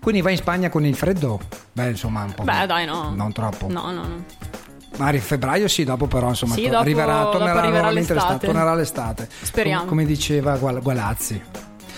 Quindi 0.00 0.22
vai 0.22 0.32
in 0.32 0.38
Spagna 0.38 0.68
con 0.70 0.84
il 0.84 0.94
freddo? 0.96 1.38
Beh, 1.72 1.90
insomma, 1.90 2.22
un 2.24 2.32
po'. 2.34 2.42
Beh, 2.42 2.66
dai, 2.66 2.86
no. 2.86 3.12
Non 3.14 3.32
troppo. 3.32 3.66
No, 3.68 3.90
no, 3.90 4.02
no. 4.06 4.24
Magari 4.96 5.18
a 5.18 5.20
febbraio 5.20 5.68
sì, 5.68 5.84
dopo 5.84 6.06
però 6.06 6.28
insomma 6.28 6.54
Sì, 6.54 6.64
dopo- 6.64 6.76
arriverà, 6.78 7.18
dopo 7.22 7.30
tornerà 7.38 7.58
arriverà 7.60 7.70
nuovamente 7.82 8.12
l'estate. 8.14 8.32
l'estate. 8.32 8.46
Tornerà 8.52 8.74
l'estate. 8.74 9.28
Speriamo. 9.42 9.80
Com- 9.80 9.88
come 9.90 10.04
diceva 10.04 10.56
Gual- 10.56 10.80
Gualazzi. 10.82 11.42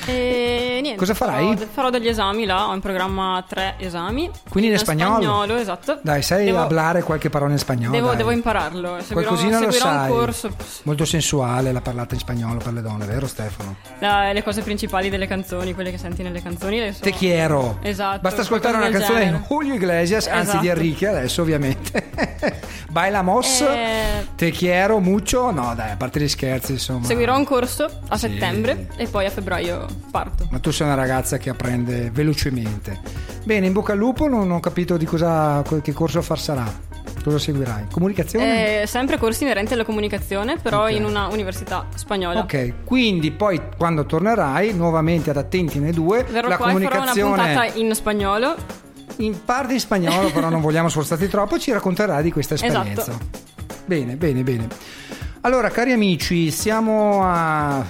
E 0.07 0.79
niente. 0.83 0.99
Cosa 0.99 1.15
farai? 1.15 1.55
Farò, 1.57 1.69
farò 1.73 1.91
degli 1.91 2.09
esami 2.09 2.45
là, 2.45 2.69
ho 2.69 2.75
in 2.75 2.81
programma 2.81 3.45
tre 3.49 3.75
esami. 3.79 4.31
Quindi 4.49 4.71
in 4.71 4.79
spagnolo? 4.79 5.55
esatto. 5.57 5.99
Dai, 6.03 6.23
sai 6.23 6.47
Devo- 6.47 6.61
hablare 6.61 7.03
qualche 7.03 7.31
parola 7.31 7.53
in 7.53 7.59
spagnolo? 7.59 7.93
Devo, 7.93 8.09
dai. 8.09 8.17
devo 8.17 8.31
impararlo. 8.33 8.97
Seguirò, 9.01 9.29
Qualcosina 9.29 9.59
lo 9.61 9.71
seguirò 9.71 9.85
sai. 9.91 10.11
un 10.11 10.17
corso. 10.17 10.51
Molto 10.85 11.05
sensuale 11.05 11.73
la 11.73 11.81
parlata 11.81 12.15
in 12.15 12.21
spagnolo 12.21 12.59
per 12.59 12.73
le 12.73 12.83
donne, 12.83 13.05
vero 13.07 13.27
Stefano? 13.27 13.77
La- 14.01 14.33
le 14.33 14.43
cose 14.43 14.63
principali 14.63 15.09
delle 15.09 15.27
canzoni, 15.27 15.75
quelle 15.75 15.91
che 15.91 15.99
senti 15.99 16.23
nelle 16.23 16.43
canzoni. 16.43 16.79
le 16.79 16.93
so- 16.93 17.01
Te 17.03 17.13
quiero. 17.13 17.79
Esatto. 17.83 18.21
Basta 18.21 18.41
ascoltare 18.43 18.77
una 18.77 18.89
canzone 18.91 19.19
di 19.21 19.25
genere. 19.27 19.45
Julio 19.49 19.75
Iglesias, 19.75 20.27
anzi 20.27 20.43
Esatto. 20.43 20.59
di 20.61 20.69
Enrique 20.69 21.07
adesso 21.09 21.43
ovviamente. 21.43 22.11
Bailamos, 22.91 23.61
Eh, 23.63 24.27
te 24.37 24.51
quiero 24.51 24.99
mucho. 25.01 25.51
No 25.51 25.75
dai, 25.75 25.93
a 25.93 25.97
parte 25.97 26.21
gli 26.21 26.29
scherzi 26.29 26.73
insomma. 26.73 27.07
Seguirò 27.07 27.37
un 27.37 27.45
corso 27.45 27.89
a 28.09 28.17
Sì. 28.19 28.29
settembre 28.29 28.89
e 28.97 29.07
poi 29.07 29.25
a 29.27 29.31
febbraio 29.31 29.87
parto. 30.11 30.47
Ma 30.51 30.59
tu 30.59 30.71
sei 30.71 30.87
una 30.87 30.97
ragazza 30.97 31.39
che 31.39 31.51
apprende 31.51 32.11
velocemente. 32.11 32.99
Bene, 33.45 33.67
in 33.67 33.73
bocca 33.73 33.93
al 33.93 33.99
lupo, 33.99 34.29
non 34.29 34.51
ho 34.51 34.61
capito 34.61 34.97
di 34.97 35.05
cosa, 35.05 35.63
che 35.83 35.93
corso 35.93 36.23
far 36.23 36.39
sarà. 36.39 36.91
Cosa 37.23 37.39
seguirai? 37.39 37.87
Comunicazione? 37.91 38.83
Eh, 38.83 38.87
sempre 38.87 39.17
corsi 39.17 39.45
inerenti 39.45 39.75
alla 39.75 39.85
comunicazione, 39.85 40.57
però 40.59 40.85
Ok. 40.87 40.91
in 40.93 41.05
una 41.05 41.29
università 41.29 41.87
spagnola. 41.95 42.41
Ok, 42.41 42.85
quindi 42.85 43.31
poi 43.31 43.61
quando 43.77 44.05
tornerai 44.07 44.73
nuovamente 44.75 45.31
ad 45.31 45.37
Attenti 45.37 45.79
nei 45.79 45.93
due, 45.93 46.25
Verrò 46.25 46.49
la 46.49 46.57
qua 46.57 46.71
e 46.71 46.73
farò 46.73 46.79
una 46.79 46.89
comunicazione 46.89 47.37
puntata 47.55 47.79
in 47.79 47.95
spagnolo. 47.95 48.55
in 49.19 49.45
parte 49.45 49.75
in 49.75 49.79
spagnolo, 49.81 50.31
però 50.33 50.49
non 50.49 50.61
vogliamo 50.61 50.89
sforzarti 50.89 51.29
troppo, 51.29 51.61
ci 51.61 51.71
racconterai 51.71 52.25
di 52.25 52.33
questa 52.33 52.55
esperienza. 52.55 53.03
Esatto. 53.03 53.19
Bene, 53.85 54.17
bene, 54.17 54.43
bene. 54.43 54.67
Allora, 55.43 55.69
cari 55.71 55.93
amici, 55.93 56.51
siamo 56.51 57.21
a 57.25 57.85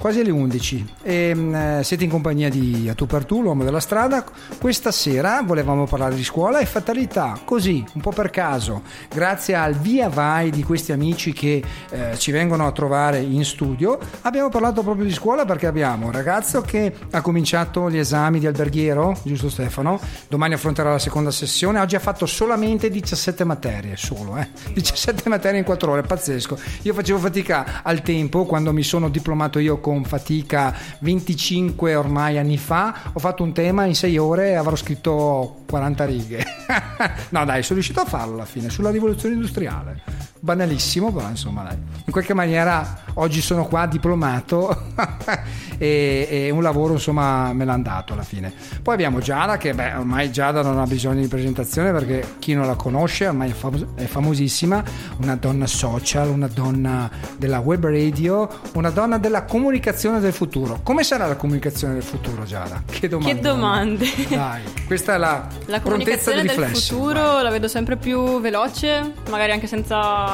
quasi 0.00 0.20
alle 0.20 0.30
11 0.30 0.94
e 1.02 1.34
mm, 1.34 1.54
eh, 1.54 1.80
siete 1.84 2.04
in 2.04 2.10
compagnia 2.10 2.48
di 2.48 2.88
A 2.88 2.94
tu 2.94 3.04
per 3.04 3.26
tu, 3.26 3.42
l'uomo 3.42 3.64
della 3.64 3.80
strada. 3.80 4.24
Questa 4.58 4.90
sera 4.90 5.42
volevamo 5.44 5.86
parlare 5.86 6.14
di 6.14 6.24
scuola 6.24 6.58
e 6.58 6.64
fatalità, 6.64 7.38
così, 7.44 7.84
un 7.92 8.00
po' 8.00 8.10
per 8.10 8.30
caso, 8.30 8.82
grazie 9.10 9.54
al 9.54 9.74
via 9.74 10.08
vai 10.08 10.48
di 10.50 10.62
questi 10.62 10.92
amici 10.92 11.34
che 11.34 11.62
eh, 11.90 12.16
ci 12.16 12.30
vengono 12.30 12.66
a 12.66 12.72
trovare 12.72 13.20
in 13.20 13.44
studio, 13.44 13.98
abbiamo 14.22 14.48
parlato 14.48 14.82
proprio 14.82 15.04
di 15.04 15.12
scuola 15.12 15.44
perché 15.44 15.66
abbiamo 15.66 16.06
un 16.06 16.12
ragazzo 16.12 16.62
che 16.62 16.94
ha 17.10 17.20
cominciato 17.20 17.90
gli 17.90 17.98
esami 17.98 18.38
di 18.38 18.46
alberghiero, 18.46 19.18
giusto 19.22 19.50
Stefano? 19.50 20.00
Domani 20.28 20.54
affronterà 20.54 20.90
la 20.90 20.98
seconda 20.98 21.30
sessione, 21.30 21.78
oggi 21.78 21.96
ha 21.96 22.00
fatto 22.00 22.24
solamente 22.24 22.88
17 22.88 23.44
materie, 23.44 23.98
solo, 23.98 24.38
eh? 24.38 24.48
17 24.72 25.28
materie 25.28 25.58
in 25.58 25.64
4 25.64 25.92
ore, 25.92 26.02
pazzesco. 26.02 26.58
Io 26.82 26.94
facevo 26.94 27.18
fatica 27.18 27.82
al 27.82 28.00
tempo, 28.00 28.46
quando 28.46 28.72
mi 28.72 28.82
sono 28.82 29.10
diplomato 29.10 29.58
io 29.58 29.78
con 29.78 29.89
fatica 30.04 30.74
25 31.00 31.94
ormai 31.94 32.38
anni 32.38 32.58
fa, 32.58 33.10
ho 33.12 33.18
fatto 33.18 33.42
un 33.42 33.52
tema 33.52 33.84
in 33.84 33.94
6 33.94 34.16
ore 34.18 34.50
e 34.50 34.54
avrò 34.54 34.76
scritto 34.76 35.62
40 35.68 36.04
righe. 36.04 36.44
no 37.30 37.44
dai, 37.44 37.62
sono 37.62 37.74
riuscito 37.78 38.00
a 38.00 38.04
farlo 38.04 38.34
alla 38.34 38.44
fine, 38.44 38.70
sulla 38.70 38.90
rivoluzione 38.90 39.34
industriale. 39.34 40.29
Banalissimo, 40.40 41.12
però 41.12 41.28
insomma. 41.28 41.68
In 41.70 42.10
qualche 42.12 42.32
maniera 42.32 43.02
oggi 43.14 43.42
sono 43.42 43.66
qua 43.66 43.84
diplomato 43.86 44.84
e, 45.76 46.26
e 46.30 46.50
un 46.50 46.62
lavoro 46.62 46.94
insomma 46.94 47.52
me 47.52 47.64
l'ha 47.66 47.76
dato 47.76 48.14
alla 48.14 48.22
fine. 48.22 48.52
Poi 48.82 48.94
abbiamo 48.94 49.18
Giada 49.20 49.58
che 49.58 49.74
beh, 49.74 49.94
ormai 49.96 50.32
Giada 50.32 50.62
non 50.62 50.78
ha 50.78 50.86
bisogno 50.86 51.20
di 51.20 51.28
presentazione 51.28 51.92
perché 51.92 52.36
chi 52.38 52.54
non 52.54 52.66
la 52.66 52.74
conosce 52.74 53.26
ormai 53.28 53.50
è, 53.50 53.52
famos- 53.52 53.86
è 53.94 54.04
famosissima, 54.06 54.82
una 55.20 55.36
donna 55.36 55.66
social, 55.66 56.30
una 56.30 56.48
donna 56.48 57.10
della 57.36 57.58
web 57.58 57.84
radio, 57.84 58.48
una 58.72 58.90
donna 58.90 59.18
della 59.18 59.44
comunicazione 59.44 60.20
del 60.20 60.32
futuro. 60.32 60.80
Come 60.82 61.02
sarà 61.04 61.26
la 61.26 61.36
comunicazione 61.36 61.94
del 61.94 62.02
futuro 62.02 62.44
Giada? 62.44 62.82
Che 63.00 63.08
domande. 63.08 63.34
Che 63.34 63.40
domande. 63.40 64.10
Dai, 64.28 64.62
questa 64.86 65.14
è 65.14 65.18
la, 65.18 65.46
La 65.66 65.80
prontezza 65.80 66.30
comunicazione 66.30 66.42
del 66.42 66.50
riflesso. 66.50 66.94
futuro 66.94 67.40
la 67.42 67.50
vedo 67.50 67.68
sempre 67.68 67.96
più 67.96 68.40
veloce, 68.40 69.12
magari 69.30 69.52
anche 69.52 69.66
senza 69.66 70.28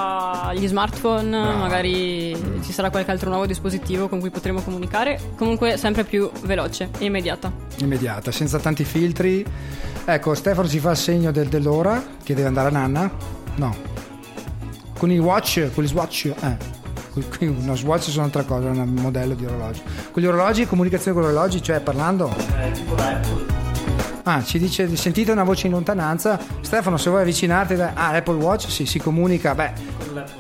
gli 0.55 0.67
smartphone, 0.67 1.55
magari 1.55 2.37
ci 2.63 2.73
sarà 2.73 2.91
qualche 2.91 3.11
altro 3.11 3.29
nuovo 3.29 3.47
dispositivo 3.47 4.09
con 4.09 4.21
cui 4.21 4.31
potremo 4.31 4.61
comunicare. 4.61 5.19
Comunque 5.37 5.77
sempre 5.77 6.05
più 6.05 6.31
veloce 6.43 6.91
e 6.99 7.05
immediata. 7.05 7.53
Immediata, 7.79 8.31
senza 8.31 8.59
tanti 8.59 8.85
filtri. 8.85 9.45
Ecco, 10.05 10.35
Stefano 10.35 10.69
ci 10.69 10.79
fa 10.79 10.93
il 10.93 10.97
segno 10.97 11.31
del- 11.33 11.49
dell'ora 11.49 12.03
che 12.23 12.35
deve 12.35 12.49
andare 12.49 12.69
a 12.69 12.73
nanna. 12.73 13.11
No. 13.57 13.75
Con 14.99 15.11
i 15.11 15.19
watch, 15.19 15.73
con 15.75 15.85
gli 15.85 15.89
swatch, 15.89 16.33
eh. 16.41 16.75
No, 17.47 17.75
swatch 17.75 18.03
sono 18.05 18.19
un'altra 18.27 18.43
cosa, 18.43 18.69
è 18.69 18.71
un 18.71 18.95
modello 18.95 19.35
di 19.35 19.47
orologi. 19.47 19.81
Con 20.11 20.23
gli 20.23 20.27
orologi, 20.27 20.67
comunicazione 20.67 21.19
con 21.19 21.27
gli 21.27 21.33
orologi, 21.33 21.63
cioè 21.63 21.81
parlando. 21.81 22.35
Ah, 24.29 24.43
ci 24.43 24.59
dice, 24.59 24.97
sentite 24.97 25.31
una 25.31 25.45
voce 25.45 25.67
in 25.69 25.73
lontananza. 25.73 26.37
Stefano, 26.61 26.97
se 26.97 27.11
vuoi 27.11 27.23
avvicinarti, 27.23 27.77
da- 27.77 27.93
ah, 27.95 28.09
Apple 28.09 28.35
Watch, 28.35 28.69
sì, 28.69 28.85
si 28.85 28.99
comunica, 28.99 29.55
beh, 29.55 29.73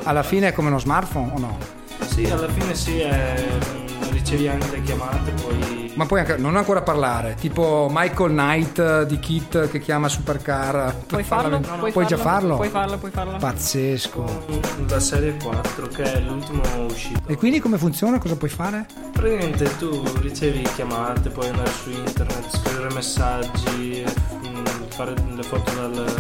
alla 0.03 0.24
fine 0.24 0.49
è 0.49 0.53
come 0.53 0.68
uno 0.68 0.80
smartphone 0.80 1.30
o 1.34 1.39
no? 1.39 1.59
Sì, 2.05 2.24
alla 2.24 2.49
fine 2.49 2.74
sì, 2.74 2.99
è- 2.99 3.45
ricevi 4.11 4.49
anche 4.49 4.70
le 4.72 4.82
chiamate, 4.82 5.30
poi 5.41 5.86
Ma 5.97 6.05
poi 6.05 6.20
anche, 6.20 6.36
non 6.36 6.57
ancora 6.57 6.82
parlare, 6.82 7.36
tipo 7.40 7.88
Michael 7.90 8.30
Knight 8.30 8.78
eh, 8.78 9.07
di 9.07 9.18
Kit 9.18 9.68
che 9.70 9.80
chiama 9.80 10.09
Supercar. 10.09 10.94
Puoi 11.07 11.22
per 11.22 11.24
farla- 11.24 11.59
farlo? 11.61 11.78
Puoi 11.78 11.92
Puoi 11.92 12.07
già 12.07 12.16
farlo? 12.18 12.57
Puoi 12.57 12.68
farlo, 12.68 12.99
puoi 12.99 13.11
farlo. 13.11 13.36
Pazzesco. 13.38 14.44
la 14.88 15.01
serie 15.01 15.36
4 15.42 15.88
che 15.88 16.03
è 16.03 16.20
l'ultimo 16.20 16.61
uscito. 16.84 17.22
E 17.26 17.36
quindi 17.36 17.61
come 17.61 17.78
funziona? 17.78 18.18
Cosa 18.18 18.36
puoi 18.36 18.51
fare? 18.51 18.86
Praticamente 19.12 19.74
tu 19.78 20.03
ricevi 20.20 20.62
chiamate, 20.74 21.30
puoi 21.30 21.49
andare 21.49 21.70
su 21.70 21.90
internet, 21.90 22.57
scrivere 22.57 22.92
messaggi, 22.92 24.05
mm, 24.47 24.64
fare 24.90 25.14
le 25.34 25.42
foto 25.42 25.72
dal, 25.72 26.14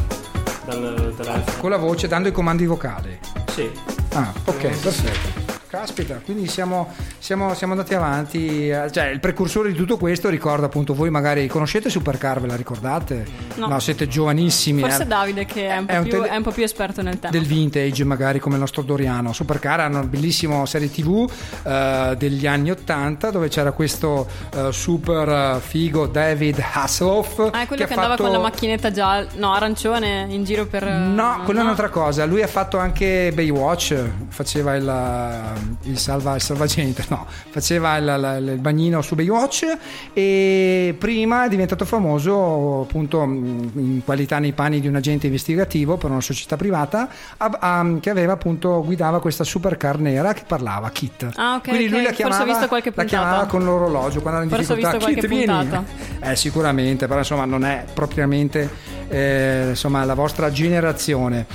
dal 0.64 1.14
telefono. 1.18 1.60
Con 1.60 1.68
la 1.70 1.76
voce, 1.76 2.08
dando 2.08 2.28
i 2.28 2.32
comandi 2.32 2.64
vocali. 2.64 3.18
Sì. 3.52 3.70
Ah, 4.14 4.32
ok, 4.46 4.60
perfetto. 4.80 5.45
Caspita, 5.76 6.20
quindi 6.24 6.46
siamo, 6.48 6.88
siamo- 7.18 7.52
siamo 7.54 7.72
andati 7.74 7.94
avanti. 7.94 8.70
eh, 8.70 8.90
Cioè, 8.90 9.08
il 9.08 9.20
precursore 9.20 9.70
di 9.70 9.74
tutto 9.76 9.98
questo 9.98 10.28
ricorda 10.30 10.66
appunto 10.66 10.94
voi 10.94 11.10
magari 11.10 11.46
conoscete 11.48 11.90
Supercar, 11.90 12.40
ve 12.40 12.46
la 12.46 12.56
ricordate? 12.56 13.26
No. 13.56 13.78
siete 13.78 14.08
giovanissimi. 14.08 14.80
Forse 14.80 15.02
eh. 15.02 15.06
Davide 15.06 15.44
che 15.44 15.68
è 15.68 15.76
un, 15.76 15.84
po 15.86 15.92
È 15.92 15.96
un 15.98 16.02
più, 16.04 16.12
tele- 16.12 16.28
è 16.28 16.36
un 16.36 16.42
po' 16.42 16.50
più 16.50 16.64
esperto 16.64 17.02
nel 17.02 17.18
tema. 17.18 17.30
del 17.32 17.44
vintage 17.46 18.04
magari 18.04 18.38
come 18.38 18.54
il 18.54 18.60
nostro 18.60 18.80
Doriano 18.82 19.32
Supercar 19.34 19.80
hanno 19.80 19.98
una 19.98 20.06
bellissima 20.06 20.64
serie 20.66 20.90
tv 20.90 21.30
eh, 21.64 22.14
degli 22.18 22.46
anni 22.46 22.70
80 22.70 23.30
dove 23.30 23.48
c'era 23.48 23.72
questo 23.72 24.26
eh, 24.54 24.72
super 24.72 25.28
eh, 25.28 25.60
figo 25.60 26.06
David 26.06 26.62
Hasselhoff 26.72 27.38
Ah, 27.52 27.62
è 27.62 27.66
quello 27.66 27.84
che, 27.84 27.92
ha 27.92 27.96
andava 27.96 28.16
fatto- 28.16 28.22
con 28.22 28.32
la 28.32 28.38
macchinetta 28.38 28.90
gialla, 28.90 29.26
no, 29.36 29.52
arancione 29.52 30.26
in 30.30 30.42
giro 30.44 30.64
per. 30.66 30.84
No, 30.86 31.42
quella 31.44 31.60
è 31.60 31.62
un'altra 31.62 31.90
cosa. 31.90 32.24
Lui 32.24 32.42
ha 32.42 32.46
fatto 32.46 32.78
anche 32.78 33.30
Baywatch, 33.34 33.94
faceva 34.28 34.74
il, 34.74 34.88
eh, 34.88 35.65
il, 35.82 35.98
salva, 35.98 36.34
il 36.34 36.40
salvagente, 36.40 37.04
no, 37.08 37.26
faceva 37.50 37.96
il, 37.96 38.04
il- 38.38 38.48
il 38.54 38.58
bagnino 38.58 39.02
su 39.02 39.14
Baywatch 39.14 39.64
e 40.12 40.94
prima 40.98 41.44
è 41.44 41.48
diventato 41.48 41.84
famoso 41.84 42.82
appunto 42.82 43.22
in 43.22 44.00
qualità 44.04 44.38
nei 44.38 44.52
panni 44.52 44.80
di 44.80 44.88
un 44.88 44.96
agente 44.96 45.26
investigativo 45.26 45.96
per 45.96 46.10
una 46.10 46.20
società 46.20 46.56
privata 46.56 47.08
a- 47.36 47.56
a- 47.60 47.86
che 48.00 48.10
aveva 48.10 48.32
appunto 48.34 48.82
guidava 48.84 49.20
questa 49.20 49.44
supercar 49.44 49.98
nera 49.98 50.32
che 50.32 50.42
parlava 50.46 50.88
Kit. 50.90 51.28
Ah, 51.36 51.54
ok, 51.56 51.68
Quindi 51.68 51.88
lui 51.88 52.00
ok. 52.00 52.06
la 52.06 52.12
chiamava, 52.12 52.68
la 52.94 53.04
chiamava 53.04 53.46
con 53.46 53.64
l'orologio 53.64 54.20
quando 54.20 54.40
era 54.40 54.48
in 54.48 54.50
Forse 54.50 54.74
difficoltà. 54.74 55.06
Kit, 55.06 55.26
vieni. 55.26 55.84
Eh, 56.20 56.36
sicuramente, 56.36 57.06
però 57.06 57.18
insomma 57.20 57.44
non 57.44 57.64
è 57.64 57.84
propriamente 57.92 58.68
eh, 59.08 59.66
insomma, 59.70 60.04
la 60.04 60.14
vostra 60.14 60.50
generazione. 60.50 61.46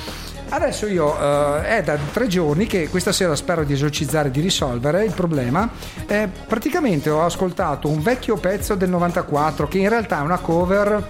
Adesso 0.54 0.86
io 0.88 1.18
eh, 1.18 1.78
è 1.78 1.82
da 1.82 1.97
tre 2.12 2.28
giorni 2.28 2.68
che 2.68 2.89
questa 2.89 3.14
sera 3.14 3.38
spero 3.38 3.64
di 3.64 3.72
esorcizzare 3.72 4.30
di 4.30 4.41
risolvere 4.41 5.06
il 5.06 5.14
problema. 5.14 5.70
Eh, 6.06 6.28
praticamente 6.45 7.10
ho 7.10 7.24
ascoltato 7.24 7.88
un 7.88 8.02
vecchio 8.02 8.36
pezzo 8.36 8.76
del 8.76 8.89
94 8.89 9.70
che 9.70 9.78
in 9.78 9.88
realtà 9.88 10.20
è 10.20 10.22
una 10.22 10.39
cover 10.39 11.06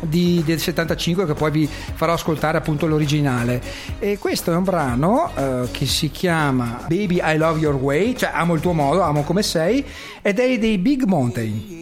di- 0.00 0.44
del 0.46 0.60
75 0.60 1.26
che 1.26 1.34
poi 1.34 1.50
vi 1.50 1.68
farò 1.68 2.12
ascoltare 2.12 2.56
appunto 2.56 2.86
l'originale 2.86 3.60
e 3.98 4.16
questo 4.16 4.52
è 4.52 4.54
un 4.54 4.62
brano 4.62 5.32
eh, 5.34 5.68
che 5.72 5.86
si 5.86 6.12
chiama 6.12 6.78
Baby 6.82 7.20
I 7.20 7.36
Love 7.36 7.58
Your 7.58 7.74
Way 7.74 8.14
cioè 8.14 8.30
amo 8.32 8.54
il 8.54 8.60
tuo 8.60 8.74
modo, 8.74 9.02
amo 9.02 9.24
come 9.24 9.42
sei 9.42 9.84
ed 10.22 10.38
è 10.38 10.56
dei 10.56 10.78
Big 10.78 11.02
Mountain 11.02 11.78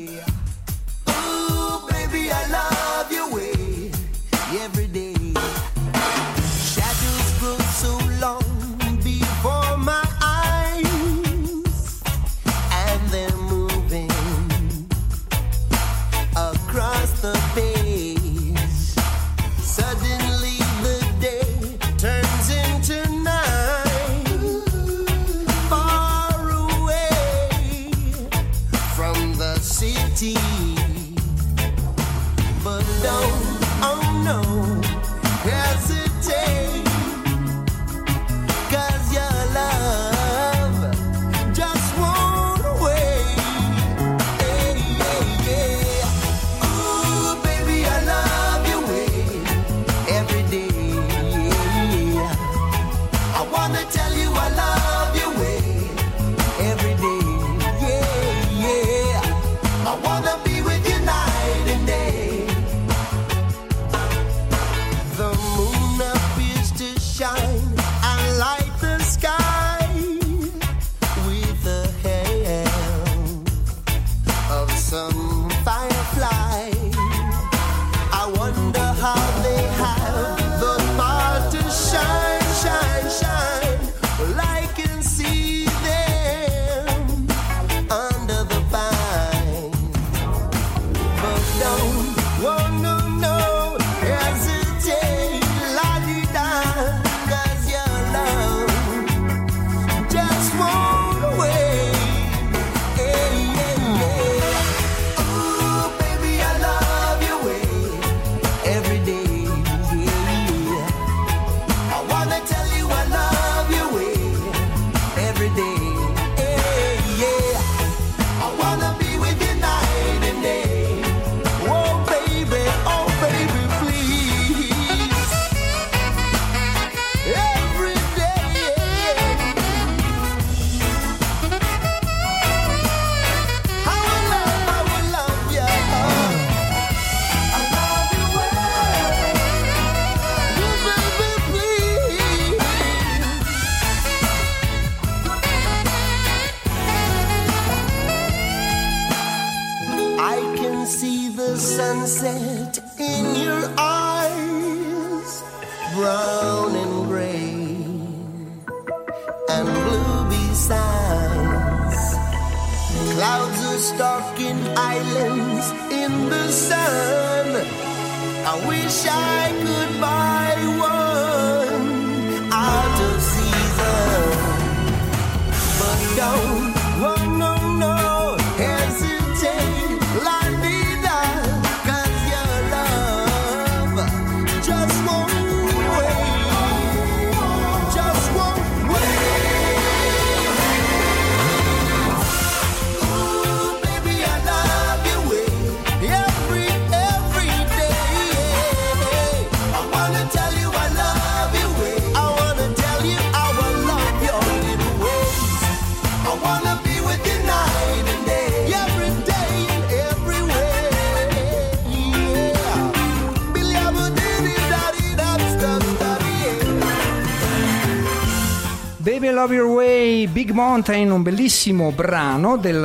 Mountain, 220.56 221.10
un 221.10 221.20
bellissimo 221.20 221.90
brano 221.90 222.56
del 222.56 222.80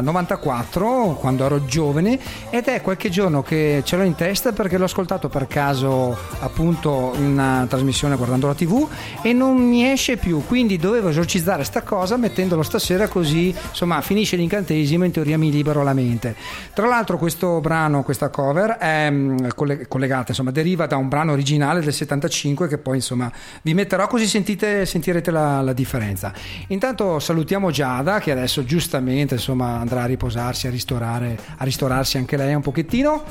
94, 0.00 1.16
quando 1.18 1.44
ero 1.44 1.64
giovane, 1.64 2.20
ed 2.50 2.66
è 2.66 2.80
qualche 2.82 3.08
giorno 3.08 3.42
che 3.42 3.82
ce 3.84 3.96
l'ho 3.96 4.04
in 4.04 4.14
testa 4.14 4.52
perché 4.52 4.78
l'ho 4.78 4.84
ascoltato 4.84 5.28
per 5.28 5.48
caso 5.48 6.16
appunto 6.38 7.14
in 7.16 7.24
una 7.24 7.66
trasmissione 7.68 8.14
guardando 8.14 8.46
la 8.46 8.54
tv 8.54 8.88
e 9.22 9.32
non 9.32 9.56
mi 9.56 9.90
esce 9.90 10.18
più, 10.18 10.44
quindi 10.46 10.76
dovevo 10.76 11.08
esorcizzare 11.08 11.64
sta 11.64 11.82
cosa 11.82 12.16
mettendolo 12.16 12.62
stasera 12.62 13.08
così 13.08 13.48
insomma 13.48 14.00
finisce 14.02 14.36
l'incantesimo 14.36 15.04
in 15.04 15.10
teoria 15.10 15.36
mi 15.36 15.50
libero 15.50 15.82
la 15.82 15.94
mente. 15.94 16.36
Tra 16.74 16.86
l'altro 16.86 17.18
questo 17.18 17.58
brano, 17.58 18.04
questa 18.04 18.28
cover 18.28 18.76
è 18.76 19.10
mm, 19.10 19.48
colle- 19.56 19.88
collegata, 19.88 20.26
insomma 20.28 20.52
deriva 20.52 20.86
da 20.86 20.96
un 20.96 21.08
brano 21.08 21.32
originale 21.32 21.80
del 21.80 21.92
75 21.92 22.68
che 22.68 22.78
poi 22.78 22.96
insomma 22.96 23.28
vi 23.62 23.74
metterò 23.74 24.06
così 24.06 24.28
sentite, 24.28 24.86
sentirete 24.86 25.32
la, 25.32 25.60
la 25.60 25.72
differenza. 25.72 26.32
Intanto 26.68 27.14
salutiamo 27.18 27.70
Giada 27.70 28.18
che 28.20 28.30
adesso 28.30 28.64
giustamente 28.64 29.34
insomma 29.34 29.78
andrà 29.78 30.02
a 30.02 30.06
riposarsi, 30.06 30.66
a 30.66 30.70
ristorare, 30.70 31.38
a 31.56 31.64
ristorarsi 31.64 32.16
anche 32.18 32.36
lei 32.36 32.54
un 32.54 32.62
pochettino. 32.62 33.24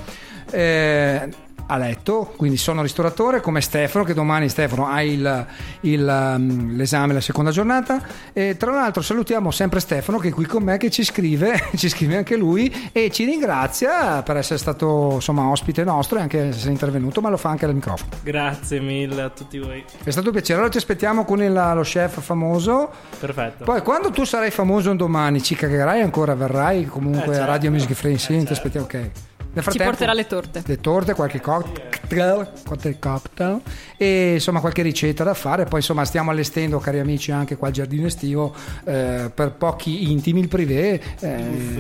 Eh, 0.52 1.30
a 1.68 1.78
letto, 1.78 2.34
quindi 2.36 2.58
sono 2.58 2.82
ristoratore 2.82 3.42
come 3.42 3.60
Stefano, 3.62 4.04
che 4.04 4.14
domani 4.14 4.50
Stefano 4.50 4.88
ha 4.88 5.02
il- 5.02 5.46
il, 5.82 6.34
um, 6.38 6.76
l'esame, 6.76 7.14
la 7.14 7.22
seconda 7.22 7.52
giornata. 7.52 8.02
E 8.34 8.56
tra 8.58 8.72
l'altro 8.72 9.02
salutiamo 9.02 9.50
sempre 9.52 9.80
Stefano 9.80 10.18
che 10.20 10.28
è 10.30 10.32
qui 10.32 10.46
con 10.46 10.64
me, 10.64 10.78
che 10.78 10.90
ci 10.92 11.04
scrive, 11.04 11.70
ci 11.76 11.90
scrive 11.90 12.18
anche 12.18 12.36
lui 12.36 12.72
e 12.92 13.10
ci 13.12 13.26
ringrazia 13.26 14.22
per 14.24 14.38
essere 14.38 14.60
stato 14.60 15.12
insomma 15.16 15.48
ospite 15.48 15.84
nostro 15.84 16.18
e 16.20 16.22
anche 16.22 16.40
essere 16.50 16.72
intervenuto, 16.72 17.22
ma 17.22 17.30
lo 17.30 17.38
fa 17.38 17.50
anche 17.50 17.66
al 17.66 17.74
microfono. 17.74 18.12
Grazie 18.24 18.80
mille 18.80 19.22
a 19.24 19.30
tutti 19.30 19.58
voi. 19.58 19.84
È 20.04 20.10
stato 20.12 20.28
un 20.28 20.34
piacere, 20.34 20.56
allora 20.60 20.70
ti 20.72 20.78
aspettiamo 20.78 21.26
con 21.26 21.42
il- 21.42 21.54
lo 21.54 21.82
chef 21.82 22.22
famoso. 22.22 22.90
Perfetto. 23.20 23.64
Poi 23.64 23.82
quando 23.82 24.12
tu 24.12 24.24
sarai 24.24 24.52
famoso 24.52 24.92
un 24.92 24.98
domani 24.98 25.42
ci 25.42 25.56
cagherai 25.56 26.02
ancora, 26.02 26.36
verrai 26.36 26.86
comunque 26.86 27.32
Eh, 27.32 27.36
certo. 27.36 27.42
a 27.42 27.46
Radio 27.46 27.72
Music 27.72 27.94
Free, 27.94 28.18
sì, 28.18 28.44
ti 28.44 28.52
aspettiamo, 28.54 28.86
ok. 28.86 29.10
Nel 29.56 29.64
Ci 29.64 29.78
porterà 29.78 30.12
le 30.14 30.28
torte. 30.28 30.64
le 30.66 30.82
torte, 30.82 31.14
qualche 31.14 31.40
cocktail, 31.40 32.52
qualche 32.66 33.00
cocktail 33.00 33.62
e 33.96 34.34
insomma 34.34 34.60
qualche 34.60 34.82
ricetta 34.82 35.24
da 35.24 35.34
fare. 35.34 35.64
Poi 35.64 35.80
insomma 35.80 36.04
stiamo 36.04 36.30
allestendo, 36.30 36.78
cari 36.80 37.00
amici, 37.00 37.32
anche 37.32 37.56
qua 37.56 37.70
il 37.70 37.74
giardino 37.74 38.06
estivo 38.06 38.54
eh, 38.84 39.32
per 39.34 39.54
pochi 39.54 40.12
intimi, 40.12 40.42
il 40.42 40.50
privé. 40.50 41.02
eh, 41.20 41.36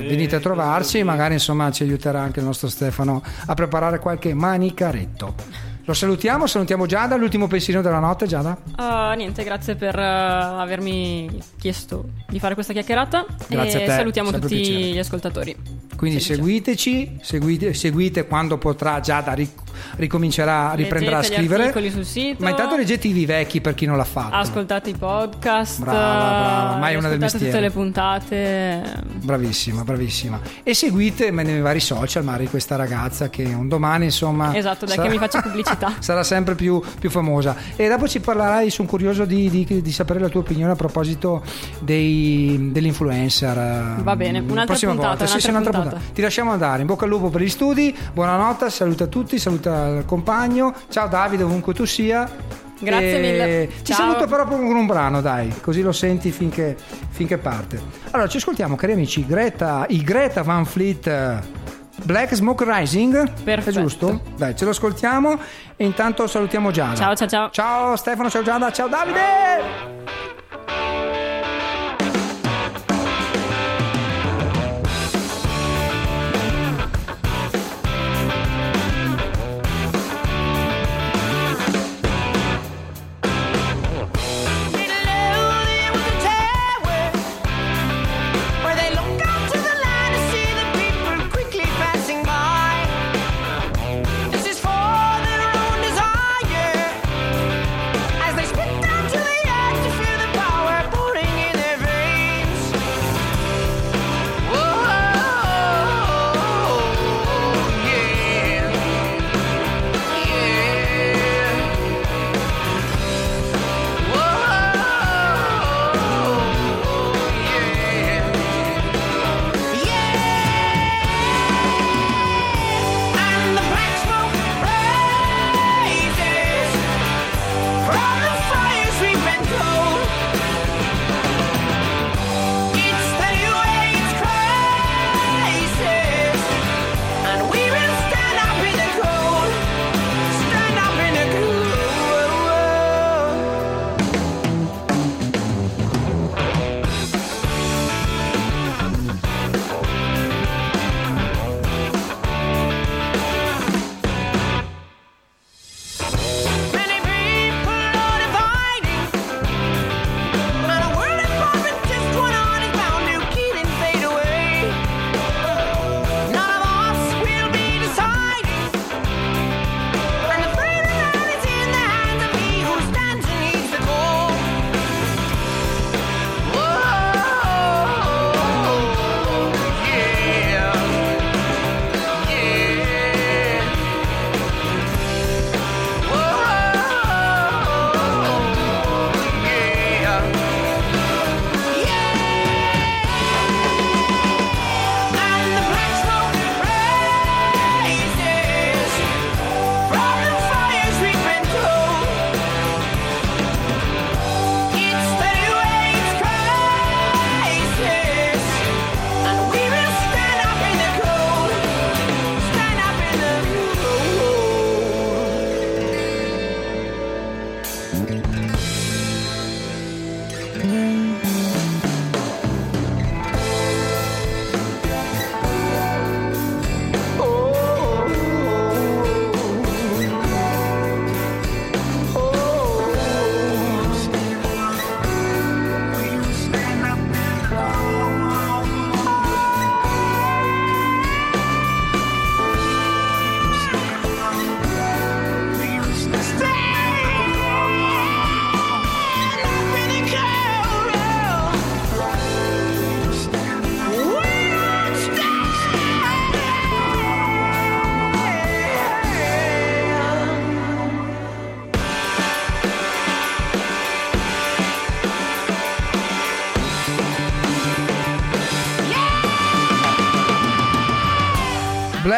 venite 0.07 0.37
a 0.37 0.39
trovarci, 0.39 1.03
magari 1.03 1.33
insomma 1.33 1.69
ci 1.71 1.83
aiuterà 1.83 2.21
anche 2.21 2.39
il 2.39 2.45
nostro 2.45 2.69
Stefano 2.69 3.21
a 3.45 3.53
preparare 3.53 3.99
qualche 3.99 4.33
manicaretto. 4.33 5.74
Lo 5.87 5.93
salutiamo, 5.93 6.47
salutiamo 6.47 6.87
Giada, 6.87 7.15
l'ultimo 7.15 7.45
pensiero 7.45 7.81
della 7.81 7.99
notte, 7.99 8.25
Giada. 8.25 8.57
Ah, 8.77 9.13
niente, 9.13 9.43
grazie 9.43 9.75
per 9.75 9.95
eh, 9.97 10.03
avermi 10.03 11.29
chiesto 11.59 12.09
di 12.27 12.39
fare 12.39 12.55
questa 12.55 12.73
chiacchierata 12.73 13.23
Grazie 13.47 13.83
e 13.83 13.87
salutiamo 13.89 14.31
sempre 14.31 14.49
tutti 14.49 14.93
gli 14.93 14.97
ascoltatori. 14.97 15.55
Quindi 15.95 16.19
seguiteci, 16.19 17.19
seguite, 17.21 17.75
seguite 17.75 18.25
quando 18.25 18.57
potrà 18.57 18.99
Giada 18.99 19.33
ric- 19.33 19.64
ricomincerà, 19.97 20.73
riprenderà 20.73 21.17
a 21.17 21.21
Leggete 21.21 21.41
gli 21.41 21.47
scrivere. 21.47 21.89
sul 21.91 22.05
sito. 22.05 22.43
Ma 22.43 22.49
intanto 22.49 22.75
leggete 22.75 23.07
i 23.07 23.25
vecchi 23.25 23.61
per 23.61 23.73
chi 23.73 23.85
non 23.85 23.97
l'ha 23.97 24.03
fatto. 24.03 24.35
Ascoltate 24.35 24.89
i 24.89 24.95
podcast, 24.95 25.79
Brava, 25.79 25.97
brava, 25.99 26.77
ma 26.77 26.89
è 26.89 26.95
una 26.95 27.09
del 27.09 27.19
mestiere. 27.19 27.45
tutte 27.45 27.59
le 27.61 27.71
puntate. 27.71 28.83
Bravissima, 29.21 29.83
bravissima. 29.83 30.39
E 30.63 30.73
seguite 30.73 31.31
nei 31.31 31.61
vari 31.61 31.79
social 31.79 32.23
Mari 32.23 32.47
questa 32.47 32.75
ragazza 32.75 33.29
che 33.29 33.43
un 33.43 33.67
domani 33.67 34.05
insomma 34.05 34.55
Esatto, 34.55 34.85
dai 34.85 34.95
sarà- 34.95 35.07
che 35.07 35.13
mi 35.13 35.19
faccia 35.19 35.41
pubblicità. 35.41 35.93
sarà 35.99 36.23
sempre 36.23 36.55
più, 36.55 36.81
più 36.99 37.09
famosa. 37.09 37.55
E 37.75 37.87
dopo 37.87 38.07
ci 38.07 38.19
parlerai, 38.19 38.69
sono 38.69 38.87
curioso 38.87 39.25
di, 39.25 39.49
di- 39.49 39.81
di 39.81 39.91
sapere 39.91 40.19
la 40.19 40.29
tua 40.29 40.41
opinione 40.41 40.71
a 40.71 40.75
proposito 40.75 41.43
dei, 41.79 42.69
dell'influencer. 42.71 44.01
Va 44.03 44.15
bene, 44.15 44.39
un'altra 44.39 44.65
prossima 44.65 44.91
puntata, 44.91 45.15
volta. 45.17 45.25
Sì, 45.33 45.39
sì, 45.39 45.49
un'altra 45.49 45.69
un'altra 45.71 45.89
puntata. 45.91 46.13
Ti 46.13 46.21
lasciamo 46.21 46.51
andare. 46.51 46.81
In 46.81 46.87
bocca 46.87 47.03
al 47.05 47.09
lupo 47.09 47.29
per 47.29 47.41
gli 47.41 47.49
studi. 47.49 47.95
Buonanotte, 48.13 48.69
saluta 48.69 49.05
a 49.05 49.07
tutti, 49.07 49.37
saluta 49.39 49.64
il 49.69 50.05
compagno. 50.05 50.73
Ciao 50.89 51.07
Davide, 51.07 51.43
ovunque 51.43 51.73
tu 51.73 51.85
sia. 51.85 52.29
Grazie 52.79 53.19
mille. 53.19 53.69
Ci 53.83 53.93
Ciao. 53.93 53.97
saluto 53.97 54.27
però 54.27 54.45
con 54.45 54.61
un 54.61 54.85
brano, 54.85 55.21
dai, 55.21 55.53
così 55.61 55.81
lo 55.81 55.91
senti 55.91 56.31
finché, 56.31 56.75
finché 57.09 57.37
parte. 57.37 57.81
Allora, 58.11 58.27
ci 58.27 58.37
ascoltiamo, 58.37 58.75
cari 58.75 58.93
amici, 58.93 59.25
Greta, 59.25 59.85
i 59.89 60.03
Greta 60.03 60.43
Van 60.43 60.65
Fleet 60.65 61.07
eh, 61.07 61.39
Black 62.03 62.35
Smoke 62.35 62.65
Rising. 62.67 63.31
Perfetto. 63.43 63.79
È 63.79 63.81
giusto? 63.81 64.21
Dai, 64.35 64.55
ce 64.55 64.65
lo 64.65 64.71
ascoltiamo 64.71 65.39
e 65.75 65.85
intanto 65.85 66.27
salutiamo 66.27 66.71
Giada. 66.71 66.95
Ciao, 66.95 67.15
ciao, 67.15 67.27
ciao. 67.27 67.49
Ciao 67.49 67.95
Stefano, 67.95 68.29
ciao 68.29 68.43
Giada, 68.43 68.71
ciao 68.71 68.87
Davide. 68.87 69.93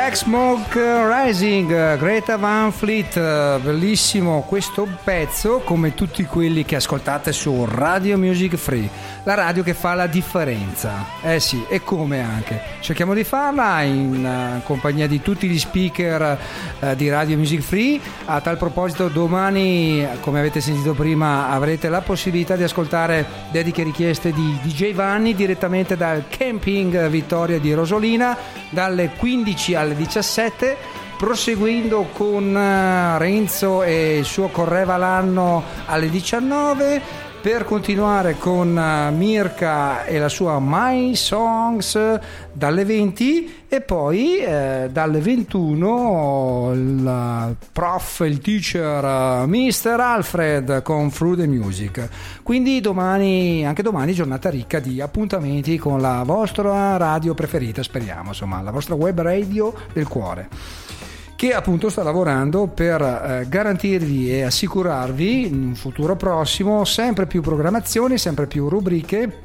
Black 0.08 0.24
Smoke 0.24 1.26
Rising, 1.26 1.98
Greta 1.98 2.38
Van 2.38 2.72
Fleet, 2.72 3.60
bellissimo 3.60 4.46
questo 4.48 4.88
pezzo 5.04 5.60
come 5.66 5.96
tutti 5.96 6.24
quelli 6.24 6.64
che 6.64 6.78
ascoltate 6.78 7.34
su 7.34 7.66
Radio 7.70 8.18
Music 8.18 8.56
Free, 8.56 8.90
la 9.24 9.34
radio 9.34 9.64
che 9.64 9.74
fa 9.74 9.96
la 9.96 10.08
differenza. 10.08 11.06
Eh 11.22 11.42
sì, 11.42 11.66
e 11.68 11.84
come 11.84 12.22
anche. 12.22 12.62
Cerchiamo 12.80 13.14
di 13.14 13.26
farla 13.26 13.82
in 13.82 14.26
eh, 14.26 14.62
compagnia 14.64 15.08
di 15.08 15.22
tutti 15.22 15.50
gli 15.50 15.60
speaker 15.60 16.40
eh, 16.80 16.96
di 16.96 17.10
Radio 17.10 17.36
Music 17.36 17.60
Free. 17.60 18.00
A 18.28 18.40
tal 18.40 18.58
proposito 18.58 19.10
domani, 19.10 20.08
come 20.22 20.40
avete 20.40 20.62
sentito 20.62 20.94
prima, 20.94 21.50
avrete 21.50 21.90
la 21.90 22.00
possibilità 22.00 22.56
di 22.56 22.64
ascoltare 22.64 23.26
dediche 23.52 23.84
richieste 23.84 24.32
di 24.32 24.58
DJ 24.64 24.94
Vanni 24.94 25.36
direttamente 25.36 25.98
dal 25.98 26.24
camping 26.30 27.10
Vittoria 27.10 27.60
di 27.60 27.74
Rosolina 27.74 28.38
dalle 28.70 29.12
15 29.18 29.76
alle 29.76 29.96
17 29.98 30.78
proseguendo 31.18 32.08
con 32.14 32.56
eh, 32.56 33.18
Renzo 33.18 33.84
e 33.84 34.20
il 34.20 34.26
suo 34.26 34.48
Correva 34.50 34.96
l'anno 34.98 35.64
alle 35.88 36.10
19 36.10 37.27
per 37.48 37.64
continuare 37.64 38.38
con 38.38 38.78
eh, 38.78 39.10
Mirka 39.12 40.04
e 40.04 40.20
la 40.20 40.28
sua 40.28 40.58
My 40.60 41.16
Songs 41.16 42.20
dalle 42.52 42.84
20 42.84 43.64
e 43.70 43.80
poi 43.80 44.40
eh, 44.40 44.90
dalle 44.92 45.22
21 45.22 46.72
il 46.74 47.56
prof, 47.72 48.20
il 48.26 48.40
teacher 48.40 49.02
eh, 49.02 49.46
Mr. 49.46 49.98
Alfred 49.98 50.82
con 50.82 51.10
Through 51.10 51.38
the 51.38 51.48
Music. 51.48 52.10
Quindi 52.44 52.82
domani, 52.82 53.66
anche 53.66 53.82
domani, 53.82 54.12
giornata 54.12 54.50
ricca 54.50 54.82
di 54.82 55.00
appuntamenti 55.00 55.78
con 55.78 56.02
la 56.02 56.24
vostra 56.26 56.98
radio 56.98 57.34
preferita, 57.34 57.82
speriamo, 57.82 58.28
insomma, 58.28 58.62
la 58.62 58.72
vostra 58.72 58.96
web 58.96 59.22
radio 59.22 59.74
del 59.94 60.10
cuore 60.10 61.07
che 61.38 61.54
appunto 61.54 61.90
sta 61.90 62.02
lavorando 62.02 62.66
per 62.66 63.00
eh, 63.00 63.46
garantirvi 63.48 64.34
e 64.34 64.42
assicurarvi 64.42 65.46
in 65.46 65.68
un 65.68 65.76
futuro 65.76 66.16
prossimo 66.16 66.84
sempre 66.84 67.28
più 67.28 67.42
programmazioni, 67.42 68.18
sempre 68.18 68.48
più 68.48 68.68
rubriche 68.68 69.40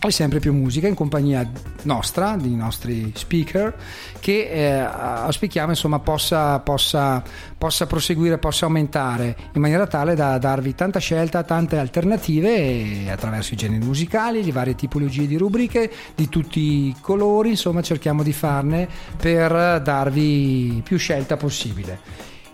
e 0.00 0.10
sempre 0.12 0.38
più 0.38 0.52
musica 0.52 0.86
in 0.86 0.94
compagnia 0.94 1.48
nostra, 1.82 2.36
dei 2.36 2.54
nostri 2.54 3.12
speaker, 3.16 3.74
che 4.20 4.48
eh, 4.48 4.78
auspichiamo 4.78 5.70
insomma 5.70 5.98
possa, 5.98 6.60
possa, 6.60 7.20
possa 7.56 7.86
proseguire, 7.86 8.38
possa 8.38 8.66
aumentare 8.66 9.36
in 9.54 9.60
maniera 9.60 9.88
tale 9.88 10.14
da 10.14 10.38
darvi 10.38 10.74
tanta 10.76 11.00
scelta, 11.00 11.42
tante 11.42 11.78
alternative 11.78 13.10
attraverso 13.10 13.54
i 13.54 13.56
generi 13.56 13.84
musicali, 13.84 14.44
le 14.44 14.52
varie 14.52 14.76
tipologie 14.76 15.26
di 15.26 15.36
rubriche 15.36 15.90
di 16.14 16.28
tutti 16.28 16.60
i 16.60 16.96
colori, 17.00 17.50
insomma 17.50 17.82
cerchiamo 17.82 18.22
di 18.22 18.32
farne 18.32 18.88
per 19.16 19.80
darvi 19.82 20.80
più 20.84 20.96
scelta 20.96 21.36
possibile. 21.36 21.98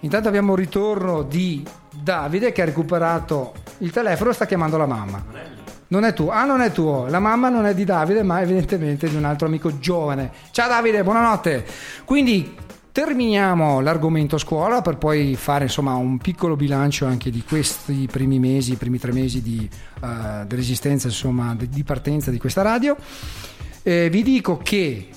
Intanto 0.01 0.29
abbiamo 0.29 0.53
un 0.53 0.57
ritorno 0.57 1.23
di 1.23 1.63
Davide 1.91 2.53
che 2.53 2.63
ha 2.63 2.67
recuperato 2.67 3.55
il 3.79 3.91
telefono 3.91 4.31
e 4.31 4.35
sta 4.35 4.47
chiamando 4.47 4.77
la 4.77 4.87
mamma. 4.87 5.64
Non 5.95 6.03
è 6.03 6.13
tuo, 6.13 6.31
ah 6.31 6.45
non 6.45 6.61
è 6.61 6.73
tuo, 6.73 7.07
la 7.07 7.21
mamma 7.21 7.49
non 7.49 7.67
è 7.67 7.73
di 7.73 7.85
Davide 7.85 8.25
ma 8.25 8.43
evidentemente 8.43 9.09
di 9.09 9.15
un 9.15 9.23
altro 9.23 9.47
amico 9.47 9.79
giovane. 9.79 10.33
Ciao 10.51 10.67
Davide, 10.67 11.05
buonanotte. 11.05 11.65
Quindi 12.05 12.53
terminiamo 12.91 13.79
l'argomento 13.79 14.37
scuola 14.37 14.83
per 14.83 14.99
poi 14.99 15.37
fare 15.37 15.65
insomma 15.67 15.95
un 15.95 16.19
piccolo 16.19 16.57
bilancio 16.57 17.07
anche 17.07 17.31
di 17.31 17.45
questi 17.45 18.09
primi 18.11 18.41
mesi, 18.41 18.73
i 18.73 18.77
primi 18.77 18.99
tre 18.99 19.13
mesi 19.13 19.41
di, 19.41 19.71
eh, 20.03 20.45
dell'esistenza 20.47 21.07
insomma 21.07 21.55
di, 21.55 21.69
di 21.69 21.85
partenza 21.85 22.33
di 22.33 22.39
questa 22.39 22.63
radio. 22.63 22.97
Eh, 23.85 24.11
vi 24.11 24.25
dico 24.25 24.59
che 24.61 25.11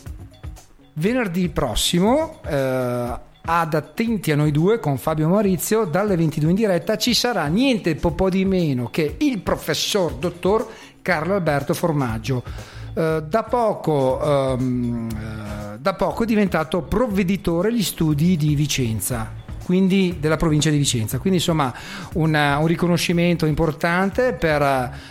venerdì 0.94 1.50
prossimo 1.50 2.40
eh, 2.46 3.26
ad 3.50 3.74
attenti 3.74 4.32
a 4.32 4.36
noi 4.36 4.52
due 4.52 4.78
con 4.80 4.98
Fabio 4.98 5.30
Maurizio 5.30 5.86
dalle 5.86 6.18
22 6.18 6.50
in 6.50 6.56
diretta 6.56 6.98
ci 6.98 7.14
sarà 7.14 7.46
niente 7.46 7.96
po' 8.14 8.30
di 8.30 8.44
meno 8.44 8.90
che 8.90 9.16
il 9.20 9.40
professor 9.40 10.14
dottor 10.16 10.68
Carlo 11.02 11.36
Alberto 11.36 11.74
Formaggio. 11.74 12.44
Eh, 12.94 13.24
da, 13.26 13.44
poco, 13.44 14.22
ehm, 14.22 15.10
eh, 15.10 15.78
da 15.80 15.94
poco 15.94 16.24
è 16.24 16.26
diventato 16.26 16.82
provveditore 16.82 17.70
agli 17.70 17.84
studi 17.84 18.36
di 18.36 18.54
Vicenza 18.54 19.46
quindi 19.68 20.16
della 20.18 20.38
provincia 20.38 20.70
di 20.70 20.78
Vicenza. 20.78 21.20
Quindi 21.20 21.40
insomma 21.40 21.74
una- 22.14 22.58
un 22.58 22.68
riconoscimento 22.68 23.46
importante 23.46 24.32
per, 24.32 24.62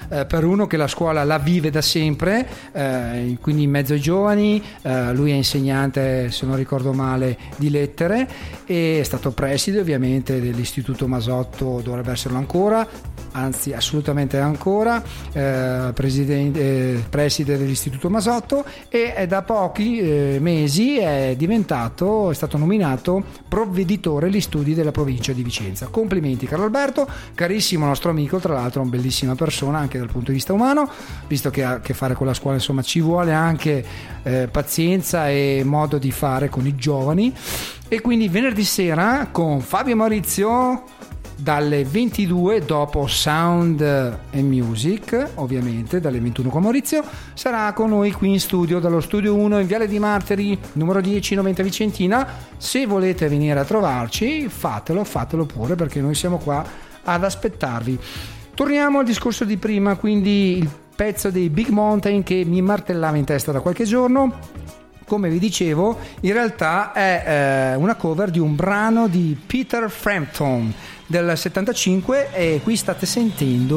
eh, 0.08 0.24
per 0.24 0.44
uno 0.44 0.66
che 0.66 0.78
la 0.78 0.88
scuola 0.88 1.24
la 1.24 1.36
vive 1.36 1.68
da 1.68 1.82
sempre, 1.82 2.48
eh, 2.72 3.36
quindi 3.38 3.64
in 3.64 3.70
mezzo 3.70 3.92
ai 3.92 4.00
giovani, 4.00 4.62
eh, 4.80 5.12
lui 5.12 5.30
è 5.30 5.34
insegnante 5.34 6.30
se 6.30 6.46
non 6.46 6.56
ricordo 6.56 6.94
male 6.94 7.36
di 7.56 7.68
lettere 7.68 8.26
e 8.64 8.98
è 8.98 9.02
stato 9.02 9.30
preside 9.32 9.78
ovviamente 9.78 10.40
dell'istituto 10.40 11.06
Masotto, 11.06 11.82
dovrebbe 11.84 12.12
esserlo 12.12 12.38
ancora, 12.38 12.88
anzi 13.36 13.72
assolutamente 13.72 14.38
ancora, 14.38 15.02
eh, 15.32 15.92
eh, 15.92 17.04
preside 17.08 17.58
dell'istituto 17.58 18.08
Masotto 18.08 18.64
e 18.88 19.26
da 19.28 19.42
pochi 19.42 19.98
eh, 19.98 20.38
mesi 20.40 20.98
è 20.98 21.34
diventato, 21.36 22.30
è 22.30 22.34
stato 22.34 22.56
nominato 22.56 23.22
provveditore 23.46 24.26
agli 24.26 24.40
studi 24.40 24.74
della 24.74 24.90
provincia 24.90 25.32
di 25.32 25.42
Vicenza. 25.42 25.88
Complimenti 25.88 26.46
Carlo 26.46 26.64
Alberto, 26.64 27.06
carissimo 27.34 27.86
nostro 27.86 28.10
amico, 28.10 28.38
tra 28.38 28.54
l'altro 28.54 28.80
una 28.80 28.90
bellissima 28.90 29.34
persona 29.34 29.78
anche 29.78 29.98
dal 29.98 30.10
punto 30.10 30.28
di 30.28 30.36
vista 30.36 30.52
umano, 30.52 30.88
visto 31.26 31.50
che 31.50 31.62
ha 31.62 31.72
a 31.72 31.80
che 31.80 31.94
fare 31.94 32.14
con 32.14 32.26
la 32.26 32.34
scuola, 32.34 32.56
insomma 32.56 32.82
ci 32.82 33.00
vuole 33.00 33.32
anche 33.32 33.84
eh, 34.22 34.48
pazienza 34.50 35.28
e 35.28 35.62
modo 35.64 35.98
di 35.98 36.10
fare 36.10 36.48
con 36.48 36.66
i 36.66 36.74
giovani. 36.74 37.34
E 37.88 38.00
quindi 38.00 38.28
venerdì 38.28 38.64
sera 38.64 39.28
con 39.30 39.60
Fabio 39.60 39.94
Maurizio 39.94 40.82
dalle 41.36 41.84
22 41.84 42.64
dopo 42.64 43.06
Sound 43.06 43.82
and 43.82 44.50
Music 44.50 45.32
ovviamente 45.34 46.00
dalle 46.00 46.18
21 46.18 46.48
con 46.48 46.62
Maurizio 46.62 47.04
sarà 47.34 47.70
con 47.74 47.90
noi 47.90 48.10
qui 48.12 48.30
in 48.30 48.40
studio 48.40 48.78
dallo 48.80 49.00
studio 49.00 49.34
1 49.34 49.60
in 49.60 49.66
Viale 49.66 49.86
di 49.86 49.98
Martiri 49.98 50.58
numero 50.72 51.00
10 51.00 51.34
90 51.34 51.62
Vicentina. 51.62 52.26
Se 52.56 52.86
volete 52.86 53.28
venire 53.28 53.60
a 53.60 53.64
trovarci 53.64 54.48
fatelo 54.48 55.04
fatelo 55.04 55.44
pure 55.44 55.74
perché 55.74 56.00
noi 56.00 56.14
siamo 56.14 56.38
qua 56.38 56.64
ad 57.04 57.22
aspettarvi. 57.22 57.98
Torniamo 58.54 59.00
al 59.00 59.04
discorso 59.04 59.44
di 59.44 59.58
prima 59.58 59.96
quindi 59.96 60.56
il 60.56 60.70
pezzo 60.96 61.30
dei 61.30 61.50
Big 61.50 61.68
Mountain 61.68 62.22
che 62.22 62.42
mi 62.46 62.62
martellava 62.62 63.18
in 63.18 63.24
testa 63.24 63.52
da 63.52 63.60
qualche 63.60 63.84
giorno. 63.84 64.64
Come 65.04 65.28
vi 65.28 65.38
dicevo, 65.38 65.98
in 66.22 66.32
realtà 66.32 66.90
è 66.92 67.22
eh, 67.26 67.74
una 67.76 67.94
cover 67.94 68.28
di 68.30 68.40
un 68.40 68.56
brano 68.56 69.06
di 69.06 69.38
Peter 69.46 69.88
Frampton 69.88 70.74
del 71.06 71.36
75 71.36 72.32
e 72.32 72.60
qui 72.62 72.76
state 72.76 73.06
sentendo 73.06 73.76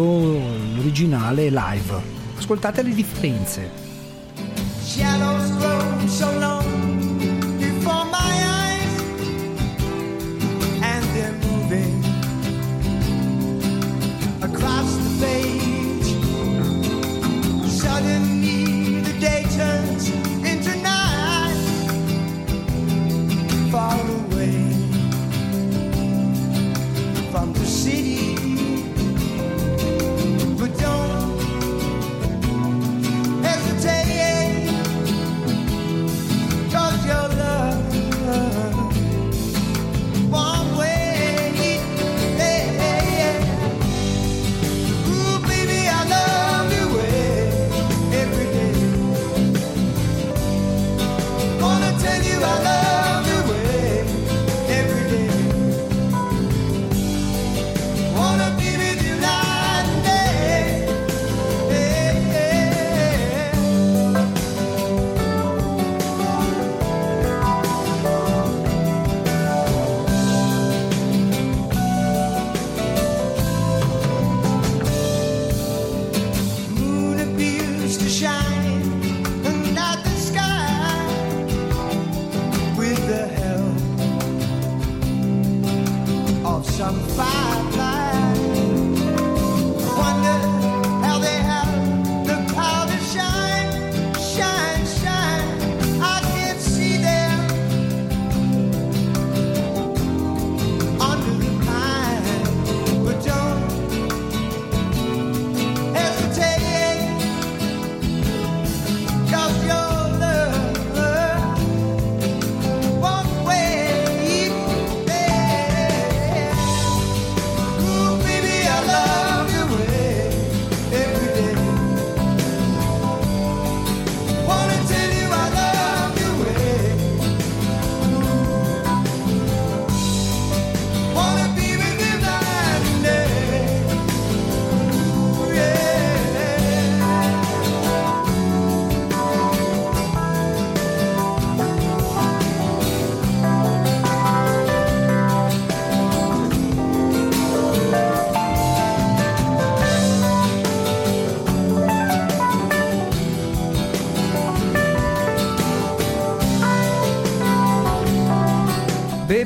l'originale 0.75 1.49
live. 1.49 2.01
Ascoltate 2.37 2.81
le 2.81 2.93
differenze. 2.93 3.87
Shadows 4.83 5.51
grow 5.57 6.07
so 6.07 6.31
long 6.39 6.65
before 7.57 8.05
my 8.05 8.43
eyes, 8.43 9.03
and 10.81 11.03
they're 11.13 11.37
moving 11.43 12.03
across 14.41 14.97
the 14.97 15.09
page. 15.19 16.15
Suddenly, 17.69 19.01
the 19.01 19.13
day 19.19 19.43
turns 19.55 20.09
into 20.43 20.75
night, 20.81 21.55
far 23.69 23.95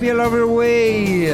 Baby 0.04 0.18
Love 0.18 0.38
Your 0.38 0.50
Way, 0.50 1.32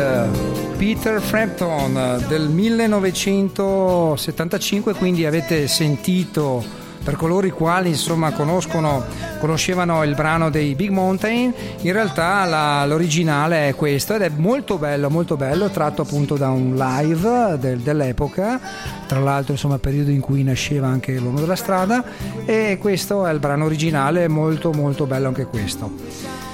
Peter 0.77 1.19
Frampton 1.19 2.23
del 2.27 2.49
1975, 2.49 4.93
quindi 4.93 5.25
avete 5.25 5.67
sentito 5.67 6.63
per 7.03 7.15
coloro 7.15 7.47
i 7.47 7.49
quali 7.49 7.89
insomma 7.89 8.31
conoscevano 8.31 10.03
il 10.03 10.13
brano 10.13 10.51
dei 10.51 10.75
Big 10.75 10.91
Mountain, 10.91 11.51
in 11.81 11.91
realtà 11.91 12.45
la- 12.45 12.85
l'originale 12.85 13.69
è 13.69 13.75
questo 13.75 14.13
ed 14.13 14.21
è 14.21 14.29
molto 14.29 14.77
bello, 14.77 15.09
molto 15.09 15.35
bello, 15.35 15.71
tratto 15.71 16.03
appunto 16.03 16.35
da 16.35 16.51
un 16.51 16.75
live 16.75 17.57
del- 17.57 17.79
dell'epoca, 17.79 18.59
tra 19.07 19.19
l'altro 19.19 19.53
insomma 19.53 19.79
periodo 19.79 20.11
in 20.11 20.19
cui 20.19 20.43
nasceva 20.43 20.85
anche 20.85 21.17
l'uomo 21.17 21.39
della 21.39 21.55
strada 21.55 22.03
e 22.45 22.77
questo 22.79 23.25
è 23.25 23.33
il 23.33 23.39
brano 23.39 23.65
originale, 23.65 24.27
molto 24.27 24.71
molto 24.73 25.07
bello 25.07 25.29
anche 25.29 25.45
questo. 25.45 26.48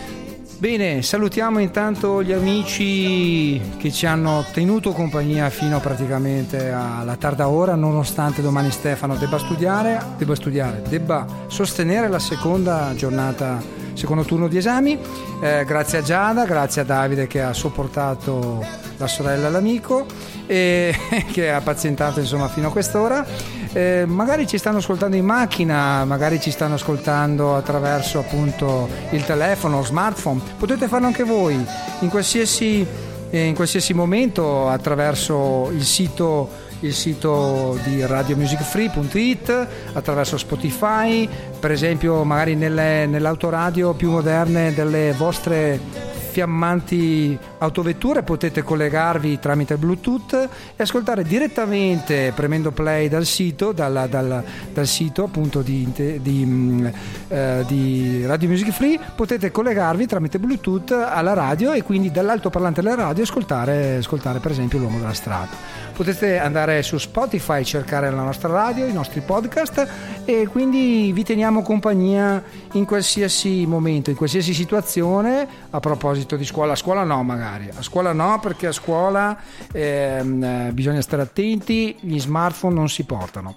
Bene, 0.58 1.02
salutiamo 1.02 1.60
intanto 1.60 2.24
gli 2.24 2.32
amici 2.32 3.60
che 3.78 3.92
ci 3.92 4.06
hanno 4.06 4.46
tenuto 4.54 4.94
compagnia 4.94 5.50
fino 5.50 5.82
praticamente 5.82 6.72
alla 6.72 7.18
tarda 7.18 7.50
ora, 7.50 7.76
nonostante 7.76 8.42
domani 8.42 8.72
Stefano 8.72 9.16
debba 9.18 9.38
studiare, 9.38 10.02
debba 10.18 10.34
studiare, 10.34 10.82
debba 10.88 11.26
sostenere 11.48 12.08
la 12.08 12.20
seconda 12.20 12.94
giornata, 12.96 13.62
secondo 13.94 14.24
turno 14.24 14.48
di 14.48 14.56
esami. 14.56 14.98
Eh, 15.42 15.66
grazie 15.66 15.98
a 15.98 16.02
Giada, 16.02 16.46
grazie 16.46 16.82
a 16.84 16.86
Davide 16.86 17.28
che 17.28 17.42
ha 17.42 17.52
sopportato 17.52 18.66
la 18.96 19.08
sorella 19.08 19.50
e 19.50 19.52
l'amico 19.52 20.06
e 20.48 20.96
che 21.32 21.52
ha 21.52 21.62
pazientato 21.62 22.20
insomma 22.20 22.48
fino 22.48 22.68
a 22.68 22.72
quest'ora. 22.72 23.26
Eh, 23.74 24.06
magari 24.08 24.48
ci 24.48 24.58
stanno 24.58 24.78
ascoltando 24.78 25.18
in 25.18 25.26
macchina, 25.26 26.06
magari 26.06 26.40
ci 26.40 26.50
stanno 26.50 26.76
ascoltando 26.76 27.56
attraverso 27.58 28.20
appunto 28.20 28.88
il 29.12 29.26
telefono, 29.26 29.84
smartphone. 29.84 30.40
Potete 30.58 30.88
farlo 30.88 31.08
anche 31.08 31.24
voi 31.24 31.62
in 32.00 32.10
qualsiasi, 32.10 32.86
eh, 33.30 33.44
in 33.44 33.54
qualsiasi 33.54 33.94
momento 33.94 34.70
attraverso 34.70 35.70
il 35.74 35.84
sito, 35.84 36.50
il 36.82 36.94
sito 36.94 37.78
di 37.84 38.06
radiomusicfree.it, 38.06 39.68
attraverso 39.92 40.38
Spotify, 40.38 41.28
per 41.60 41.72
esempio 41.72 42.24
magari 42.24 42.56
nelle, 42.56 43.06
nell'autoradio 43.08 43.94
più 43.94 44.10
moderne 44.10 44.74
delle 44.74 45.14
vostre 45.18 46.14
fiammanti 46.36 47.40
autovetture 47.60 48.22
potete 48.24 48.62
collegarvi 48.62 49.40
tramite 49.40 49.78
Bluetooth 49.78 50.34
e 50.76 50.84
ascoltare 50.84 51.24
direttamente 51.24 52.34
premendo 52.36 52.72
play 52.72 53.08
dal 53.08 53.24
sito, 53.24 53.72
dalla- 53.72 54.06
dal, 54.06 54.44
dal 54.74 54.86
sito 54.86 55.24
appunto 55.24 55.62
di, 55.62 55.90
di, 56.22 56.46
mm, 56.46 56.88
eh, 57.30 57.64
di 57.66 58.26
Radio 58.26 58.50
Music 58.50 58.72
Free, 58.72 59.00
potete 59.16 59.50
collegarvi 59.50 60.06
tramite 60.08 60.38
Bluetooth 60.38 60.92
alla 60.92 61.32
radio 61.32 61.72
e 61.72 61.84
quindi 61.84 62.12
dall'altoparlante 62.12 62.82
della 62.82 62.96
radio 62.96 63.24
ascoltare, 63.24 63.96
ascoltare 63.96 64.40
per 64.40 64.52
esempio 64.52 64.78
l'uomo 64.78 64.98
della 64.98 65.14
strada. 65.14 65.84
Potete 65.96 66.38
andare 66.38 66.84
su 66.84 66.98
Spotify, 66.98 67.64
cercare 67.64 68.12
la 68.12 68.22
nostra 68.22 68.50
radio, 68.50 68.86
i 68.86 68.92
nostri 68.92 69.22
podcast 69.22 69.88
e 70.26 70.46
quindi 70.48 71.14
vi 71.14 71.24
teniamo 71.24 71.62
compagnia 71.62 72.44
in 72.74 72.84
qualsiasi 72.84 73.66
momento, 73.66 74.10
in 74.10 74.18
qualsiasi 74.18 74.54
situazione. 74.54 75.48
A 75.76 75.82
proposito 75.82 76.38
di 76.38 76.46
scuola, 76.46 76.72
a 76.72 76.76
scuola 76.78 77.04
no 77.04 77.22
magari, 77.22 77.68
a 77.68 77.82
scuola 77.82 78.14
no 78.14 78.40
perché 78.42 78.68
a 78.68 78.72
scuola 78.72 79.38
ehm, 79.74 80.42
eh, 80.42 80.70
bisogna 80.72 81.02
stare 81.02 81.24
attenti, 81.24 81.98
gli 82.00 82.18
smartphone 82.18 82.74
non 82.74 82.88
si 82.88 83.04
portano. 83.04 83.56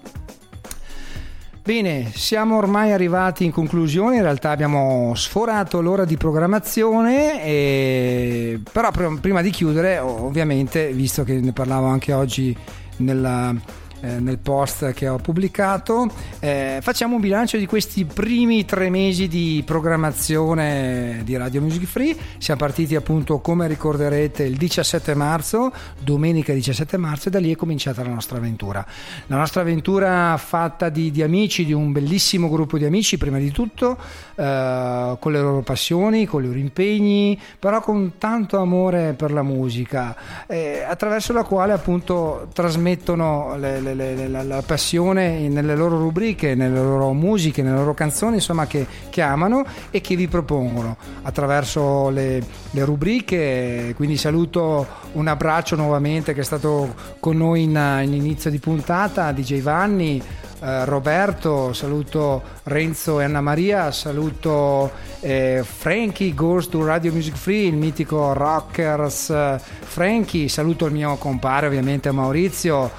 Bene, 1.63 2.11
siamo 2.13 2.57
ormai 2.57 2.91
arrivati 2.91 3.45
in 3.45 3.51
conclusione, 3.51 4.17
in 4.17 4.21
realtà 4.21 4.49
abbiamo 4.49 5.13
sforato 5.15 5.79
l'ora 5.79 6.03
di 6.03 6.17
programmazione, 6.17 7.41
e... 7.41 8.59
però 8.69 8.91
pr- 8.91 9.21
prima 9.21 9.41
di 9.41 9.51
chiudere, 9.51 9.99
ovviamente, 9.99 10.91
visto 10.91 11.23
che 11.23 11.39
ne 11.39 11.53
parlavo 11.53 11.85
anche 11.85 12.11
oggi 12.11 12.53
nella, 12.97 13.55
eh, 14.01 14.19
nel 14.19 14.37
post 14.39 14.93
che 14.93 15.07
ho 15.07 15.17
pubblicato, 15.17 16.09
eh, 16.39 16.79
facciamo 16.81 17.15
un 17.15 17.21
bilancio 17.21 17.57
di 17.57 17.65
questi 17.65 18.05
primi 18.05 18.65
tre 18.65 18.89
mesi 18.89 19.27
di 19.27 19.61
programmazione 19.65 21.21
di 21.23 21.35
Radio 21.37 21.61
Music 21.61 21.85
Free. 21.85 22.15
Siamo 22.37 22.59
partiti 22.59 22.95
appunto, 22.95 23.39
come 23.39 23.67
ricorderete, 23.67 24.43
il 24.43 24.57
17 24.57 25.13
marzo, 25.15 25.71
domenica 25.99 26.53
17 26.53 26.97
marzo, 26.97 27.27
e 27.27 27.31
da 27.31 27.39
lì 27.39 27.51
è 27.51 27.55
cominciata 27.55 28.03
la 28.03 28.09
nostra 28.09 28.37
avventura. 28.37 28.85
La 29.27 29.37
nostra 29.37 29.61
avventura 29.61 30.37
fatta 30.37 30.89
di, 30.89 31.11
di 31.11 31.21
amici, 31.21 31.65
di 31.65 31.73
un 31.73 31.91
bellissimo 31.91 32.49
gruppo 32.49 32.77
di 32.77 32.85
amici, 32.85 33.17
prima 33.17 33.37
di 33.37 33.51
tutto, 33.51 33.97
eh, 34.35 35.17
con 35.19 35.31
le 35.31 35.39
loro 35.41 35.61
passioni, 35.61 36.25
con 36.25 36.43
i 36.43 36.47
loro 36.47 36.57
impegni, 36.59 37.39
però 37.59 37.81
con 37.81 38.13
tanto 38.17 38.57
amore 38.57 39.13
per 39.13 39.31
la 39.31 39.43
musica, 39.43 40.15
eh, 40.47 40.83
attraverso 40.87 41.33
la 41.33 41.43
quale 41.43 41.73
appunto 41.73 42.47
trasmettono 42.53 43.57
le- 43.57 43.81
le- 43.81 43.88
le- 43.93 44.15
le- 44.15 44.27
la, 44.27 44.43
la 44.43 44.61
passione 44.65 45.47
nelle 45.47 45.75
loro 45.75 45.97
rubriche, 45.97 46.55
nelle 46.55 46.79
loro 46.81 47.13
musiche, 47.13 47.61
nelle 47.61 47.77
loro 47.77 47.93
canzoni, 47.93 48.35
insomma, 48.35 48.67
che, 48.67 48.85
che 49.09 49.21
amano 49.21 49.63
e 49.91 50.01
che 50.01 50.15
vi 50.15 50.27
propongono 50.27 50.97
attraverso 51.23 52.09
le, 52.09 52.43
le 52.71 52.83
rubriche. 52.85 53.93
Quindi 53.95 54.17
saluto 54.17 54.85
un 55.13 55.27
abbraccio 55.27 55.75
nuovamente 55.75 56.33
che 56.33 56.41
è 56.41 56.43
stato 56.43 56.93
con 57.19 57.37
noi 57.37 57.63
in, 57.63 57.99
in 58.03 58.13
inizio 58.13 58.49
di 58.49 58.59
puntata, 58.59 59.31
DJ 59.31 59.61
Vanni. 59.61 60.21
eh, 60.61 60.85
Roberto, 60.85 61.71
saluto 61.73 62.41
Renzo 62.63 63.19
e 63.21 63.23
Anna 63.23 63.39
Maria, 63.41 63.91
saluto 63.91 64.91
eh, 65.21 65.63
Frankie 65.63 66.33
Goes 66.33 66.67
to 66.67 66.83
Radio 66.85 67.13
Music 67.13 67.35
Free, 67.35 67.67
il 67.67 67.75
mitico 67.77 68.33
Rockers 68.33 69.29
eh, 69.29 69.57
Frankie, 69.81 70.49
saluto 70.49 70.85
il 70.85 70.91
mio 70.93 71.15
compare 71.15 71.67
ovviamente 71.67 72.11
Maurizio, 72.11 72.91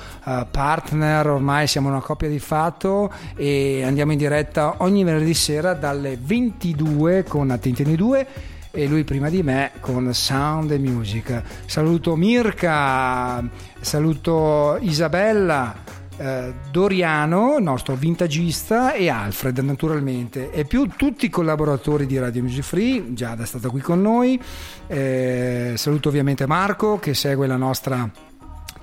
partner, 0.50 1.26
ormai 1.28 1.66
siamo 1.66 1.88
una 1.88 2.00
coppia 2.00 2.28
di 2.28 2.38
fatto 2.38 3.12
e 3.34 3.82
andiamo 3.84 4.12
in 4.12 4.18
diretta 4.18 4.74
ogni 4.78 5.04
venerdì 5.04 5.34
sera 5.34 5.74
dalle 5.74 6.18
22 6.20 7.24
con 7.24 7.50
Attenti 7.50 7.84
noi 7.84 7.96
due 7.96 8.26
e 8.70 8.86
lui 8.86 9.04
prima 9.04 9.28
di 9.28 9.42
me 9.42 9.72
con 9.80 10.12
Sound 10.14 10.70
and 10.70 10.84
Music. 10.84 11.42
Saluto 11.66 12.14
Mirka, 12.14 13.42
saluto 13.80 14.78
Isabella, 14.80 15.74
eh, 16.16 16.52
Doriano, 16.70 17.58
nostro 17.58 17.94
vintagista, 17.94 18.92
e 18.92 19.08
Alfred 19.08 19.58
naturalmente, 19.58 20.50
e 20.50 20.64
più 20.64 20.86
tutti 20.96 21.26
i 21.26 21.30
collaboratori 21.30 22.06
di 22.06 22.18
Radio 22.18 22.42
Music 22.42 22.62
Free, 22.62 23.14
Giada 23.14 23.42
è 23.42 23.46
stata 23.46 23.68
qui 23.68 23.80
con 23.80 24.00
noi, 24.00 24.40
Eh, 24.86 25.74
saluto 25.76 26.08
ovviamente 26.08 26.46
Marco 26.46 26.98
che 26.98 27.14
segue 27.14 27.46
la 27.46 27.56
nostra 27.56 28.10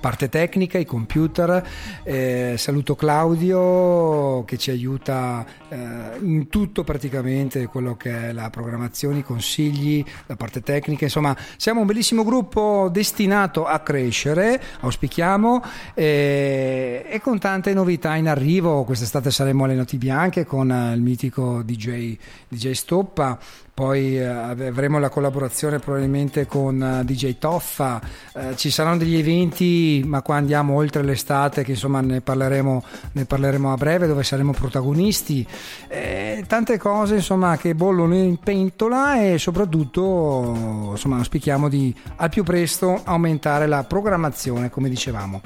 parte 0.00 0.28
tecnica, 0.28 0.78
i 0.78 0.84
computer, 0.84 1.66
eh, 2.02 2.54
saluto 2.56 2.94
Claudio 2.94 4.44
che 4.44 4.56
ci 4.56 4.70
aiuta 4.70 5.44
eh, 5.68 5.76
in 6.20 6.48
tutto 6.48 6.84
praticamente 6.84 7.66
quello 7.66 7.96
che 7.96 8.28
è 8.28 8.32
la 8.32 8.50
programmazione, 8.50 9.18
i 9.18 9.22
consigli, 9.22 10.04
la 10.26 10.36
parte 10.36 10.62
tecnica, 10.62 11.04
insomma 11.04 11.36
siamo 11.56 11.80
un 11.80 11.86
bellissimo 11.86 12.24
gruppo 12.24 12.88
destinato 12.90 13.66
a 13.66 13.80
crescere, 13.80 14.60
auspichiamo, 14.80 15.62
eh, 15.94 17.06
e 17.08 17.20
con 17.20 17.38
tante 17.38 17.72
novità 17.72 18.14
in 18.16 18.28
arrivo, 18.28 18.84
quest'estate 18.84 19.30
saremo 19.30 19.64
alle 19.64 19.74
Noti 19.74 19.96
Bianche 19.96 20.44
con 20.44 20.70
il 20.94 21.00
mitico 21.00 21.62
DJ, 21.62 22.16
DJ 22.48 22.70
Stoppa, 22.72 23.38
poi 23.78 24.18
eh, 24.18 24.24
avremo 24.24 24.98
la 24.98 25.08
collaborazione 25.08 25.78
probabilmente 25.78 26.46
con 26.46 26.82
eh, 26.82 27.04
DJ 27.04 27.38
Toffa, 27.38 28.00
eh, 28.34 28.56
ci 28.56 28.72
saranno 28.72 28.96
degli 28.96 29.16
eventi, 29.16 30.02
ma 30.04 30.20
qua 30.20 30.34
andiamo 30.34 30.74
oltre 30.74 31.04
l'estate, 31.04 31.62
che 31.62 31.70
insomma 31.70 32.00
ne 32.00 32.20
parleremo, 32.20 32.82
ne 33.12 33.24
parleremo 33.24 33.72
a 33.72 33.76
breve, 33.76 34.08
dove 34.08 34.24
saremo 34.24 34.50
protagonisti, 34.50 35.46
Eh, 35.86 36.42
tante 36.48 36.76
cose 36.76 37.14
insomma 37.14 37.56
che 37.56 37.76
bollono 37.76 38.16
in 38.16 38.38
pentola 38.38 39.22
e 39.22 39.38
soprattutto 39.38 40.90
insomma 40.90 41.18
auspichiamo 41.18 41.68
di 41.68 41.94
al 42.16 42.30
più 42.30 42.42
presto 42.42 43.00
aumentare 43.04 43.68
la 43.68 43.84
programmazione, 43.84 44.70
come 44.70 44.88
dicevamo. 44.88 45.40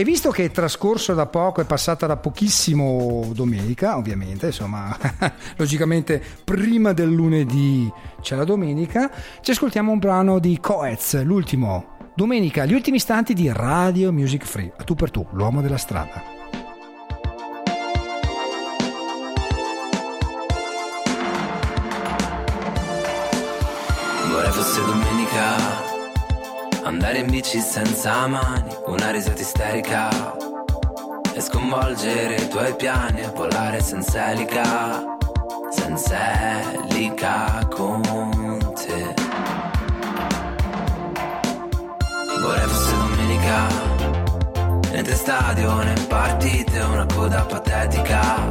E 0.00 0.02
visto 0.02 0.30
che 0.30 0.46
è 0.46 0.50
trascorso 0.50 1.12
da 1.12 1.26
poco, 1.26 1.60
è 1.60 1.66
passata 1.66 2.06
da 2.06 2.16
pochissimo 2.16 3.32
domenica, 3.34 3.98
ovviamente, 3.98 4.46
insomma, 4.46 4.96
logicamente 5.56 6.22
prima 6.42 6.94
del 6.94 7.10
lunedì 7.10 7.86
c'è 8.22 8.34
la 8.34 8.44
domenica, 8.44 9.10
ci 9.42 9.50
ascoltiamo 9.50 9.92
un 9.92 9.98
brano 9.98 10.38
di 10.38 10.58
Coez, 10.58 11.22
l'ultimo. 11.22 11.98
Domenica, 12.16 12.64
gli 12.64 12.72
ultimi 12.72 12.96
istanti 12.96 13.34
di 13.34 13.52
Radio 13.52 14.10
Music 14.10 14.46
Free, 14.46 14.72
a 14.74 14.84
tu 14.84 14.94
per 14.94 15.10
tu, 15.10 15.26
l'uomo 15.32 15.60
della 15.60 15.76
strada. 15.76 16.39
Andare 26.82 27.18
in 27.18 27.30
bici 27.30 27.60
senza 27.60 28.26
mani, 28.26 28.74
una 28.86 29.10
risata 29.10 29.40
isterica. 29.40 30.08
E 31.32 31.40
sconvolgere 31.40 32.36
i 32.36 32.48
tuoi 32.48 32.74
piani 32.74 33.20
e 33.20 33.30
volare 33.34 33.80
senza 33.80 34.30
elica 34.30 35.04
Senza 35.70 36.16
elica 36.88 37.66
con 37.70 38.02
te. 38.74 39.14
Vorrei 42.40 42.66
fosse 42.66 42.96
domenica 42.96 43.66
Niente 44.90 45.14
stadio 45.14 45.74
né 45.82 45.94
partite, 46.08 46.80
una 46.80 47.06
coda 47.06 47.42
patetica. 47.42 48.48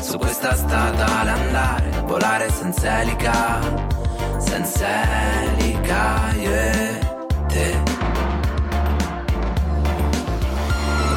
Su 0.00 0.18
questa 0.18 0.54
statale 0.54 1.30
andare, 1.30 2.02
volare 2.04 2.50
senza 2.50 3.00
elica 3.00 3.60
Senza 4.38 4.86
elica, 5.56 6.32
yeah 6.36 7.07
te. 7.48 7.82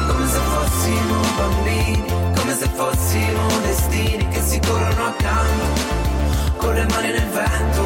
Come 0.08 0.26
se 0.26 0.38
fossimo 0.38 1.20
bambini, 1.36 2.04
come 2.34 2.54
se 2.54 2.68
fossimo 2.68 3.46
destini 3.62 4.28
che 4.28 4.40
si 4.40 4.58
corrono 4.60 5.06
accanto, 5.06 5.64
con 6.56 6.74
le 6.74 6.86
mani 6.90 7.08
nel 7.08 7.28
vento, 7.28 7.84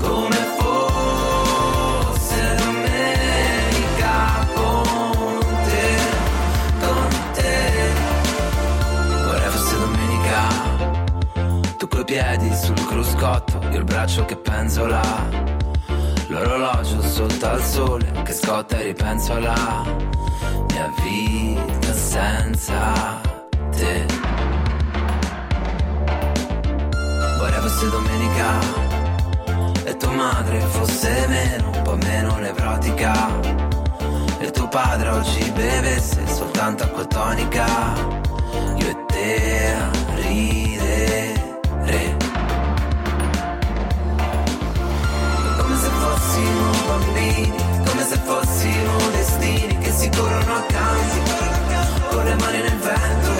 come 0.00 0.36
fosse 0.58 2.56
domenica 2.56 4.46
con 4.54 5.38
te, 5.64 5.96
con 6.80 7.08
te. 7.32 7.92
Vorrei 9.24 9.50
fosse 9.50 9.78
domenica, 9.78 10.40
tu 11.76 11.88
coi 11.88 12.04
piedi 12.04 12.54
sul 12.54 12.86
cruscotto, 12.86 13.60
io 13.70 13.78
il 13.78 13.84
braccio 13.84 14.24
che 14.24 14.36
penzola. 14.36 15.47
L'orologio 16.30 17.00
sotto 17.00 17.46
al 17.46 17.62
sole 17.62 18.12
che 18.22 18.32
scotta 18.34 18.78
e 18.78 18.82
ripenso 18.82 19.32
alla 19.32 19.82
mia 20.70 20.92
vita 21.02 21.92
senza 21.94 23.20
te. 23.70 24.06
Vorrei 27.38 27.60
fosse 27.60 27.88
domenica 27.88 28.58
e 29.84 29.96
tua 29.96 30.12
madre 30.12 30.60
fosse 30.60 31.26
meno, 31.28 31.70
un 31.70 31.82
po' 31.82 31.96
meno 31.96 32.36
nevrotica. 32.36 33.14
E 34.38 34.50
tuo 34.50 34.68
padre 34.68 35.08
oggi 35.08 35.50
bevesse 35.52 36.26
soltanto 36.26 36.84
acqua 36.84 37.06
tonica. 37.06 37.66
Io 38.76 38.86
e 38.86 38.96
te 39.06 39.72
a 39.72 39.90
bambini, 47.28 47.52
come 47.84 48.04
se 48.04 48.16
fossimo 48.24 48.96
destini 49.12 49.78
che 49.78 49.90
si 49.92 50.08
corrono 50.10 50.54
accanto, 50.54 51.32
con 52.10 52.24
le 52.24 52.34
mani 52.34 52.60
nel 52.60 52.78
vento, 52.78 53.30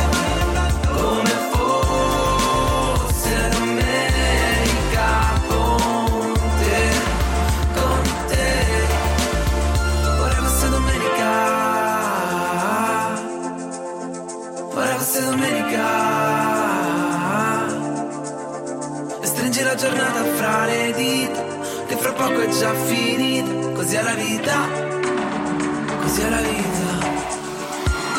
come 0.94 1.31
fosse 1.52 3.48
domenica 3.51 5.06
con 5.48 6.32
te, 6.59 6.90
con 7.74 8.02
te. 8.27 8.47
Vorrei 10.19 10.36
fosse 10.36 10.69
domenica, 10.69 11.31
vorrei 14.73 14.97
fosse 14.98 15.20
domenica. 15.24 15.86
E 19.20 19.27
stringi 19.27 19.62
la 19.62 19.74
giornata 19.74 20.24
fra 20.36 20.65
le 20.66 20.93
dita 20.94 21.38
poco 22.19 22.40
è 22.40 22.49
già 22.49 22.74
finita. 22.74 23.70
Così 23.73 23.95
è 23.95 24.03
la 24.03 24.15
vita. 24.15 24.57
Così 26.03 26.20
è 26.20 26.28
la 26.28 26.40
vita. 26.40 26.89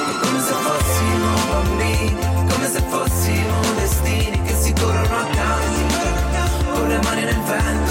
È 0.10 0.14
come 0.22 0.40
se 0.40 0.54
fossimo 0.54 1.28
bambini 1.50 2.16
Come 2.50 2.68
se 2.68 2.82
fossimo 2.88 3.60
destini 3.76 4.42
Che 4.44 4.56
si 4.56 4.74
corrono 4.74 5.18
accanto 5.18 6.74
Con 6.74 6.88
le 6.88 7.00
mani 7.04 7.24
nel 7.24 7.42
vento 7.42 7.89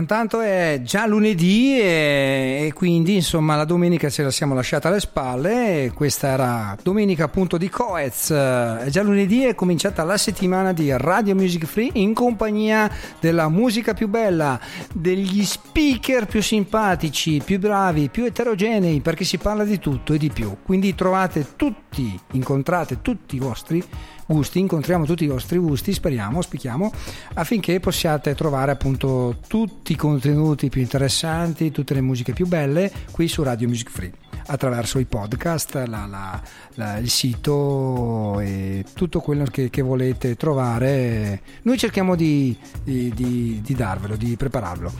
intanto 0.00 0.40
è 0.40 0.80
già 0.82 1.06
lunedì 1.06 1.78
e, 1.78 2.64
e 2.66 2.72
quindi 2.72 3.14
insomma 3.14 3.54
la 3.54 3.64
domenica 3.64 4.10
ce 4.10 4.22
la 4.22 4.30
siamo 4.30 4.54
lasciata 4.54 4.88
alle 4.88 4.98
spalle. 5.00 5.92
Questa 5.94 6.28
era 6.28 6.76
domenica 6.82 7.24
appunto 7.24 7.56
di 7.56 7.68
Coez. 7.68 8.30
È 8.30 8.86
già 8.88 9.02
lunedì 9.02 9.44
è 9.44 9.54
cominciata 9.54 10.02
la 10.02 10.16
settimana 10.16 10.72
di 10.72 10.90
Radio 10.96 11.34
Music 11.34 11.66
Free 11.66 11.90
in 11.94 12.14
compagnia 12.14 12.90
della 13.20 13.48
musica 13.48 13.94
più 13.94 14.08
bella, 14.08 14.58
degli 14.92 15.44
speaker 15.44 16.26
più 16.26 16.42
simpatici, 16.42 17.40
più 17.44 17.58
bravi, 17.58 18.08
più 18.08 18.24
eterogenei 18.24 19.00
perché 19.00 19.24
si 19.24 19.38
parla 19.38 19.64
di 19.64 19.78
tutto 19.78 20.14
e 20.14 20.18
di 20.18 20.30
più. 20.30 20.56
Quindi 20.64 20.94
trovate 20.94 21.54
tutti, 21.54 22.18
incontrate 22.32 23.02
tutti 23.02 23.36
i 23.36 23.38
vostri 23.38 23.84
gusti, 24.30 24.60
incontriamo 24.60 25.04
tutti 25.04 25.24
i 25.24 25.28
vostri 25.28 25.58
gusti, 25.58 25.92
speriamo, 25.92 26.36
auspichiamo, 26.36 26.92
affinché 27.34 27.80
possiate 27.80 28.34
trovare 28.36 28.70
appunto 28.70 29.38
tutti 29.48 29.92
i 29.92 29.96
contenuti 29.96 30.68
più 30.68 30.80
interessanti, 30.80 31.72
tutte 31.72 31.94
le 31.94 32.00
musiche 32.00 32.32
più 32.32 32.46
belle 32.46 32.90
qui 33.10 33.26
su 33.26 33.42
Radio 33.42 33.66
Music 33.66 33.90
Free 33.90 34.12
attraverso 34.46 34.98
i 34.98 35.04
podcast, 35.04 35.74
la- 35.86 36.06
la- 36.06 36.40
la- 36.74 36.96
il 36.98 37.10
sito 37.10 38.40
e 38.40 38.84
tutto 38.94 39.20
quello 39.20 39.44
che, 39.44 39.68
che 39.70 39.82
volete 39.82 40.36
trovare. 40.36 41.40
Noi 41.62 41.76
cerchiamo 41.78 42.14
di, 42.16 42.56
di- 42.82 43.12
di- 43.14 43.60
di 43.62 43.74
darvelo, 43.74 44.16
di 44.16 44.36
prepararlo. 44.36 44.92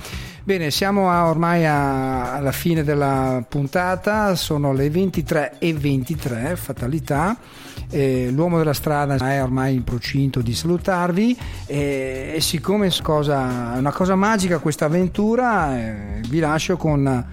Bene, 0.43 0.71
siamo 0.71 1.11
a- 1.11 1.29
ormai 1.29 1.67
a- 1.67 2.35
alla 2.35 2.51
fine 2.53 2.83
della 2.83 3.45
puntata, 3.47 4.35
sono 4.35 4.73
le 4.73 4.89
23 4.91 5.55
e 5.59 5.75
23, 5.75 6.57
fatalità. 6.57 7.37
Eh, 7.91 8.31
l'uomo 8.33 8.57
della 8.59 8.73
strada 8.73 9.17
è 9.17 9.43
ormai 9.43 9.75
in 9.75 9.85
procinto 9.85 10.41
di 10.41 10.55
salutarvi 10.55 11.37
e, 11.67 12.33
e 12.37 12.41
siccome 12.41 12.87
è 12.87 13.79
una 13.79 13.93
cosa 13.93 14.15
magica 14.15 14.59
questa 14.59 14.85
avventura, 14.87 15.77
eh, 15.77 16.21
vi 16.29 16.39
lascio 16.39 16.77
con 16.77 17.25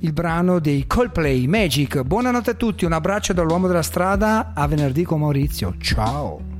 il 0.00 0.12
brano 0.12 0.58
dei 0.58 0.86
Coldplay 0.86 1.46
Magic. 1.46 2.02
Buonanotte 2.02 2.50
a 2.50 2.54
tutti, 2.54 2.84
un 2.84 2.92
abbraccio 2.92 3.32
dall'uomo 3.32 3.66
della 3.68 3.82
strada, 3.82 4.50
a 4.54 4.66
venerdì 4.66 5.04
con 5.04 5.20
Maurizio. 5.20 5.74
Ciao. 5.78 6.51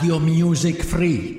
Radio 0.00 0.18
Music 0.18 0.82
Free. 0.82 1.29